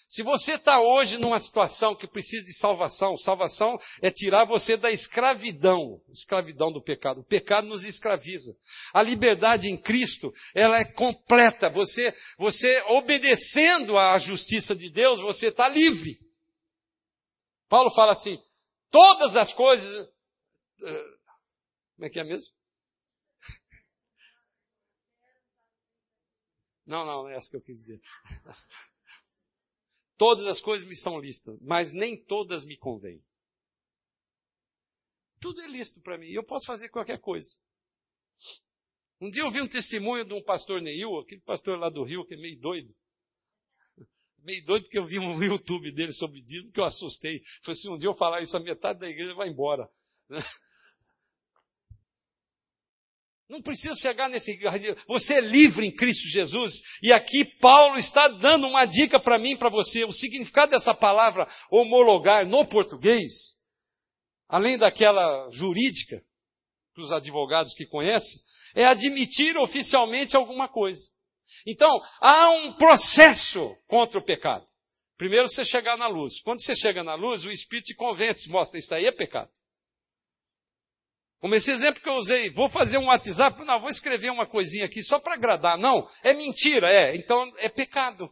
Se 0.09 0.23
você 0.23 0.55
está 0.55 0.81
hoje 0.81 1.19
numa 1.19 1.39
situação 1.39 1.97
que 1.97 2.07
precisa 2.07 2.45
de 2.45 2.53
salvação, 2.59 3.17
salvação 3.17 3.77
é 4.01 4.11
tirar 4.11 4.45
você 4.45 4.77
da 4.77 4.91
escravidão, 4.91 6.01
escravidão 6.11 6.71
do 6.71 6.83
pecado. 6.83 7.21
O 7.21 7.27
pecado 7.27 7.67
nos 7.67 7.85
escraviza. 7.85 8.55
A 8.93 9.03
liberdade 9.03 9.69
em 9.69 9.77
Cristo, 9.77 10.33
ela 10.55 10.79
é 10.79 10.85
completa. 10.85 11.69
Você, 11.71 12.15
você 12.39 12.83
obedecendo 12.91 13.99
à 13.99 14.17
justiça 14.19 14.75
de 14.77 14.89
Deus, 14.89 15.21
você 15.21 15.49
está 15.49 15.69
livre. 15.69 16.19
Paulo 17.69 17.91
fala 17.91 18.13
assim: 18.13 18.39
todas 18.91 19.37
as 19.37 19.53
coisas. 19.55 20.09
Eh, 20.83 21.05
como 21.97 22.07
é 22.07 22.11
que 22.11 22.21
é 22.21 22.25
mesmo? 22.25 22.55
Não, 26.87 27.05
não, 27.05 27.23
não 27.23 27.29
é 27.29 27.37
essa 27.37 27.49
que 27.51 27.57
eu 27.57 27.63
quis 27.63 27.79
dizer. 27.79 28.01
Todas 30.17 30.47
as 30.47 30.61
coisas 30.61 30.87
me 30.87 30.95
são 30.95 31.19
listas, 31.19 31.59
mas 31.61 31.93
nem 31.93 32.23
todas 32.25 32.65
me 32.65 32.77
convêm. 32.77 33.21
Tudo 35.41 35.61
é 35.61 35.67
lícito 35.67 36.01
para 36.01 36.17
mim. 36.17 36.29
Eu 36.29 36.45
posso 36.45 36.65
fazer 36.67 36.89
qualquer 36.89 37.19
coisa. 37.21 37.49
Um 39.21 39.29
dia 39.29 39.43
eu 39.43 39.51
vi 39.51 39.61
um 39.61 39.69
testemunho 39.69 40.25
de 40.25 40.33
um 40.33 40.43
pastor 40.43 40.81
Neil, 40.81 41.19
aquele 41.19 41.41
pastor 41.41 41.79
lá 41.79 41.91
do 41.91 42.05
Rio, 42.05 42.25
que 42.25 42.35
é 42.35 42.37
meio 42.37 42.59
doido. 42.61 42.95
Meio 44.39 44.65
doido 44.65 44.85
porque 44.85 44.99
eu 44.99 45.07
vi 45.07 45.19
um 45.19 45.43
YouTube 45.43 45.91
dele 45.93 46.13
sobre 46.13 46.41
dízimo 46.43 46.73
que 46.73 46.81
eu 46.81 46.85
assustei. 46.85 47.43
Falei 47.63 47.79
assim, 47.79 47.91
um 47.91 47.99
dia 47.99 48.09
eu 48.09 48.15
falar 48.15 48.41
isso, 48.43 48.57
a 48.57 48.61
metade 48.61 49.01
da 49.01 49.09
igreja 49.09 49.35
vai 49.35 49.49
embora. 49.49 49.89
Não 53.49 53.61
precisa 53.61 53.95
chegar 53.97 54.29
nesse. 54.29 54.59
Você 55.07 55.35
é 55.35 55.41
livre 55.41 55.87
em 55.87 55.95
Cristo 55.95 56.29
Jesus. 56.31 56.73
E 57.03 57.13
aqui 57.13 57.45
Paulo 57.61 57.97
está 57.99 58.27
dando 58.29 58.67
uma 58.67 58.87
dica 58.87 59.21
para 59.21 59.39
mim 59.39 59.57
para 59.57 59.69
você. 59.69 60.05
O 60.05 60.13
significado 60.13 60.71
dessa 60.71 60.95
palavra 60.95 61.47
homologar 61.71 62.47
no 62.47 62.67
português, 62.67 63.33
além 64.49 64.79
daquela 64.79 65.51
jurídica, 65.51 66.23
para 66.95 67.03
os 67.03 67.13
advogados 67.13 67.75
que 67.75 67.87
conhecem, 67.87 68.41
é 68.75 68.87
admitir 68.87 69.57
oficialmente 69.59 70.37
alguma 70.37 70.69
coisa. 70.69 71.03
Então, 71.67 72.01
há 72.21 72.51
um 72.51 72.73
processo 72.75 73.77
contra 73.87 74.19
o 74.19 74.25
pecado. 74.25 74.65
Primeiro 75.17 75.49
você 75.49 75.65
chegar 75.65 75.97
na 75.97 76.09
luz. 76.09 76.41
Quando 76.43 76.63
você 76.63 76.75
chega 76.77 77.03
na 77.05 77.15
luz, 77.15 77.45
o 77.45 77.51
Espírito 77.51 77.87
te 77.87 77.95
convence, 77.95 78.49
mostra, 78.49 78.79
isso 78.79 78.95
aí 78.95 79.07
é 79.07 79.13
pecado. 79.13 79.51
Como 81.45 81.55
esse 81.57 81.71
exemplo 81.71 82.01
que 82.01 82.09
eu 82.09 82.15
usei, 82.15 82.49
vou 82.49 82.71
fazer 82.71 82.97
um 82.97 83.09
WhatsApp, 83.09 83.63
não, 83.67 83.79
vou 83.79 83.91
escrever 83.91 84.31
uma 84.31 84.47
coisinha 84.47 84.87
aqui 84.87 85.03
só 85.03 85.19
para 85.19 85.35
agradar. 85.35 85.77
Não, 85.77 86.09
é 86.23 86.33
mentira, 86.33 86.91
é. 86.91 87.15
Então 87.17 87.53
é 87.59 87.69
pecado. 87.69 88.31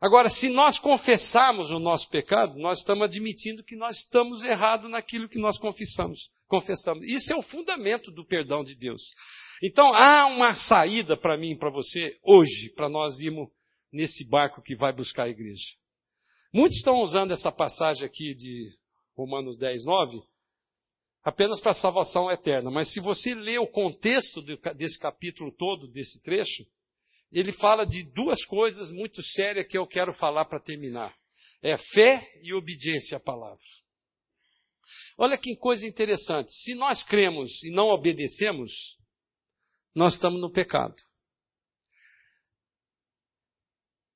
Agora, 0.00 0.28
se 0.28 0.48
nós 0.48 0.76
confessarmos 0.80 1.70
o 1.70 1.78
nosso 1.78 2.10
pecado, 2.10 2.58
nós 2.58 2.80
estamos 2.80 3.04
admitindo 3.04 3.62
que 3.62 3.76
nós 3.76 3.98
estamos 3.98 4.42
errados 4.42 4.90
naquilo 4.90 5.28
que 5.28 5.38
nós 5.38 5.56
confessamos. 5.60 6.18
confessamos. 6.48 7.04
Isso 7.04 7.32
é 7.32 7.36
o 7.36 7.42
fundamento 7.42 8.10
do 8.10 8.26
perdão 8.26 8.64
de 8.64 8.76
Deus. 8.76 9.00
Então, 9.62 9.94
há 9.94 10.26
uma 10.26 10.56
saída 10.56 11.16
para 11.16 11.38
mim 11.38 11.52
e 11.52 11.56
para 11.56 11.70
você 11.70 12.18
hoje, 12.20 12.74
para 12.74 12.88
nós 12.88 13.20
irmos 13.20 13.48
nesse 13.92 14.28
barco 14.28 14.60
que 14.60 14.74
vai 14.74 14.92
buscar 14.92 15.26
a 15.26 15.30
igreja. 15.30 15.66
Muitos 16.52 16.78
estão 16.78 17.00
usando 17.00 17.30
essa 17.30 17.52
passagem 17.52 18.04
aqui 18.04 18.34
de 18.34 18.72
Romanos 19.16 19.56
10, 19.56 19.84
9, 19.84 20.33
apenas 21.24 21.60
para 21.60 21.72
a 21.72 21.74
salvação 21.74 22.30
eterna. 22.30 22.70
Mas 22.70 22.92
se 22.92 23.00
você 23.00 23.34
lê 23.34 23.58
o 23.58 23.66
contexto 23.66 24.42
desse 24.76 24.98
capítulo 24.98 25.50
todo, 25.56 25.88
desse 25.88 26.22
trecho, 26.22 26.64
ele 27.32 27.52
fala 27.52 27.84
de 27.84 28.04
duas 28.12 28.44
coisas 28.44 28.92
muito 28.92 29.22
sérias 29.22 29.66
que 29.66 29.78
eu 29.78 29.86
quero 29.86 30.12
falar 30.12 30.44
para 30.44 30.60
terminar: 30.60 31.16
é 31.62 31.76
fé 31.78 32.30
e 32.42 32.52
obediência 32.52 33.16
à 33.16 33.20
palavra. 33.20 33.64
Olha 35.16 35.38
que 35.38 35.56
coisa 35.56 35.86
interessante. 35.86 36.52
Se 36.52 36.74
nós 36.74 37.02
cremos 37.04 37.62
e 37.62 37.70
não 37.70 37.88
obedecemos, 37.88 38.72
nós 39.94 40.14
estamos 40.14 40.40
no 40.40 40.50
pecado. 40.50 40.94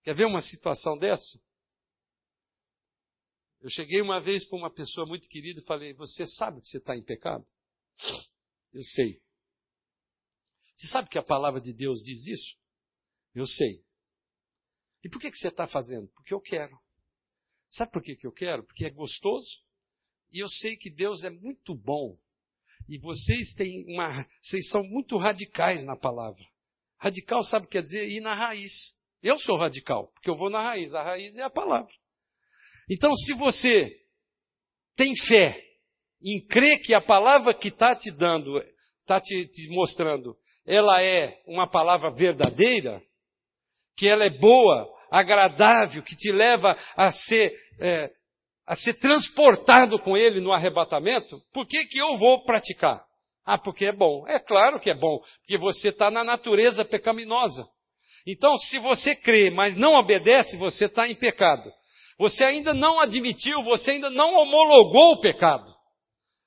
Quer 0.02 0.14
ver 0.14 0.26
uma 0.26 0.40
situação 0.40 0.98
dessa? 0.98 1.38
Eu 3.60 3.70
cheguei 3.70 4.00
uma 4.00 4.20
vez 4.20 4.46
para 4.46 4.58
uma 4.58 4.72
pessoa 4.72 5.06
muito 5.06 5.28
querida 5.28 5.60
e 5.60 5.64
falei: 5.64 5.92
Você 5.94 6.26
sabe 6.26 6.60
que 6.60 6.68
você 6.68 6.78
está 6.78 6.96
em 6.96 7.02
pecado? 7.02 7.44
Eu 8.72 8.82
sei. 8.82 9.20
Você 10.74 10.86
sabe 10.88 11.08
que 11.08 11.18
a 11.18 11.22
palavra 11.22 11.60
de 11.60 11.72
Deus 11.72 12.00
diz 12.04 12.26
isso? 12.26 12.56
Eu 13.34 13.46
sei. 13.46 13.84
E 15.02 15.08
por 15.08 15.20
que, 15.20 15.30
que 15.30 15.36
você 15.36 15.48
está 15.48 15.66
fazendo? 15.66 16.08
Porque 16.08 16.32
eu 16.32 16.40
quero. 16.40 16.78
Sabe 17.70 17.90
por 17.92 18.02
que, 18.02 18.16
que 18.16 18.26
eu 18.26 18.32
quero? 18.32 18.64
Porque 18.64 18.84
é 18.84 18.90
gostoso. 18.90 19.48
E 20.30 20.42
eu 20.42 20.48
sei 20.48 20.76
que 20.76 20.90
Deus 20.90 21.24
é 21.24 21.30
muito 21.30 21.74
bom. 21.74 22.16
E 22.88 22.98
vocês 22.98 23.54
têm 23.54 23.84
uma. 23.88 24.24
Vocês 24.40 24.68
são 24.70 24.84
muito 24.84 25.16
radicais 25.16 25.84
na 25.84 25.96
palavra. 25.96 26.44
Radical 26.98 27.42
sabe 27.42 27.64
o 27.64 27.68
que 27.68 27.72
quer 27.72 27.82
dizer 27.82 28.08
ir 28.08 28.20
na 28.20 28.34
raiz. 28.34 28.72
Eu 29.22 29.36
sou 29.38 29.56
radical, 29.56 30.08
porque 30.12 30.30
eu 30.30 30.36
vou 30.36 30.48
na 30.48 30.62
raiz. 30.62 30.94
A 30.94 31.02
raiz 31.02 31.36
é 31.36 31.42
a 31.42 31.50
palavra. 31.50 31.92
Então, 32.90 33.14
se 33.14 33.34
você 33.34 33.94
tem 34.96 35.14
fé 35.26 35.60
em 36.22 36.44
crer 36.46 36.80
que 36.80 36.94
a 36.94 37.00
palavra 37.00 37.54
que 37.54 37.68
está 37.68 37.94
te 37.94 38.10
dando, 38.10 38.58
está 39.00 39.20
te, 39.20 39.46
te 39.48 39.68
mostrando, 39.70 40.34
ela 40.66 41.02
é 41.02 41.38
uma 41.46 41.66
palavra 41.66 42.10
verdadeira, 42.10 43.00
que 43.96 44.08
ela 44.08 44.24
é 44.24 44.30
boa, 44.30 44.88
agradável, 45.10 46.02
que 46.02 46.16
te 46.16 46.30
leva 46.30 46.76
a 46.96 47.10
ser, 47.10 47.54
é, 47.80 48.10
a 48.66 48.76
ser 48.76 48.94
transportado 48.94 49.98
com 49.98 50.16
ele 50.16 50.40
no 50.40 50.52
arrebatamento, 50.52 51.40
por 51.52 51.66
que, 51.66 51.84
que 51.86 51.98
eu 51.98 52.16
vou 52.16 52.44
praticar? 52.44 53.02
Ah, 53.44 53.56
porque 53.56 53.86
é 53.86 53.92
bom. 53.92 54.28
É 54.28 54.38
claro 54.38 54.78
que 54.78 54.90
é 54.90 54.94
bom, 54.94 55.20
porque 55.40 55.56
você 55.56 55.88
está 55.88 56.10
na 56.10 56.22
natureza 56.22 56.84
pecaminosa. 56.84 57.66
Então, 58.26 58.54
se 58.56 58.78
você 58.78 59.16
crê, 59.16 59.50
mas 59.50 59.74
não 59.74 59.94
obedece, 59.94 60.58
você 60.58 60.84
está 60.84 61.08
em 61.08 61.14
pecado. 61.14 61.72
Você 62.18 62.44
ainda 62.44 62.74
não 62.74 63.00
admitiu, 63.00 63.62
você 63.62 63.92
ainda 63.92 64.10
não 64.10 64.34
homologou 64.34 65.12
o 65.12 65.20
pecado. 65.20 65.72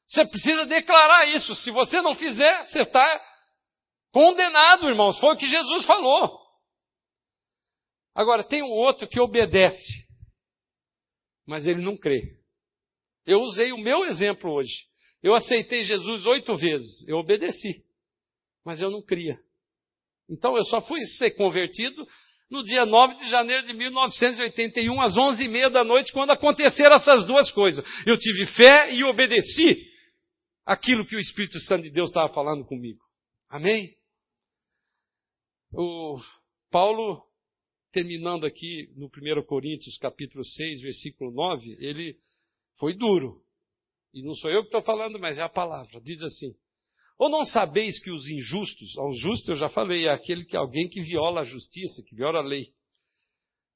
Você 0.06 0.28
precisa 0.28 0.66
declarar 0.66 1.26
isso. 1.30 1.56
Se 1.56 1.72
você 1.72 2.02
não 2.02 2.14
fizer, 2.14 2.66
você 2.66 2.82
está 2.82 3.22
condenado, 4.12 4.90
irmãos. 4.90 5.18
Foi 5.20 5.34
o 5.34 5.38
que 5.38 5.48
Jesus 5.48 5.86
falou. 5.86 6.40
Agora, 8.14 8.44
tem 8.44 8.62
um 8.62 8.72
outro 8.72 9.08
que 9.08 9.22
obedece, 9.22 10.06
mas 11.48 11.66
ele 11.66 11.82
não 11.82 11.96
crê. 11.96 12.38
Eu 13.26 13.40
usei 13.40 13.72
o 13.72 13.78
meu 13.78 14.04
exemplo 14.04 14.52
hoje. 14.52 14.90
Eu 15.24 15.34
aceitei 15.34 15.84
Jesus 15.84 16.26
oito 16.26 16.54
vezes, 16.56 17.08
eu 17.08 17.18
obedeci, 17.18 17.86
mas 18.66 18.82
eu 18.82 18.90
não 18.90 19.02
cria. 19.02 19.40
Então 20.28 20.58
eu 20.58 20.64
só 20.64 20.82
fui 20.82 21.00
ser 21.18 21.32
convertido 21.32 22.06
no 22.52 22.64
dia 22.64 22.86
9 22.86 23.16
de 23.16 23.30
janeiro 23.30 23.66
de 23.66 23.74
1981, 23.74 25.02
às 25.02 25.16
11h30 25.16 25.70
da 25.70 25.84
noite, 25.86 26.12
quando 26.12 26.32
aconteceram 26.32 26.98
essas 26.98 27.26
duas 27.26 27.50
coisas. 27.52 27.84
Eu 28.06 28.18
tive 28.20 28.46
fé 28.46 28.94
e 28.94 29.06
obedeci 29.06 29.90
aquilo 30.66 31.06
que 31.06 31.16
o 31.16 31.20
Espírito 31.20 31.58
Santo 31.62 31.84
de 31.84 31.92
Deus 31.92 32.10
estava 32.10 32.32
falando 32.34 32.66
comigo. 32.66 33.00
Amém? 33.50 33.96
O 35.74 36.20
Paulo, 36.70 37.24
terminando 37.94 38.46
aqui 38.46 38.90
no 38.98 39.08
1 39.08 39.46
Coríntios, 39.46 39.98
capítulo 39.98 40.44
6, 40.44 40.82
versículo 40.82 41.32
9, 41.32 41.78
ele 41.80 42.18
foi 42.78 42.94
duro. 42.94 43.42
E 44.14 44.22
não 44.22 44.36
sou 44.36 44.52
eu 44.52 44.62
que 44.62 44.68
estou 44.68 44.82
falando, 44.82 45.18
mas 45.18 45.38
é 45.38 45.42
a 45.42 45.48
palavra. 45.48 46.02
Diz 46.02 46.22
assim: 46.22 46.54
ou 47.22 47.30
não 47.30 47.46
sabeis 47.46 48.02
que 48.02 48.10
os 48.10 48.28
injustos, 48.28 48.98
aos 48.98 49.16
justos 49.20 49.50
eu 49.50 49.56
já 49.56 49.70
falei, 49.70 50.08
é 50.08 50.12
aquele 50.12 50.44
que 50.44 50.58
alguém 50.58 50.90
que 50.90 51.04
viola 51.04 51.42
a 51.42 51.44
justiça, 51.44 52.02
que 52.04 52.16
viola 52.16 52.40
a 52.40 52.42
lei, 52.42 52.74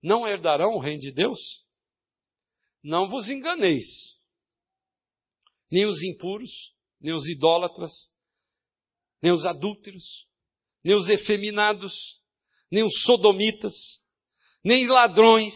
não 0.01 0.27
herdarão 0.27 0.71
o 0.73 0.79
reino 0.79 0.99
de 0.99 1.11
Deus? 1.11 1.39
Não 2.83 3.07
vos 3.07 3.29
enganeis. 3.29 3.85
Nem 5.71 5.85
os 5.85 6.01
impuros, 6.01 6.49
nem 6.99 7.13
os 7.13 7.27
idólatras, 7.27 7.91
nem 9.21 9.31
os 9.31 9.45
adúlteros, 9.45 10.27
nem 10.83 10.95
os 10.95 11.07
efeminados, 11.07 11.93
nem 12.71 12.83
os 12.83 13.03
sodomitas, 13.03 13.75
nem 14.63 14.87
ladrões, 14.87 15.53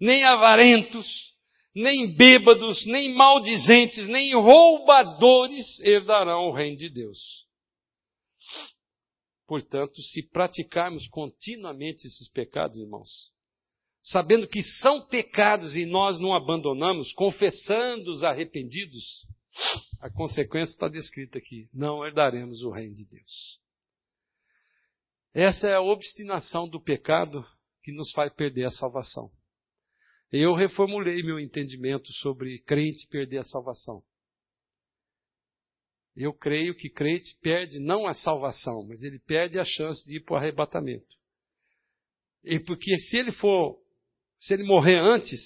nem 0.00 0.24
avarentos, 0.24 1.31
nem 1.74 2.14
bêbados, 2.14 2.84
nem 2.86 3.14
maldizentes, 3.14 4.06
nem 4.08 4.34
roubadores 4.34 5.80
herdarão 5.80 6.48
o 6.48 6.52
reino 6.52 6.76
de 6.76 6.90
Deus. 6.90 7.46
Portanto, 9.46 10.00
se 10.00 10.22
praticarmos 10.22 11.06
continuamente 11.08 12.06
esses 12.06 12.28
pecados, 12.30 12.78
irmãos, 12.78 13.30
sabendo 14.02 14.48
que 14.48 14.62
são 14.62 15.06
pecados 15.08 15.76
e 15.76 15.84
nós 15.86 16.18
não 16.18 16.34
abandonamos, 16.34 17.12
confessando 17.12 18.10
os 18.10 18.24
arrependidos, 18.24 19.26
a 20.00 20.10
consequência 20.10 20.72
está 20.72 20.88
descrita 20.88 21.38
aqui: 21.38 21.68
não 21.72 22.04
herdaremos 22.04 22.62
o 22.62 22.70
reino 22.70 22.94
de 22.94 23.06
Deus. 23.06 23.60
Essa 25.34 25.68
é 25.68 25.74
a 25.74 25.80
obstinação 25.80 26.68
do 26.68 26.80
pecado 26.80 27.46
que 27.82 27.92
nos 27.92 28.12
faz 28.12 28.32
perder 28.34 28.64
a 28.64 28.70
salvação. 28.70 29.30
Eu 30.32 30.54
reformulei 30.54 31.22
meu 31.22 31.38
entendimento 31.38 32.10
sobre 32.14 32.58
crente 32.62 33.06
perder 33.08 33.38
a 33.38 33.44
salvação. 33.44 34.02
Eu 36.16 36.32
creio 36.32 36.74
que 36.74 36.88
crente 36.88 37.36
perde 37.42 37.78
não 37.78 38.06
a 38.06 38.14
salvação, 38.14 38.86
mas 38.88 39.02
ele 39.02 39.18
perde 39.18 39.58
a 39.58 39.64
chance 39.64 40.02
de 40.06 40.16
ir 40.16 40.24
para 40.24 40.34
o 40.34 40.36
arrebatamento. 40.36 41.16
E 42.42 42.58
porque 42.58 42.96
se 42.96 43.18
ele 43.18 43.30
for, 43.30 43.78
se 44.38 44.54
ele 44.54 44.64
morrer 44.64 44.98
antes, 44.98 45.40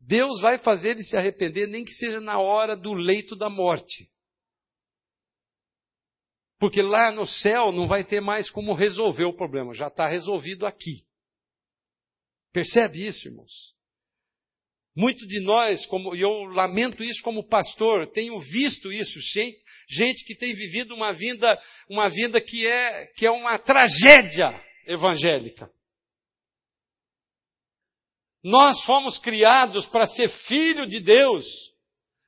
Deus 0.00 0.40
vai 0.40 0.56
fazer 0.58 0.90
ele 0.90 1.02
se 1.02 1.16
arrepender, 1.16 1.66
nem 1.66 1.84
que 1.84 1.92
seja 1.92 2.20
na 2.20 2.38
hora 2.38 2.76
do 2.76 2.92
leito 2.92 3.34
da 3.34 3.50
morte. 3.50 4.08
Porque 6.58 6.80
lá 6.80 7.10
no 7.10 7.26
céu 7.26 7.72
não 7.72 7.88
vai 7.88 8.04
ter 8.04 8.20
mais 8.20 8.48
como 8.48 8.72
resolver 8.72 9.24
o 9.24 9.36
problema, 9.36 9.74
já 9.74 9.88
está 9.88 10.06
resolvido 10.06 10.64
aqui. 10.64 11.04
Percebe 12.52 13.04
isso, 13.04 13.28
irmãos? 13.28 13.72
Muito 14.94 15.26
de 15.26 15.40
nós, 15.40 15.86
como, 15.86 16.14
e 16.14 16.20
eu 16.20 16.44
lamento 16.44 17.02
isso 17.02 17.22
como 17.22 17.48
pastor, 17.48 18.10
tenho 18.12 18.38
visto 18.38 18.92
isso, 18.92 19.18
gente, 19.32 19.58
gente 19.88 20.24
que 20.26 20.36
tem 20.36 20.52
vivido 20.52 20.94
uma 20.94 21.12
vida, 21.12 21.58
uma 21.88 22.10
vida 22.10 22.40
que 22.40 22.66
é, 22.66 23.06
que 23.16 23.26
é 23.26 23.30
uma 23.30 23.58
tragédia 23.58 24.60
evangélica. 24.86 25.70
Nós 28.44 28.84
fomos 28.84 29.18
criados 29.18 29.86
para 29.86 30.06
ser 30.06 30.28
filho 30.46 30.86
de 30.86 31.00
Deus. 31.00 31.44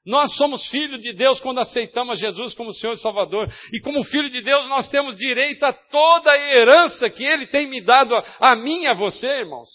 Nós 0.07 0.35
somos 0.37 0.69
filho 0.69 0.99
de 0.99 1.13
Deus 1.13 1.41
quando 1.41 1.59
aceitamos 1.59 2.21
Jesus 2.21 2.55
como 2.55 2.73
Senhor 2.73 2.93
e 2.93 2.99
Salvador. 2.99 3.49
E 3.73 3.81
como 3.81 4.05
filho 4.05 4.31
de 4.31 4.41
Deus, 4.43 4.67
nós 4.69 4.89
temos 4.89 5.17
direito 5.17 5.65
a 5.65 5.73
toda 5.73 6.31
a 6.31 6.39
herança 6.39 7.11
que 7.11 7.25
Ele 7.25 7.47
tem 7.47 7.69
me 7.69 7.83
dado 7.83 8.15
a, 8.15 8.53
a 8.53 8.57
mim 8.57 8.83
e 8.83 8.87
a 8.87 8.95
você, 8.95 9.27
irmãos. 9.41 9.69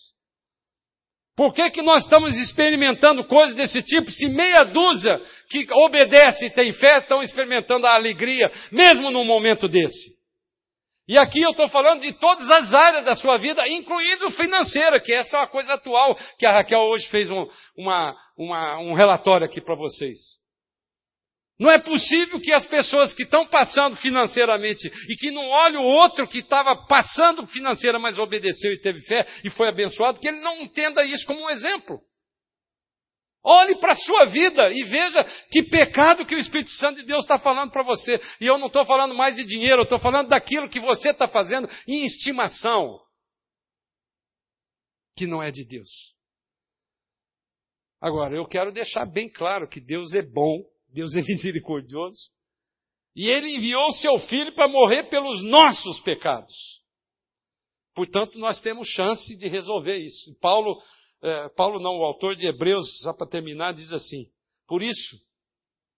Por 1.40 1.54
que, 1.54 1.70
que 1.70 1.82
nós 1.82 2.04
estamos 2.04 2.38
experimentando 2.38 3.24
coisas 3.24 3.56
desse 3.56 3.82
tipo 3.82 4.12
se 4.12 4.28
meia 4.28 4.66
dúzia 4.66 5.22
que 5.50 5.66
obedece 5.72 6.48
e 6.48 6.50
tem 6.50 6.74
fé 6.74 6.98
estão 6.98 7.22
experimentando 7.22 7.88
a 7.88 7.96
alegria, 7.96 8.52
mesmo 8.70 9.10
num 9.10 9.24
momento 9.24 9.66
desse? 9.66 10.18
E 11.08 11.18
aqui 11.18 11.40
eu 11.40 11.52
estou 11.52 11.70
falando 11.70 12.02
de 12.02 12.12
todas 12.20 12.52
as 12.52 12.74
áreas 12.74 13.06
da 13.06 13.16
sua 13.16 13.38
vida, 13.38 13.66
incluindo 13.70 14.30
financeira, 14.32 15.00
que 15.00 15.16
essa 15.16 15.38
é 15.38 15.40
uma 15.40 15.48
coisa 15.48 15.76
atual, 15.76 16.14
que 16.38 16.46
a 16.46 16.52
Raquel 16.52 16.82
hoje 16.82 17.08
fez 17.10 17.32
um, 17.32 17.48
uma, 17.78 18.14
uma, 18.38 18.78
um 18.80 18.94
relatório 18.94 19.46
aqui 19.46 19.62
para 19.62 19.76
vocês. 19.76 20.18
Não 21.60 21.70
é 21.70 21.78
possível 21.78 22.39
que 22.39 22.53
as 22.53 22.66
pessoas 22.66 23.14
que 23.14 23.24
estão 23.24 23.45
passando 23.45 23.97
financeiramente 23.97 24.89
e 25.10 25.16
que 25.18 25.30
não 25.30 25.45
olham 25.49 25.82
o 25.82 25.88
outro 25.88 26.26
que 26.26 26.39
estava 26.39 26.74
passando 26.88 27.45
financeira, 27.47 27.99
mas 27.99 28.18
obedeceu 28.18 28.72
e 28.72 28.80
teve 28.80 29.01
fé 29.01 29.28
e 29.43 29.49
foi 29.49 29.68
abençoado, 29.68 30.22
que 30.22 30.28
ele 30.30 30.39
não 30.39 30.62
entenda 30.62 31.03
isso 31.03 31.26
como 31.26 31.41
um 31.41 31.49
exemplo. 31.49 31.99
Olhe 33.43 33.78
para 33.80 33.91
a 33.91 33.95
sua 33.95 34.26
vida 34.26 34.72
e 34.72 34.84
veja 34.84 35.22
que 35.51 35.64
pecado 35.64 36.26
que 36.26 36.36
o 36.36 36.39
Espírito 36.39 36.70
Santo 36.72 36.97
de 36.97 37.05
Deus 37.05 37.22
está 37.24 37.38
falando 37.38 37.72
para 37.72 37.84
você. 37.84 38.22
E 38.39 38.45
eu 38.45 38.57
não 38.57 38.68
estou 38.68 38.86
falando 38.86 39.14
mais 39.14 39.36
de 39.36 39.43
dinheiro, 39.43 39.82
eu 39.82 39.84
estou 39.84 39.99
falando 39.99 40.30
daquilo 40.30 40.70
que 40.70 40.80
você 40.80 41.10
está 41.10 41.28
fazendo 41.28 41.70
em 41.88 42.05
estimação, 42.05 42.99
que 45.18 45.28
não 45.28 45.43
é 45.43 45.51
de 45.51 45.66
Deus. 45.66 45.89
Agora, 48.01 48.34
eu 48.34 48.45
quero 48.45 48.72
deixar 48.72 49.05
bem 49.05 49.30
claro 49.30 49.68
que 49.68 49.82
Deus 49.82 50.14
é 50.14 50.22
bom 50.22 50.64
Deus 50.92 51.16
é 51.16 51.22
misericordioso. 51.22 52.30
E 53.16 53.30
ele 53.30 53.56
enviou 53.56 53.92
seu 53.94 54.18
filho 54.28 54.54
para 54.54 54.68
morrer 54.68 55.10
pelos 55.10 55.44
nossos 55.44 56.00
pecados. 56.02 56.54
Portanto, 57.94 58.38
nós 58.40 58.62
temos 58.62 58.88
chance 58.88 59.36
de 59.36 59.48
resolver 59.48 59.98
isso. 59.98 60.34
Paulo, 60.40 60.82
é, 61.22 61.50
Paulo 61.50 61.80
não, 61.80 61.98
o 61.98 62.06
autor 62.06 62.36
de 62.36 62.48
Hebreus, 62.48 63.00
só 63.02 63.14
para 63.14 63.28
terminar, 63.28 63.74
diz 63.74 63.92
assim: 63.92 64.32
Por 64.68 64.82
isso, 64.82 65.20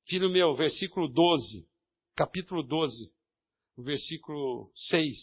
filho 0.08 0.30
meu, 0.30 0.56
versículo 0.56 1.08
12, 1.08 1.68
capítulo 2.16 2.64
12, 2.64 3.12
versículo 3.78 4.72
6. 4.76 5.18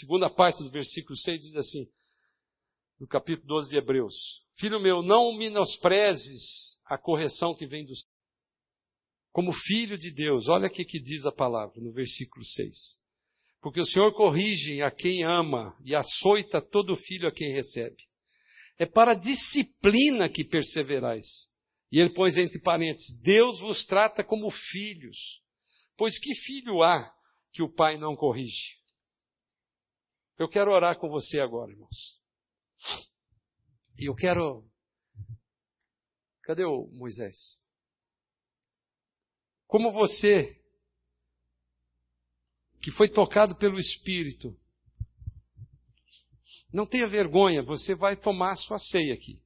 segunda 0.00 0.30
parte 0.30 0.62
do 0.62 0.70
versículo 0.70 1.16
6 1.16 1.40
diz 1.40 1.56
assim, 1.56 1.86
no 2.98 3.06
capítulo 3.06 3.46
12 3.46 3.70
de 3.70 3.78
Hebreus: 3.78 4.43
Filho 4.58 4.80
meu, 4.80 5.02
não 5.02 5.36
menosprezes 5.36 6.78
a 6.86 6.96
correção 6.96 7.54
que 7.54 7.66
vem 7.66 7.84
do 7.84 7.92
como 9.34 9.52
filho 9.52 9.98
de 9.98 10.12
Deus. 10.12 10.48
Olha 10.48 10.68
o 10.68 10.70
que 10.70 11.00
diz 11.00 11.26
a 11.26 11.32
palavra 11.32 11.80
no 11.80 11.92
versículo 11.92 12.44
6. 12.44 12.76
Porque 13.60 13.80
o 13.80 13.86
Senhor 13.86 14.12
corrige 14.12 14.80
a 14.80 14.92
quem 14.92 15.24
ama 15.24 15.76
e 15.84 15.92
açoita 15.92 16.62
todo 16.62 16.94
filho 16.94 17.26
a 17.26 17.32
quem 17.32 17.52
recebe. 17.52 17.96
É 18.78 18.86
para 18.86 19.12
a 19.12 19.16
disciplina 19.16 20.28
que 20.28 20.44
perseverais. 20.44 21.24
E 21.90 21.98
ele 21.98 22.10
põe 22.10 22.30
entre 22.38 22.60
parênteses: 22.60 23.18
Deus 23.22 23.60
vos 23.60 23.84
trata 23.86 24.22
como 24.22 24.50
filhos. 24.50 25.16
Pois 25.96 26.16
que 26.18 26.34
filho 26.34 26.82
há 26.82 27.12
que 27.52 27.62
o 27.62 27.72
pai 27.72 27.98
não 27.98 28.14
corrige? 28.14 28.78
Eu 30.38 30.48
quero 30.48 30.72
orar 30.72 30.98
com 30.98 31.08
você 31.08 31.40
agora, 31.40 31.72
irmãos. 31.72 32.20
E 33.98 34.08
eu 34.08 34.14
quero. 34.14 34.64
Cadê 36.42 36.64
o 36.64 36.88
Moisés? 36.88 37.36
Como 39.66 39.92
você, 39.92 40.60
que 42.82 42.90
foi 42.92 43.10
tocado 43.10 43.56
pelo 43.56 43.78
Espírito, 43.78 44.56
não 46.72 46.86
tenha 46.86 47.08
vergonha, 47.08 47.62
você 47.62 47.94
vai 47.94 48.16
tomar 48.16 48.56
sua 48.56 48.78
ceia 48.78 49.14
aqui. 49.14 49.40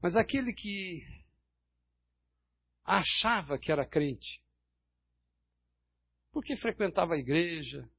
Mas 0.00 0.14
aquele 0.14 0.52
que 0.52 1.02
achava 2.84 3.58
que 3.58 3.72
era 3.72 3.84
crente, 3.84 4.42
porque 6.30 6.54
frequentava 6.56 7.14
a 7.14 7.18
igreja, 7.18 7.90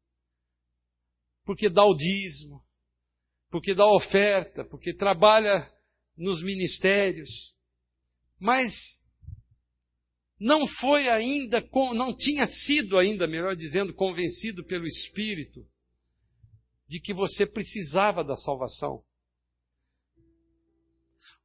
porque 1.44 1.70
dá 1.70 1.84
o 1.84 1.96
dízimo, 1.96 2.64
porque 3.50 3.74
dá 3.74 3.86
oferta, 3.86 4.64
porque 4.66 4.94
trabalha 4.94 5.70
nos 6.18 6.44
ministérios, 6.44 7.30
mas 8.40 8.72
não 10.40 10.66
foi 10.68 11.10
ainda, 11.10 11.62
não 11.94 12.16
tinha 12.16 12.46
sido 12.46 12.98
ainda, 12.98 13.28
melhor 13.28 13.56
dizendo, 13.56 13.94
convencido 13.94 14.64
pelo 14.66 14.86
Espírito 14.86 15.62
de 16.88 17.00
que 17.00 17.14
você 17.14 17.46
precisava 17.46 18.24
da 18.24 18.36
salvação. 18.36 19.02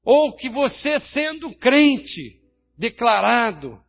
Ou 0.05 0.35
que 0.37 0.49
você, 0.49 1.01
sendo 1.01 1.55
crente, 1.57 2.41
declarado, 2.79 3.83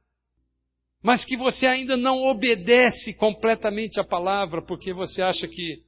mas 1.04 1.24
que 1.24 1.38
você 1.38 1.68
ainda 1.68 1.96
não 1.96 2.24
obedece 2.24 3.14
completamente 3.16 4.00
à 4.00 4.04
palavra, 4.04 4.62
porque 4.62 4.92
você 4.92 5.22
acha 5.22 5.48
que 5.48 5.85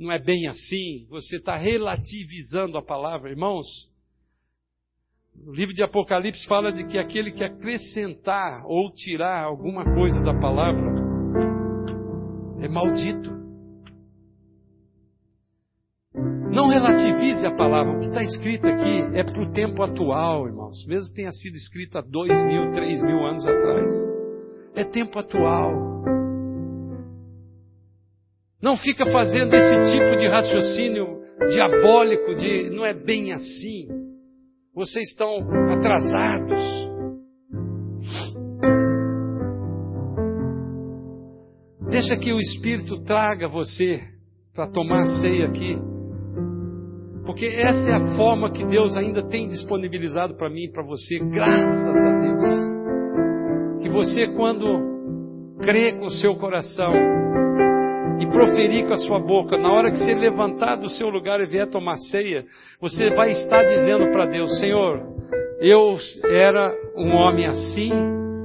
não 0.00 0.10
é 0.10 0.18
bem 0.18 0.48
assim, 0.48 1.06
você 1.10 1.36
está 1.36 1.56
relativizando 1.56 2.78
a 2.78 2.82
palavra, 2.82 3.28
irmãos. 3.28 3.66
O 5.46 5.52
livro 5.52 5.74
de 5.74 5.84
Apocalipse 5.84 6.46
fala 6.48 6.72
de 6.72 6.86
que 6.86 6.98
aquele 6.98 7.30
que 7.32 7.44
acrescentar 7.44 8.64
ou 8.64 8.90
tirar 8.94 9.44
alguma 9.44 9.84
coisa 9.84 10.22
da 10.22 10.32
palavra 10.40 10.90
é 12.62 12.68
maldito. 12.68 13.30
Não 16.50 16.68
relativize 16.68 17.46
a 17.46 17.54
palavra. 17.54 17.92
O 17.92 17.98
que 18.00 18.06
está 18.06 18.22
escrito 18.22 18.66
aqui 18.68 19.02
é 19.14 19.22
para 19.22 19.42
o 19.42 19.52
tempo 19.52 19.82
atual, 19.82 20.46
irmãos. 20.46 20.84
Mesmo 20.86 21.10
que 21.10 21.16
tenha 21.16 21.30
sido 21.30 21.54
escrito 21.54 21.98
há 21.98 22.00
dois 22.00 22.32
mil, 22.46 22.72
três 22.72 23.02
mil 23.02 23.24
anos 23.26 23.46
atrás. 23.46 23.90
É 24.74 24.84
tempo 24.84 25.18
atual. 25.18 25.89
Não 28.62 28.76
fica 28.76 29.06
fazendo 29.06 29.54
esse 29.54 29.92
tipo 29.92 30.16
de 30.16 30.28
raciocínio 30.28 31.18
diabólico 31.48 32.34
de 32.34 32.68
não 32.70 32.84
é 32.84 32.92
bem 32.92 33.32
assim. 33.32 33.88
Vocês 34.74 35.08
estão 35.08 35.38
atrasados. 35.72 36.60
Deixa 41.90 42.16
que 42.16 42.32
o 42.32 42.38
Espírito 42.38 43.02
traga 43.02 43.48
você 43.48 44.00
para 44.54 44.70
tomar 44.70 45.06
ceia 45.06 45.46
aqui. 45.46 45.76
Porque 47.24 47.46
essa 47.46 47.88
é 47.88 47.94
a 47.94 48.16
forma 48.16 48.52
que 48.52 48.64
Deus 48.64 48.96
ainda 48.96 49.26
tem 49.26 49.48
disponibilizado 49.48 50.36
para 50.36 50.50
mim 50.50 50.64
e 50.64 50.72
para 50.72 50.84
você, 50.84 51.18
graças 51.18 51.96
a 51.96 52.18
Deus. 52.20 53.82
Que 53.82 53.88
você, 53.88 54.28
quando 54.36 55.58
crê 55.60 55.92
com 55.94 56.06
o 56.06 56.10
seu 56.10 56.36
coração 56.36 56.92
e 58.20 58.26
proferir 58.26 58.86
com 58.86 58.92
a 58.92 58.98
sua 58.98 59.18
boca, 59.18 59.56
na 59.56 59.72
hora 59.72 59.90
que 59.90 59.96
você 59.96 60.14
levantar 60.14 60.76
do 60.76 60.90
seu 60.90 61.08
lugar 61.08 61.40
e 61.40 61.46
vier 61.46 61.66
tomar 61.70 61.96
ceia, 61.96 62.44
você 62.78 63.08
vai 63.10 63.30
estar 63.30 63.64
dizendo 63.64 64.12
para 64.12 64.26
Deus: 64.26 64.60
Senhor, 64.60 65.00
eu 65.58 65.96
era 66.24 66.70
um 66.96 67.14
homem 67.14 67.46
assim, 67.46 67.90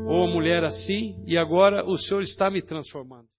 ou 0.07 0.23
uma 0.23 0.33
mulher 0.33 0.63
assim, 0.63 1.15
e 1.27 1.37
agora 1.37 1.85
o 1.85 1.97
Senhor 1.97 2.21
está 2.21 2.49
me 2.49 2.61
transformando. 2.61 3.34